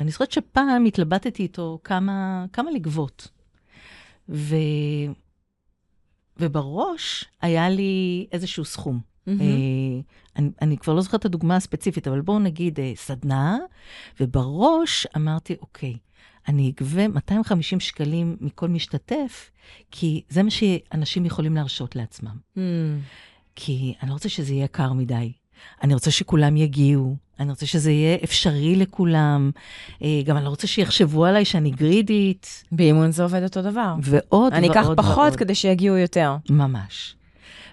אני 0.00 0.10
זוכרת 0.10 0.32
שפעם 0.32 0.84
התלבטתי 0.84 1.42
איתו 1.42 1.78
כמה, 1.84 2.44
כמה 2.52 2.70
לגבות. 2.70 3.28
ו... 4.28 4.56
ובראש 6.36 7.24
היה 7.42 7.68
לי 7.68 8.26
איזשהו 8.32 8.64
סכום. 8.64 9.00
אה, 9.28 9.34
אני, 10.36 10.50
אני 10.62 10.78
כבר 10.78 10.94
לא 10.94 11.00
זוכרת 11.00 11.20
את 11.20 11.24
הדוגמה 11.24 11.56
הספציפית, 11.56 12.08
אבל 12.08 12.20
בואו 12.20 12.38
נגיד 12.38 12.80
אה, 12.80 12.92
סדנה, 12.96 13.58
ובראש 14.20 15.06
אמרתי, 15.16 15.56
אוקיי, 15.60 15.96
אני 16.48 16.72
אגבה 16.76 17.08
250 17.08 17.80
שקלים 17.80 18.36
מכל 18.40 18.68
משתתף, 18.68 19.50
כי 19.90 20.22
זה 20.28 20.42
מה 20.42 20.50
שאנשים 20.50 21.24
יכולים 21.24 21.54
להרשות 21.54 21.96
לעצמם. 21.96 22.36
כי 23.56 23.94
אני 24.02 24.08
לא 24.08 24.14
רוצה 24.14 24.28
שזה 24.28 24.52
יהיה 24.52 24.64
יקר 24.64 24.92
מדי. 24.92 25.32
אני 25.82 25.94
רוצה 25.94 26.10
שכולם 26.10 26.56
יגיעו, 26.56 27.16
אני 27.40 27.50
רוצה 27.50 27.66
שזה 27.66 27.90
יהיה 27.90 28.16
אפשרי 28.24 28.76
לכולם. 28.76 29.50
אה, 30.02 30.20
גם 30.24 30.36
אני 30.36 30.44
לא 30.44 30.50
רוצה 30.50 30.66
שיחשבו 30.66 31.24
עליי 31.24 31.44
שאני 31.44 31.70
גרידית, 31.70 32.64
באימון 32.72 33.10
זה 33.12 33.22
עובד 33.22 33.42
אותו 33.42 33.62
דבר. 33.62 33.94
ועוד 34.02 34.52
אני 34.52 34.66
ועוד 34.66 34.78
אקח 34.78 34.86
ועוד. 34.86 34.96
פחות 34.96 35.36
כדי 35.36 35.54
שיגיעו 35.54 35.96
יותר. 35.96 36.36
ממש. 36.50 37.16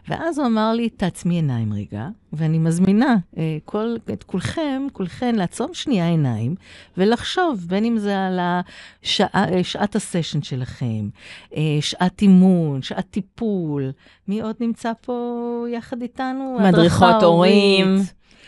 ואז 0.08 0.39
הוא 0.39 0.47
אמר 0.47 0.74
לי, 0.74 0.89
תעצמי 0.89 1.36
עיניים 1.36 1.74
רגע, 1.74 2.08
ואני 2.34 2.58
מזמינה 2.60 3.16
אה, 3.38 3.58
כל, 3.66 3.95
את 4.14 4.24
כולכם, 4.24 4.88
כולכן, 4.93 5.36
לעצום 5.36 5.74
שנייה 5.74 6.08
עיניים 6.08 6.56
ולחשוב, 6.97 7.66
בין 7.68 7.86
אם 7.86 7.97
זה 7.97 8.26
על 8.28 8.39
השעה, 8.41 9.28
אה, 9.54 9.64
שעת 9.64 9.95
הסשן 9.95 10.41
שלכם, 10.41 11.10
אה, 11.56 11.62
שעת 11.82 12.22
אימון, 12.22 12.82
שעת 12.82 13.06
טיפול. 13.12 13.91
מי 14.28 14.41
עוד 14.41 14.56
נמצא 14.60 14.91
פה 15.02 15.36
יחד 15.74 16.02
איתנו? 16.02 16.58
מדריכות 16.70 17.24
הורים. 17.24 17.97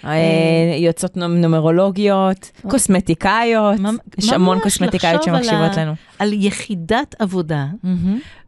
אה, 0.06 0.76
יועצות 0.78 1.18
נומ- 1.18 1.22
נומרולוגיות, 1.22 2.52
קוסמטיקאיות, 2.70 3.80
ממ- 3.80 3.98
יש 4.18 4.30
המון 4.34 4.60
קוסמטיקאיות 4.60 5.24
שמקשיבות 5.24 5.78
לנו. 5.78 5.94
על 6.20 6.34
יחידת 6.34 7.16
עבודה, 7.20 7.66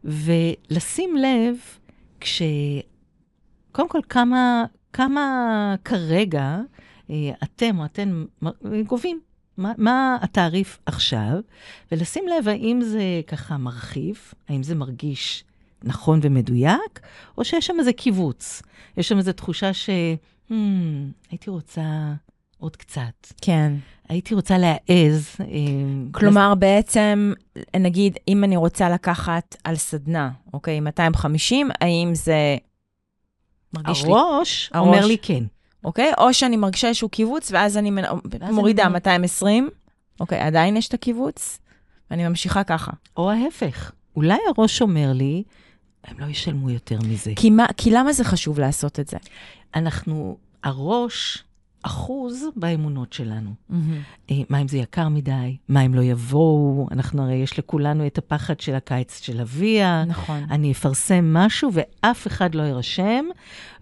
ולשים 0.04 1.16
לב 1.16 1.56
כש... 2.20 2.42
קודם 3.76 3.88
כל, 3.88 4.00
כמה, 4.08 4.64
כמה 4.92 5.74
כרגע 5.84 6.58
אה, 7.10 7.30
אתם 7.44 7.78
או 7.78 7.84
אתן 7.84 8.24
גובים, 8.86 9.20
מה, 9.56 9.72
מה 9.78 10.18
התעריף 10.20 10.78
עכשיו, 10.86 11.32
ולשים 11.92 12.24
לב 12.28 12.48
האם 12.48 12.80
זה 12.82 13.02
ככה 13.26 13.56
מרחיב, 13.56 14.20
האם 14.48 14.62
זה 14.62 14.74
מרגיש 14.74 15.44
נכון 15.84 16.20
ומדויק, 16.22 17.00
או 17.38 17.44
שיש 17.44 17.66
שם 17.66 17.76
איזה 17.78 17.92
קיבוץ. 17.92 18.62
יש 18.96 19.08
שם 19.08 19.18
איזו 19.18 19.32
תחושה 19.32 19.72
ש... 19.72 19.90
Hmm, 20.50 20.54
הייתי 21.30 21.50
רוצה 21.50 22.14
עוד 22.58 22.76
קצת. 22.76 23.26
כן. 23.42 23.72
הייתי 24.08 24.34
רוצה 24.34 24.58
להעז. 24.58 25.36
אה, 25.40 25.46
כלומר, 26.12 26.54
בעצם, 26.54 27.32
נגיד, 27.76 28.18
אם 28.28 28.44
אני 28.44 28.56
רוצה 28.56 28.90
לקחת 28.90 29.56
על 29.64 29.76
סדנה, 29.76 30.30
אוקיי, 30.52 30.80
250, 30.80 31.68
האם 31.80 32.14
זה 32.14 32.56
מרגיש 33.74 34.04
לי, 34.04 34.10
הראש 34.10 34.70
הראש. 34.74 34.86
אומר 34.86 35.06
לי 35.06 35.18
כן. 35.22 35.44
אוקיי? 35.84 36.12
או 36.18 36.34
שאני 36.34 36.56
מרגישה 36.56 36.88
איזשהו 36.88 37.08
קיבוץ, 37.08 37.50
ואז 37.52 37.76
אני 37.76 37.90
אני 38.42 38.52
מורידה 38.52 38.84
מנ- 38.88 38.92
220, 38.92 39.70
אוקיי, 40.20 40.38
עדיין 40.40 40.76
יש 40.76 40.88
את 40.88 40.94
הקיבוץ, 40.94 41.58
ואני 42.10 42.28
ממשיכה 42.28 42.64
ככה. 42.64 42.92
או 43.16 43.30
ההפך, 43.30 43.92
אולי 44.16 44.38
הראש 44.56 44.82
אומר 44.82 45.12
לי, 45.14 45.42
הם 46.04 46.20
לא 46.20 46.26
ישלמו 46.26 46.70
יותר 46.70 46.98
מזה. 47.08 47.32
כי, 47.36 47.50
מה, 47.50 47.66
כי 47.76 47.90
למה 47.90 48.12
זה 48.12 48.24
חשוב 48.24 48.58
לעשות 48.60 49.00
את 49.00 49.08
זה? 49.08 49.16
אנחנו, 49.74 50.36
הראש 50.64 51.44
אחוז 51.86 52.44
באמונות 52.56 53.12
שלנו. 53.12 53.50
אה, 54.30 54.36
מה 54.48 54.60
אם 54.62 54.68
זה 54.68 54.78
יקר 54.78 55.08
מדי? 55.08 55.56
מה 55.68 55.80
אם 55.86 55.94
לא 55.94 56.02
יבואו? 56.02 56.86
אנחנו 56.90 57.22
הרי, 57.22 57.34
יש 57.34 57.58
לכולנו 57.58 58.06
את 58.06 58.18
הפחד 58.18 58.60
של 58.60 58.74
הקיץ 58.74 59.20
של 59.22 59.40
אביה. 59.40 60.04
נכון. 60.06 60.44
אני 60.50 60.72
אפרסם 60.72 61.34
משהו 61.34 61.70
ואף 61.72 62.26
אחד 62.26 62.54
לא 62.54 62.62
יירשם, 62.62 63.24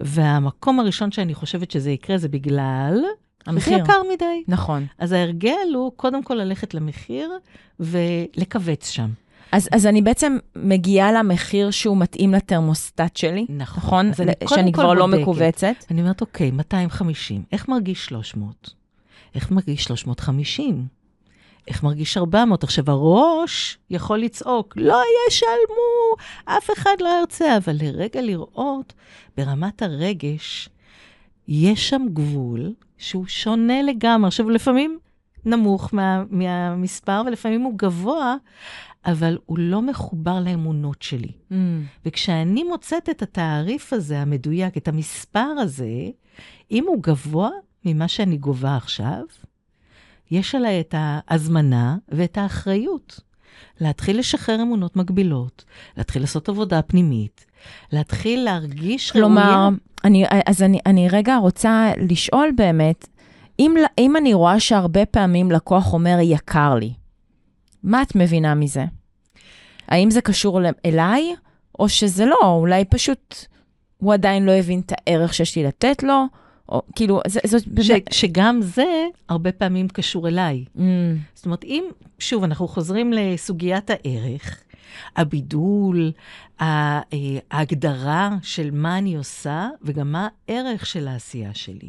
והמקום 0.00 0.80
הראשון 0.80 1.12
שאני 1.12 1.34
חושבת 1.34 1.70
שזה 1.70 1.90
יקרה 1.90 2.18
זה 2.18 2.28
בגלל... 2.28 3.00
המחיר. 3.46 3.76
זה 3.76 3.82
יקר 3.82 4.02
מדי. 4.12 4.42
נכון. 4.48 4.86
אז 4.98 5.12
ההרגל 5.12 5.74
הוא 5.74 5.92
קודם 5.96 6.22
כל 6.22 6.34
ללכת 6.34 6.74
למחיר 6.74 7.30
ולכווץ 7.80 8.90
שם. 8.90 9.10
אז, 9.54 9.68
אז 9.72 9.86
אני 9.86 10.02
בעצם 10.02 10.36
מגיעה 10.56 11.12
למחיר 11.12 11.70
שהוא 11.70 11.96
מתאים 11.96 12.32
לתרמוסטט 12.32 13.16
שלי, 13.16 13.46
נכון. 13.48 13.82
נכון? 13.84 14.08
אז 14.08 14.20
אני 14.20 14.32
שאני 14.48 14.72
כבר 14.72 14.94
לא. 14.94 15.08
מכווצת. 15.08 15.74
אני 15.90 16.00
אומרת, 16.00 16.20
אוקיי, 16.20 16.50
250, 16.50 17.42
איך 17.52 17.68
מרגיש 17.68 18.04
300? 18.04 18.70
איך 19.34 19.50
מרגיש 19.50 19.84
350? 19.84 20.86
איך 21.68 21.82
מרגיש 21.82 22.16
400? 22.16 22.64
עכשיו, 22.64 22.84
הראש 22.90 23.78
יכול 23.90 24.18
לצעוק, 24.18 24.74
לא 24.76 25.02
ישלמו, 25.28 26.16
אף 26.44 26.70
אחד 26.70 26.96
לא 27.00 27.08
ירצה, 27.20 27.56
אבל 27.56 27.76
לרגע 27.82 28.22
לראות, 28.22 28.92
ברמת 29.36 29.82
הרגש, 29.82 30.68
יש 31.48 31.88
שם 31.88 32.02
גבול 32.12 32.72
שהוא 32.98 33.26
שונה 33.26 33.82
לגמרי. 33.82 34.26
עכשיו, 34.26 34.50
לפעמים 34.50 34.98
נמוך 35.44 35.94
מה, 35.94 36.22
מהמספר, 36.30 37.22
ולפעמים 37.26 37.60
הוא 37.60 37.72
גבוה, 37.76 38.36
אבל 39.06 39.38
הוא 39.46 39.58
לא 39.58 39.82
מחובר 39.82 40.40
לאמונות 40.40 41.02
שלי. 41.02 41.32
וכשאני 42.06 42.64
מוצאת 42.64 43.08
את 43.08 43.22
התעריף 43.22 43.92
הזה, 43.92 44.20
המדויק, 44.20 44.76
את 44.76 44.88
המספר 44.88 45.38
הזה, 45.58 46.10
אם 46.70 46.84
הוא 46.86 47.02
גבוה 47.02 47.50
ממה 47.84 48.08
שאני 48.08 48.36
גובה 48.36 48.76
עכשיו, 48.76 49.22
יש 50.30 50.54
עליי 50.54 50.80
את 50.80 50.94
ההזמנה 50.98 51.96
ואת 52.08 52.38
האחריות. 52.38 53.20
להתחיל 53.80 54.18
לשחרר 54.18 54.62
אמונות 54.62 54.96
מגבילות, 54.96 55.64
להתחיל 55.96 56.22
לעשות 56.22 56.48
עבודה 56.48 56.82
פנימית, 56.82 57.46
להתחיל 57.92 58.44
להרגיש 58.44 59.10
כלומר, 59.10 59.42
ראויה. 59.42 59.68
אני, 60.04 60.24
אז 60.46 60.62
אני, 60.62 60.78
אני 60.86 61.08
רגע 61.08 61.36
רוצה 61.36 61.90
לשאול 61.96 62.50
באמת, 62.56 63.08
אם, 63.58 63.74
אם 63.98 64.16
אני 64.16 64.34
רואה 64.34 64.60
שהרבה 64.60 65.06
פעמים 65.06 65.50
לקוח 65.50 65.92
אומר, 65.92 66.18
יקר 66.20 66.74
לי, 66.74 66.92
מה 67.84 68.02
את 68.02 68.14
מבינה 68.14 68.54
מזה? 68.54 68.84
האם 69.88 70.10
זה 70.10 70.20
קשור 70.20 70.60
אליי, 70.86 71.34
או 71.78 71.88
שזה 71.88 72.24
לא, 72.24 72.38
אולי 72.42 72.84
פשוט 72.84 73.46
הוא 73.96 74.14
עדיין 74.14 74.44
לא 74.44 74.52
הבין 74.52 74.80
את 74.80 74.92
הערך 74.92 75.34
שיש 75.34 75.56
לי 75.56 75.64
לתת 75.64 76.02
לו, 76.02 76.24
או 76.68 76.82
כאילו, 76.96 77.20
זה, 77.26 77.40
זאת 77.44 77.62
ש. 77.82 77.90
שגם 78.10 78.62
זה 78.62 79.06
הרבה 79.28 79.52
פעמים 79.52 79.88
קשור 79.88 80.28
אליי. 80.28 80.64
Mm, 80.76 80.80
זאת 81.34 81.46
אומרת, 81.46 81.64
אם, 81.64 81.84
שוב, 82.18 82.44
אנחנו 82.44 82.68
חוזרים 82.68 83.12
לסוגיית 83.12 83.90
הערך, 83.90 84.62
הבידול, 85.16 86.12
אה, 86.60 87.00
ההגדרה 87.50 88.36
של 88.42 88.70
מה 88.72 88.98
אני 88.98 89.16
עושה, 89.16 89.68
וגם 89.82 90.12
מה 90.12 90.28
הערך 90.48 90.86
של 90.86 91.08
העשייה 91.08 91.54
שלי. 91.54 91.88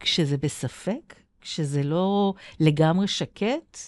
כשזה 0.00 0.36
בספק, 0.36 1.14
כשזה 1.40 1.82
לא 1.82 2.34
לגמרי 2.60 3.08
שקט, 3.08 3.78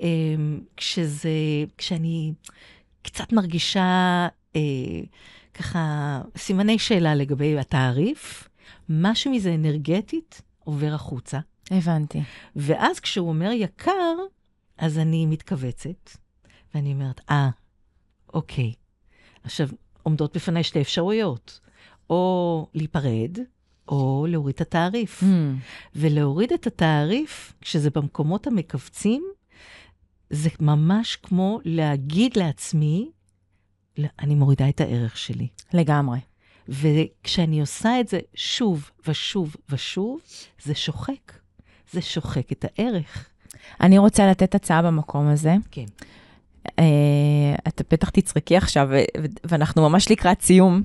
אמ, 0.00 0.60
כשזה, 0.76 1.30
כשאני 1.78 2.32
קצת 3.02 3.32
מרגישה 3.32 4.28
אה, 4.56 4.60
ככה 5.54 6.20
סימני 6.36 6.78
שאלה 6.78 7.14
לגבי 7.14 7.58
התעריף, 7.58 8.48
משהו 8.88 9.30
מזה 9.30 9.54
אנרגטית 9.54 10.42
עובר 10.64 10.94
החוצה. 10.94 11.38
הבנתי. 11.70 12.20
ואז 12.56 13.00
כשהוא 13.00 13.28
אומר 13.28 13.50
יקר, 13.52 14.14
אז 14.78 14.98
אני 14.98 15.26
מתכווצת, 15.26 16.10
ואני 16.74 16.92
אומרת, 16.92 17.20
אה, 17.30 17.50
אוקיי. 18.34 18.72
עכשיו, 19.44 19.68
עומדות 20.02 20.36
בפניי 20.36 20.62
שתי 20.62 20.80
אפשרויות, 20.80 21.60
או 22.10 22.66
להיפרד, 22.74 23.38
או 23.88 24.26
להוריד 24.28 24.54
את 24.54 24.60
התעריף. 24.60 25.22
Mm, 25.22 25.26
ולהוריד 25.96 26.52
את 26.52 26.66
התעריף, 26.66 27.52
כשזה 27.60 27.90
במקומות 27.90 28.46
המכווצים, 28.46 29.24
זה 30.30 30.50
ממש 30.60 31.16
כמו 31.16 31.60
להגיד 31.64 32.36
לעצמי, 32.36 33.10
"לא, 33.98 34.08
אני 34.18 34.34
מורידה 34.34 34.68
את 34.68 34.80
הערך 34.80 35.16
שלי. 35.16 35.48
לגמרי. 35.72 36.18
וכשאני 36.68 37.60
עושה 37.60 38.00
את 38.00 38.08
זה 38.08 38.20
שוב 38.34 38.90
ושוב 39.08 39.56
ושוב, 39.68 40.20
זה 40.62 40.74
שוחק. 40.74 41.32
זה 41.92 42.02
שוחק 42.02 42.52
את 42.52 42.64
הערך. 42.68 43.28
אני 43.80 43.98
רוצה 43.98 44.30
לתת 44.30 44.54
הצעה 44.54 44.82
במקום 44.82 45.28
הזה. 45.28 45.54
כן. 45.70 45.84
אה, 46.78 47.54
אתה 47.68 47.84
בטח 47.90 48.10
תצחקי 48.10 48.56
עכשיו, 48.56 48.88
ואנחנו 49.44 49.88
ממש 49.88 50.10
לקראת 50.10 50.42
סיום. 50.42 50.82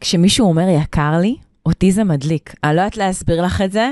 כשמישהו 0.00 0.48
אומר 0.48 0.68
יקר 0.68 1.18
לי, 1.20 1.36
אותי 1.66 1.92
זה 1.92 2.04
מדליק. 2.04 2.54
אני 2.64 2.76
לא 2.76 2.80
יודעת 2.80 2.96
להסביר 2.96 3.42
לך 3.42 3.60
את 3.60 3.72
זה. 3.72 3.90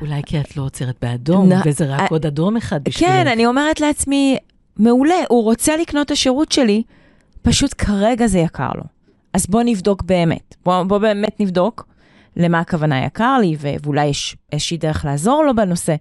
אולי 0.00 0.22
כי 0.26 0.40
את 0.40 0.56
לא 0.56 0.62
עוצרת 0.62 0.96
באדום, 1.02 1.52
נ- 1.52 1.56
וזה 1.64 1.86
רק 1.86 2.00
אה, 2.00 2.06
עוד 2.10 2.26
אדום 2.26 2.56
אחד 2.56 2.84
בשבילך. 2.84 3.10
כן, 3.12 3.26
אני 3.26 3.46
אומרת 3.46 3.80
לעצמי, 3.80 4.36
מעולה, 4.76 5.14
הוא 5.28 5.42
רוצה 5.44 5.76
לקנות 5.76 6.06
את 6.06 6.10
השירות 6.10 6.52
שלי, 6.52 6.82
פשוט 7.42 7.74
כרגע 7.78 8.26
זה 8.26 8.38
יקר 8.38 8.70
לו. 8.74 8.82
אז 9.32 9.46
בוא 9.46 9.62
נבדוק 9.62 10.02
באמת. 10.02 10.54
בוא, 10.64 10.82
בוא 10.82 10.98
באמת 10.98 11.40
נבדוק 11.40 11.86
למה 12.36 12.60
הכוונה 12.60 13.04
יקר 13.04 13.38
לי, 13.40 13.56
ואולי 13.60 14.06
יש 14.06 14.36
איזושהי 14.52 14.76
דרך 14.76 15.04
לעזור 15.04 15.44
לו 15.44 15.56
בנושא. 15.56 15.94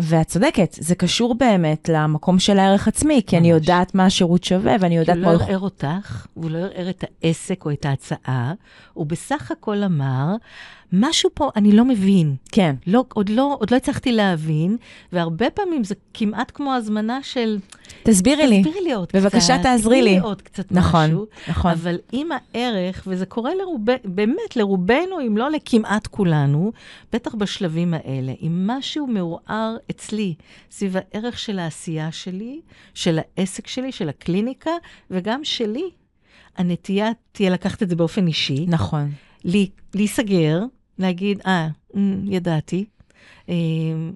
ואת 0.00 0.26
צודקת, 0.26 0.76
זה 0.80 0.94
קשור 0.94 1.34
באמת 1.34 1.88
למקום 1.92 2.38
של 2.38 2.58
הערך 2.58 2.88
עצמי, 2.88 3.22
כי 3.26 3.36
אני 3.38 3.52
ממש. 3.52 3.60
יודעת 3.60 3.94
מה 3.94 4.04
השירות 4.06 4.44
שווה, 4.44 4.76
ואני 4.80 4.94
כי 4.94 5.00
יודעת 5.00 5.16
הוא 5.16 5.24
מה... 5.24 5.32
לא 5.32 5.36
הוא- 5.36 5.42
ערער 5.44 5.58
אותך, 5.58 6.26
והוא 6.36 6.50
לא 6.50 6.58
ערער 6.58 6.90
את 6.90 7.04
העסק 7.22 7.64
או 7.66 7.70
את 7.70 7.84
ההצעה, 7.86 8.52
הוא 8.94 9.06
בסך 9.06 9.50
הכל 9.50 9.82
אמר, 9.82 10.34
משהו 10.92 11.30
פה 11.34 11.50
אני 11.56 11.72
לא 11.72 11.84
מבין. 11.84 12.36
כן, 12.52 12.74
לא, 12.86 13.04
עוד, 13.14 13.28
לא, 13.28 13.56
עוד 13.60 13.70
לא 13.70 13.76
הצלחתי 13.76 14.12
להבין, 14.12 14.76
והרבה 15.12 15.50
פעמים 15.50 15.84
זה 15.84 15.94
כמעט 16.14 16.50
כמו 16.54 16.74
הזמנה 16.74 17.22
של, 17.22 17.58
תסבירי 18.02 18.46
לי. 18.46 18.62
תסבירי 18.62 18.80
לי 18.84 18.92
עוד 18.92 19.08
בבקשה, 19.14 19.38
קצת, 19.54 19.62
תעזרי 19.62 20.00
תני 20.00 20.10
לי. 20.10 20.18
עוד 20.18 20.42
קצת 20.42 20.72
נכון, 20.72 21.04
משהו. 21.06 21.26
נכון. 21.48 21.70
אבל 21.70 21.96
עם 22.12 22.28
הערך, 22.32 23.02
וזה 23.06 23.26
קורה 23.26 23.54
לרוב, 23.54 23.80
באמת 24.04 24.56
לרובנו, 24.56 25.20
אם 25.26 25.36
לא 25.36 25.50
לכמעט 25.50 26.06
כולנו, 26.06 26.72
בטח 27.12 27.34
בשלבים 27.34 27.94
האלה, 27.94 28.32
אם 28.42 28.66
משהו 28.66 29.06
מעורער 29.06 29.76
אצלי 29.90 30.34
סביב 30.70 30.96
הערך 30.96 31.38
של 31.38 31.58
העשייה 31.58 32.12
שלי, 32.12 32.60
של 32.94 33.18
העסק 33.38 33.66
שלי, 33.66 33.92
של 33.92 34.08
הקליניקה, 34.08 34.70
וגם 35.10 35.44
שלי, 35.44 35.90
הנטייה 36.56 37.10
תהיה 37.32 37.50
לקחת 37.50 37.82
את 37.82 37.88
זה 37.88 37.96
באופן 37.96 38.26
אישי, 38.26 38.64
נכון. 38.68 39.10
לי- 39.44 39.70
להיסגר, 39.94 40.60
להגיד, 40.98 41.40
אה, 41.46 41.68
אמ, 41.96 42.22
ידעתי. 42.24 42.84
אמ, 43.48 44.12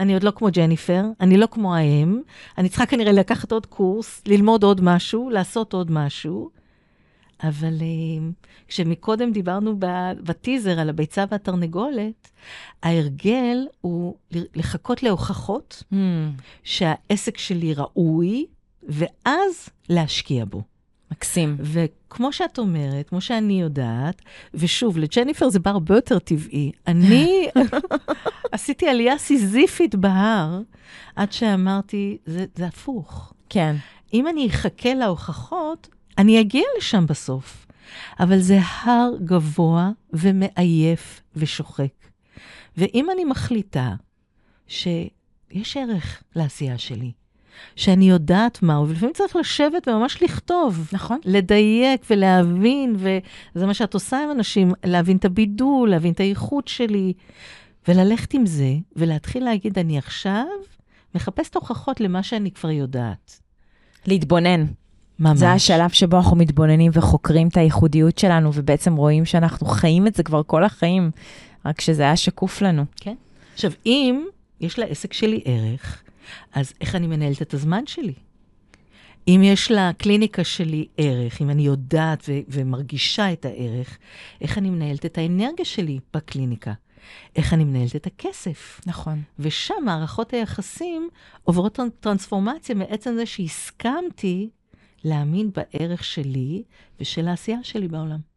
אני 0.00 0.14
עוד 0.14 0.22
לא 0.22 0.30
כמו 0.30 0.48
ג'ניפר, 0.52 1.04
אני 1.20 1.36
לא 1.36 1.46
כמו 1.46 1.74
האם, 1.74 2.20
אני 2.58 2.68
צריכה 2.68 2.86
כנראה 2.86 3.12
לקחת 3.12 3.52
עוד 3.52 3.66
קורס, 3.66 4.22
ללמוד 4.26 4.62
עוד 4.62 4.80
משהו, 4.80 5.30
לעשות 5.30 5.72
עוד 5.72 5.90
משהו. 5.90 6.50
אבל 7.42 7.74
אמ, 7.80 8.32
כשמקודם 8.68 9.32
דיברנו 9.32 9.76
בטיזר 10.22 10.80
על 10.80 10.88
הביצה 10.88 11.24
והתרנגולת, 11.30 12.30
ההרגל 12.82 13.66
הוא 13.80 14.14
לחכות 14.30 15.02
להוכחות 15.02 15.82
Mm, 15.92 15.96
שהעסק 16.64 17.38
שלי 17.38 17.74
ראוי, 17.74 18.46
ואז 18.82 19.68
להשקיע 19.88 20.44
בו. 20.44 20.62
מקסים. 21.12 21.56
וכמו 21.60 22.32
שאת 22.32 22.58
אומרת, 22.58 23.08
כמו 23.08 23.20
שאני 23.20 23.60
יודעת, 23.60 24.22
ושוב, 24.54 24.98
לג'ניפר 24.98 25.48
זה 25.48 25.58
בא 25.58 25.70
הרבה 25.70 25.94
יותר 25.94 26.18
טבעי. 26.18 26.72
אני 26.86 27.48
עשיתי 28.52 28.88
עלייה 28.88 29.18
סיזיפית 29.18 29.94
בהר, 29.94 30.60
עד 31.16 31.32
שאמרתי, 31.32 32.18
זה, 32.26 32.44
זה 32.54 32.66
הפוך. 32.66 33.32
כן. 33.48 33.76
אם 34.14 34.28
אני 34.28 34.48
אחכה 34.48 34.94
להוכחות, 34.94 35.88
אני 36.18 36.40
אגיע 36.40 36.64
לשם 36.78 37.06
בסוף. 37.06 37.66
אבל 38.20 38.38
זה 38.38 38.58
הר 38.82 39.10
גבוה 39.24 39.90
ומעייף 40.12 41.20
ושוחק. 41.36 41.92
ואם 42.76 43.10
אני 43.10 43.24
מחליטה 43.24 43.94
שיש 44.66 45.76
ערך 45.76 46.22
לעשייה 46.36 46.78
שלי, 46.78 47.12
שאני 47.76 48.10
יודעת 48.10 48.62
מהו, 48.62 48.88
ולפעמים 48.88 49.14
צריך 49.14 49.36
לשבת 49.36 49.88
וממש 49.88 50.22
לכתוב. 50.22 50.88
נכון. 50.92 51.18
לדייק 51.24 52.04
ולהבין, 52.10 52.96
וזה 52.96 53.66
מה 53.66 53.74
שאת 53.74 53.94
עושה 53.94 54.22
עם 54.24 54.30
אנשים, 54.30 54.72
להבין 54.84 55.16
את 55.16 55.24
הבידול, 55.24 55.90
להבין 55.90 56.12
את 56.12 56.20
האיכות 56.20 56.68
שלי, 56.68 57.12
וללכת 57.88 58.34
עם 58.34 58.46
זה, 58.46 58.74
ולהתחיל 58.96 59.44
להגיד, 59.44 59.78
אני 59.78 59.98
עכשיו 59.98 60.46
מחפשת 61.14 61.54
הוכחות 61.54 62.00
למה 62.00 62.22
שאני 62.22 62.50
כבר 62.50 62.70
יודעת. 62.70 63.40
להתבונן. 64.06 64.66
ממש. 65.18 65.38
זה 65.38 65.52
השלב 65.52 65.90
שבו 65.90 66.16
אנחנו 66.16 66.36
מתבוננים 66.36 66.90
וחוקרים 66.94 67.48
את 67.48 67.56
הייחודיות 67.56 68.18
שלנו, 68.18 68.50
ובעצם 68.54 68.96
רואים 68.96 69.24
שאנחנו 69.24 69.66
חיים 69.66 70.06
את 70.06 70.14
זה 70.14 70.22
כבר 70.22 70.42
כל 70.46 70.64
החיים, 70.64 71.10
רק 71.66 71.80
שזה 71.80 72.02
היה 72.02 72.16
שקוף 72.16 72.62
לנו. 72.62 72.84
כן. 72.96 73.14
עכשיו, 73.54 73.72
אם 73.86 74.24
יש 74.60 74.78
לעסק 74.78 75.12
שלי 75.12 75.40
ערך, 75.44 76.01
אז 76.52 76.72
איך 76.80 76.94
אני 76.94 77.06
מנהלת 77.06 77.42
את 77.42 77.54
הזמן 77.54 77.86
שלי? 77.86 78.14
אם 79.28 79.40
יש 79.44 79.70
לקליניקה 79.70 80.44
שלי 80.44 80.86
ערך, 80.96 81.40
אם 81.40 81.50
אני 81.50 81.62
יודעת 81.62 82.22
ו- 82.28 82.40
ומרגישה 82.48 83.32
את 83.32 83.44
הערך, 83.44 83.98
איך 84.40 84.58
אני 84.58 84.70
מנהלת 84.70 85.06
את 85.06 85.18
האנרגיה 85.18 85.64
שלי 85.64 85.98
בקליניקה? 86.14 86.72
איך 87.36 87.54
אני 87.54 87.64
מנהלת 87.64 87.96
את 87.96 88.06
הכסף? 88.06 88.80
נכון. 88.86 89.22
ושם 89.38 89.74
מערכות 89.84 90.32
היחסים 90.32 91.08
עוברות 91.44 91.78
טרנ- 91.78 91.90
טרנספורמציה 92.00 92.74
מעצם 92.74 93.14
זה 93.14 93.26
שהסכמתי 93.26 94.50
להאמין 95.04 95.50
בערך 95.52 96.04
שלי 96.04 96.62
ושל 97.00 97.28
העשייה 97.28 97.58
שלי 97.62 97.88
בעולם. 97.88 98.31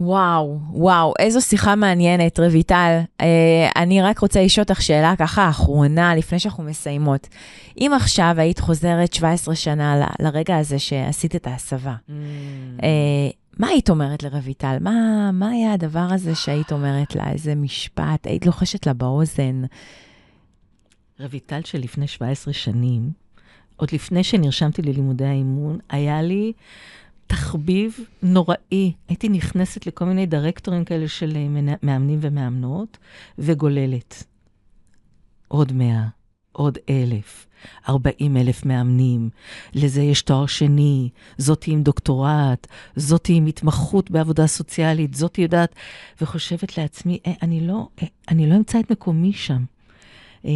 וואו, 0.00 0.58
וואו, 0.70 1.14
איזו 1.18 1.40
שיחה 1.40 1.74
מעניינת, 1.74 2.40
רויטל. 2.40 3.00
אה, 3.20 3.26
אני 3.76 4.02
רק 4.02 4.18
רוצה 4.18 4.42
לשאול 4.44 4.64
אותך 4.68 4.82
שאלה 4.82 5.14
ככה 5.18 5.48
אחרונה, 5.48 6.14
לפני 6.14 6.38
שאנחנו 6.38 6.64
מסיימות. 6.64 7.28
אם 7.80 7.92
עכשיו 7.96 8.34
היית 8.38 8.58
חוזרת 8.58 9.12
17 9.12 9.54
שנה 9.54 9.96
ל- 9.96 10.24
לרגע 10.24 10.56
הזה 10.56 10.78
שעשית 10.78 11.36
את 11.36 11.46
ההסבה, 11.46 11.94
אה, 12.82 12.88
מה 13.58 13.68
היית 13.68 13.90
אומרת 13.90 14.22
לרויטל? 14.22 14.76
מה, 14.80 15.30
מה 15.32 15.48
היה 15.48 15.72
הדבר 15.72 16.08
הזה 16.10 16.34
שהיית 16.34 16.72
אומרת 16.72 17.14
לה? 17.16 17.30
איזה 17.32 17.54
משפט? 17.54 18.26
היית 18.26 18.46
לוחשת 18.46 18.86
לה 18.86 18.92
באוזן? 18.92 19.62
רויטל 21.20 21.60
של 21.64 21.78
לפני 21.78 22.06
17 22.06 22.54
שנים, 22.54 23.10
עוד 23.76 23.88
לפני 23.92 24.24
שנרשמתי 24.24 24.82
ללימודי 24.82 25.24
האימון, 25.24 25.78
היה 25.90 26.22
לי 26.22 26.52
תחביב 27.26 27.98
נוראי. 28.22 28.92
הייתי 29.08 29.28
נכנסת 29.28 29.86
לכל 29.86 30.04
מיני 30.04 30.26
דירקטורים 30.26 30.84
כאלה 30.84 31.08
של 31.08 31.32
אה, 31.36 31.48
מנ- 31.48 31.78
מאמנים 31.82 32.18
ומאמנות, 32.22 32.98
וגוללת. 33.38 34.24
עוד 35.48 35.72
מאה, 35.72 36.06
עוד 36.52 36.78
אלף, 36.90 37.46
ארבעים 37.88 38.36
אלף 38.36 38.64
מאמנים, 38.64 39.30
לזה 39.74 40.02
יש 40.02 40.22
תואר 40.22 40.46
שני, 40.46 41.08
זאתי 41.38 41.70
עם 41.70 41.82
דוקטורט, 41.82 42.66
זאתי 42.96 43.32
עם 43.34 43.46
התמחות 43.46 44.10
בעבודה 44.10 44.46
סוציאלית, 44.46 45.14
זאתי 45.14 45.42
יודעת, 45.42 45.74
וחושבת 46.20 46.78
לעצמי, 46.78 47.18
אה, 47.26 47.32
אני 47.42 47.66
לא, 47.66 47.88
אה, 48.02 48.46
לא 48.46 48.56
אמצא 48.56 48.80
את 48.80 48.90
מקומי 48.90 49.32
שם. 49.32 49.64
אה, 50.44 50.50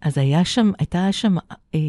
אז 0.00 0.18
היה 0.18 0.44
שם, 0.44 0.72
הייתה 0.78 1.12
שם 1.12 1.36
אה, 1.74 1.80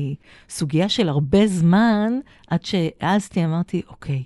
סוגיה 0.49 0.89
של 0.89 1.09
הרבה 1.09 1.47
זמן, 1.47 2.13
עד 2.47 2.65
שהעזתי, 2.65 3.45
אמרתי, 3.45 3.81
אוקיי, 3.87 4.23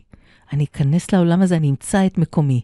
אני 0.54 0.64
אכנס 0.64 1.12
לעולם 1.14 1.42
הזה, 1.42 1.58
אני 1.58 1.70
אמצא 1.70 2.06
את 2.06 2.18
מקומי. 2.18 2.62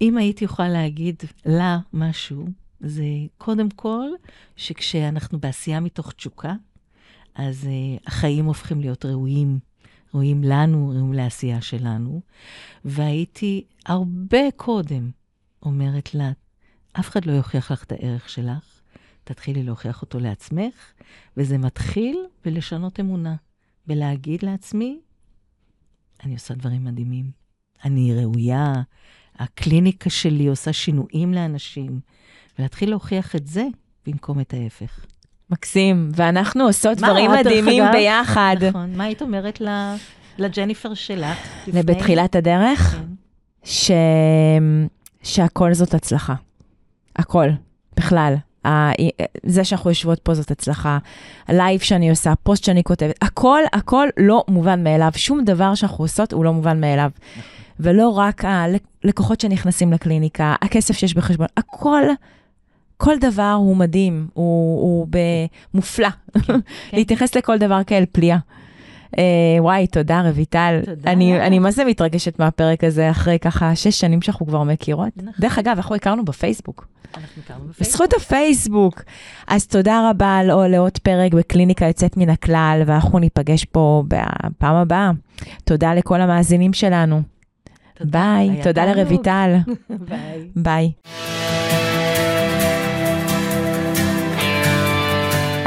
אם 0.00 0.16
הייתי 0.16 0.44
יכולה 0.44 0.68
להגיד 0.68 1.16
לה 1.46 1.78
משהו, 1.92 2.46
זה 2.80 3.04
קודם 3.38 3.70
כל, 3.70 4.08
שכשאנחנו 4.56 5.40
בעשייה 5.40 5.80
מתוך 5.80 6.12
תשוקה, 6.12 6.54
אז 7.34 7.64
uh, 7.64 8.02
החיים 8.06 8.44
הופכים 8.44 8.80
להיות 8.80 9.04
ראויים, 9.04 9.58
ראויים 10.14 10.44
לנו, 10.44 10.88
ראויים 10.88 11.12
לעשייה 11.12 11.60
שלנו. 11.60 12.20
והייתי 12.84 13.64
הרבה 13.86 14.50
קודם 14.56 15.10
אומרת 15.62 16.14
לה, 16.14 16.30
אף 16.92 17.08
אחד 17.08 17.24
לא 17.24 17.32
יוכיח 17.32 17.72
לך 17.72 17.84
את 17.84 17.92
הערך 17.92 18.28
שלך, 18.28 18.80
תתחילי 19.24 19.62
להוכיח 19.62 20.02
אותו 20.02 20.20
לעצמך, 20.20 20.74
וזה 21.36 21.58
מתחיל 21.58 22.16
בלשנות 22.44 23.00
אמונה, 23.00 23.34
בלהגיד 23.86 24.42
לעצמי, 24.42 25.00
אני 26.24 26.34
עושה 26.34 26.54
דברים 26.54 26.84
מדהימים, 26.84 27.30
אני 27.84 28.14
ראויה, 28.14 28.72
הקליניקה 29.38 30.10
שלי 30.10 30.46
עושה 30.46 30.72
שינויים 30.72 31.34
לאנשים, 31.34 32.00
ולהתחיל 32.58 32.90
להוכיח 32.90 33.36
את 33.36 33.46
זה 33.46 33.64
במקום 34.06 34.40
את 34.40 34.54
ההפך. 34.54 35.06
מקסים, 35.50 36.08
ואנחנו 36.14 36.64
עושות 36.64 36.98
דברים 36.98 37.30
מדהימים 37.30 37.82
אגב, 37.82 37.92
ביחד. 37.92 38.56
נכון, 38.68 38.96
מה 38.96 39.04
היית 39.04 39.22
אומרת 39.22 39.62
לג'ניפר 40.38 40.94
שלך? 40.94 41.38
בתחילת 41.68 42.36
הדרך? 42.36 42.80
כן. 42.80 43.04
ש... 43.64 43.90
שהכל 45.22 45.74
זאת 45.74 45.94
הצלחה. 45.94 46.34
הכל, 47.20 47.48
בכלל. 47.96 48.34
זה 49.42 49.64
שאנחנו 49.64 49.90
יושבות 49.90 50.20
פה 50.22 50.34
זאת 50.34 50.50
הצלחה, 50.50 50.98
הלייב 51.48 51.80
שאני 51.80 52.10
עושה, 52.10 52.32
פוסט 52.42 52.64
שאני 52.64 52.84
כותבת, 52.84 53.14
הכל, 53.22 53.60
הכל 53.72 54.08
לא 54.16 54.44
מובן 54.48 54.84
מאליו. 54.84 55.10
שום 55.16 55.44
דבר 55.44 55.74
שאנחנו 55.74 56.04
עושות 56.04 56.32
הוא 56.32 56.44
לא 56.44 56.52
מובן 56.52 56.80
מאליו. 56.80 57.10
ולא 57.80 58.08
רק 58.08 58.44
הלקוחות 58.44 59.40
שנכנסים 59.40 59.92
לקליניקה, 59.92 60.54
הכסף 60.62 60.96
שיש 60.96 61.14
בחשבון, 61.14 61.46
הכל, 61.56 62.02
כל 62.96 63.18
דבר 63.18 63.52
הוא 63.58 63.76
מדהים, 63.76 64.28
הוא, 64.32 64.80
הוא 64.80 65.06
מופלא. 65.74 66.08
כן, 66.34 66.40
כן. 66.40 66.60
להתייחס 66.92 67.34
לכל 67.34 67.58
דבר 67.58 67.80
כאל 67.86 68.04
פליאה. 68.12 68.38
אה, 69.18 69.22
וואי, 69.58 69.86
תודה, 69.86 70.22
רויטל. 70.34 70.80
תודה. 70.84 71.12
אני, 71.12 71.40
אני 71.40 71.58
מה 71.58 71.70
זה 71.70 71.84
מתרגשת 71.84 72.38
מהפרק 72.38 72.84
הזה, 72.84 73.10
אחרי 73.10 73.38
ככה 73.38 73.76
שש 73.76 74.00
שנים 74.00 74.22
שאנחנו 74.22 74.46
כבר 74.46 74.62
מכירות. 74.62 75.08
נכון. 75.16 75.32
דרך 75.40 75.58
אגב, 75.58 75.76
אנחנו 75.76 75.94
הכרנו 75.94 76.24
בפייסבוק. 76.24 76.86
אנחנו 77.16 77.42
הכרנו 77.44 77.60
בפייסבוק. 77.68 77.86
בזכות 77.86 78.12
הפייסבוק. 78.14 79.02
אז 79.46 79.66
תודה 79.66 80.10
רבה 80.10 80.38
על 80.38 80.66
לעוד 80.68 80.98
פרק 80.98 81.34
בקליניקה 81.34 81.86
יוצאת 81.86 82.16
מן 82.16 82.30
הכלל, 82.30 82.82
ואנחנו 82.86 83.18
ניפגש 83.18 83.64
פה 83.64 84.04
בפעם 84.08 84.76
הבאה. 84.76 85.10
תודה 85.64 85.94
לכל 85.94 86.20
המאזינים 86.20 86.72
שלנו. 86.72 87.22
תודה. 87.98 88.10
ביי, 88.10 88.62
תודה 88.62 88.86
לרויטל. 88.86 89.56
ביי. 90.08 90.48
ביי. 90.56 91.89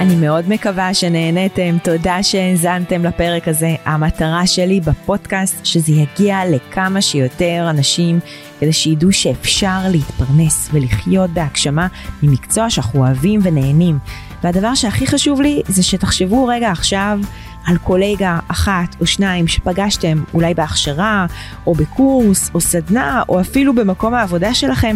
אני 0.03 0.15
מאוד 0.15 0.49
מקווה 0.49 0.93
שנהניתם, 0.93 1.77
תודה 1.83 2.23
שהאזנתם 2.23 3.03
לפרק 3.03 3.47
הזה. 3.47 3.75
המטרה 3.85 4.47
שלי 4.47 4.79
בפודקאסט 4.79 5.65
שזה 5.65 5.91
יגיע 5.91 6.39
לכמה 6.49 7.01
שיותר 7.01 7.67
אנשים, 7.69 8.19
כדי 8.59 8.73
שידעו 8.73 9.11
שאפשר 9.11 9.79
להתפרנס 9.91 10.69
ולחיות 10.73 11.29
בהגשמה 11.29 11.87
ממקצוע 12.23 12.69
שאנחנו 12.69 12.99
אוהבים 12.99 13.39
ונהנים. 13.43 13.99
והדבר 14.43 14.75
שהכי 14.75 15.07
חשוב 15.07 15.41
לי 15.41 15.61
זה 15.67 15.83
שתחשבו 15.83 16.47
רגע 16.47 16.71
עכשיו 16.71 17.19
על 17.65 17.77
קולגה 17.77 18.39
אחת 18.47 18.95
או 18.99 19.05
שניים 19.05 19.47
שפגשתם 19.47 20.23
אולי 20.33 20.53
בהכשרה, 20.53 21.25
או 21.67 21.73
בקורס, 21.73 22.51
או 22.53 22.61
סדנה, 22.61 23.23
או 23.29 23.41
אפילו 23.41 23.75
במקום 23.75 24.13
העבודה 24.13 24.53
שלכם, 24.53 24.95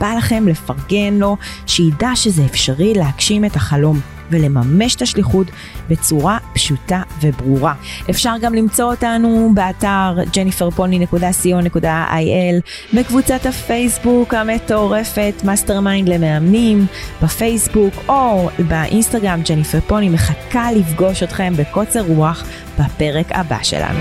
בא 0.00 0.14
לכם 0.18 0.48
לפרגן 0.48 1.14
לו, 1.14 1.36
שידע 1.66 2.10
שזה 2.14 2.44
אפשרי 2.44 2.94
להגשים 2.94 3.44
את 3.44 3.56
החלום. 3.56 4.00
ולממש 4.30 4.94
את 4.94 5.02
השליחות 5.02 5.46
בצורה 5.88 6.38
פשוטה 6.54 7.02
וברורה. 7.20 7.74
אפשר 8.10 8.34
גם 8.40 8.54
למצוא 8.54 8.90
אותנו 8.90 9.50
באתר 9.54 10.18
jenniferpolny.co.il, 10.32 12.60
בקבוצת 12.94 13.46
הפייסבוק 13.46 14.34
המטורפת 14.34 15.34
mastermind 15.44 16.08
למאמנים, 16.08 16.86
בפייסבוק 17.22 17.94
או 18.08 18.50
באינסטגרם 18.68 19.40
ג'ניפר 19.48 19.80
פוני 19.80 20.08
מחכה 20.08 20.72
לפגוש 20.72 21.22
אתכם 21.22 21.52
בקוצר 21.56 22.00
רוח 22.00 22.44
בפרק 22.78 23.26
הבא 23.30 23.62
שלנו. 23.62 24.00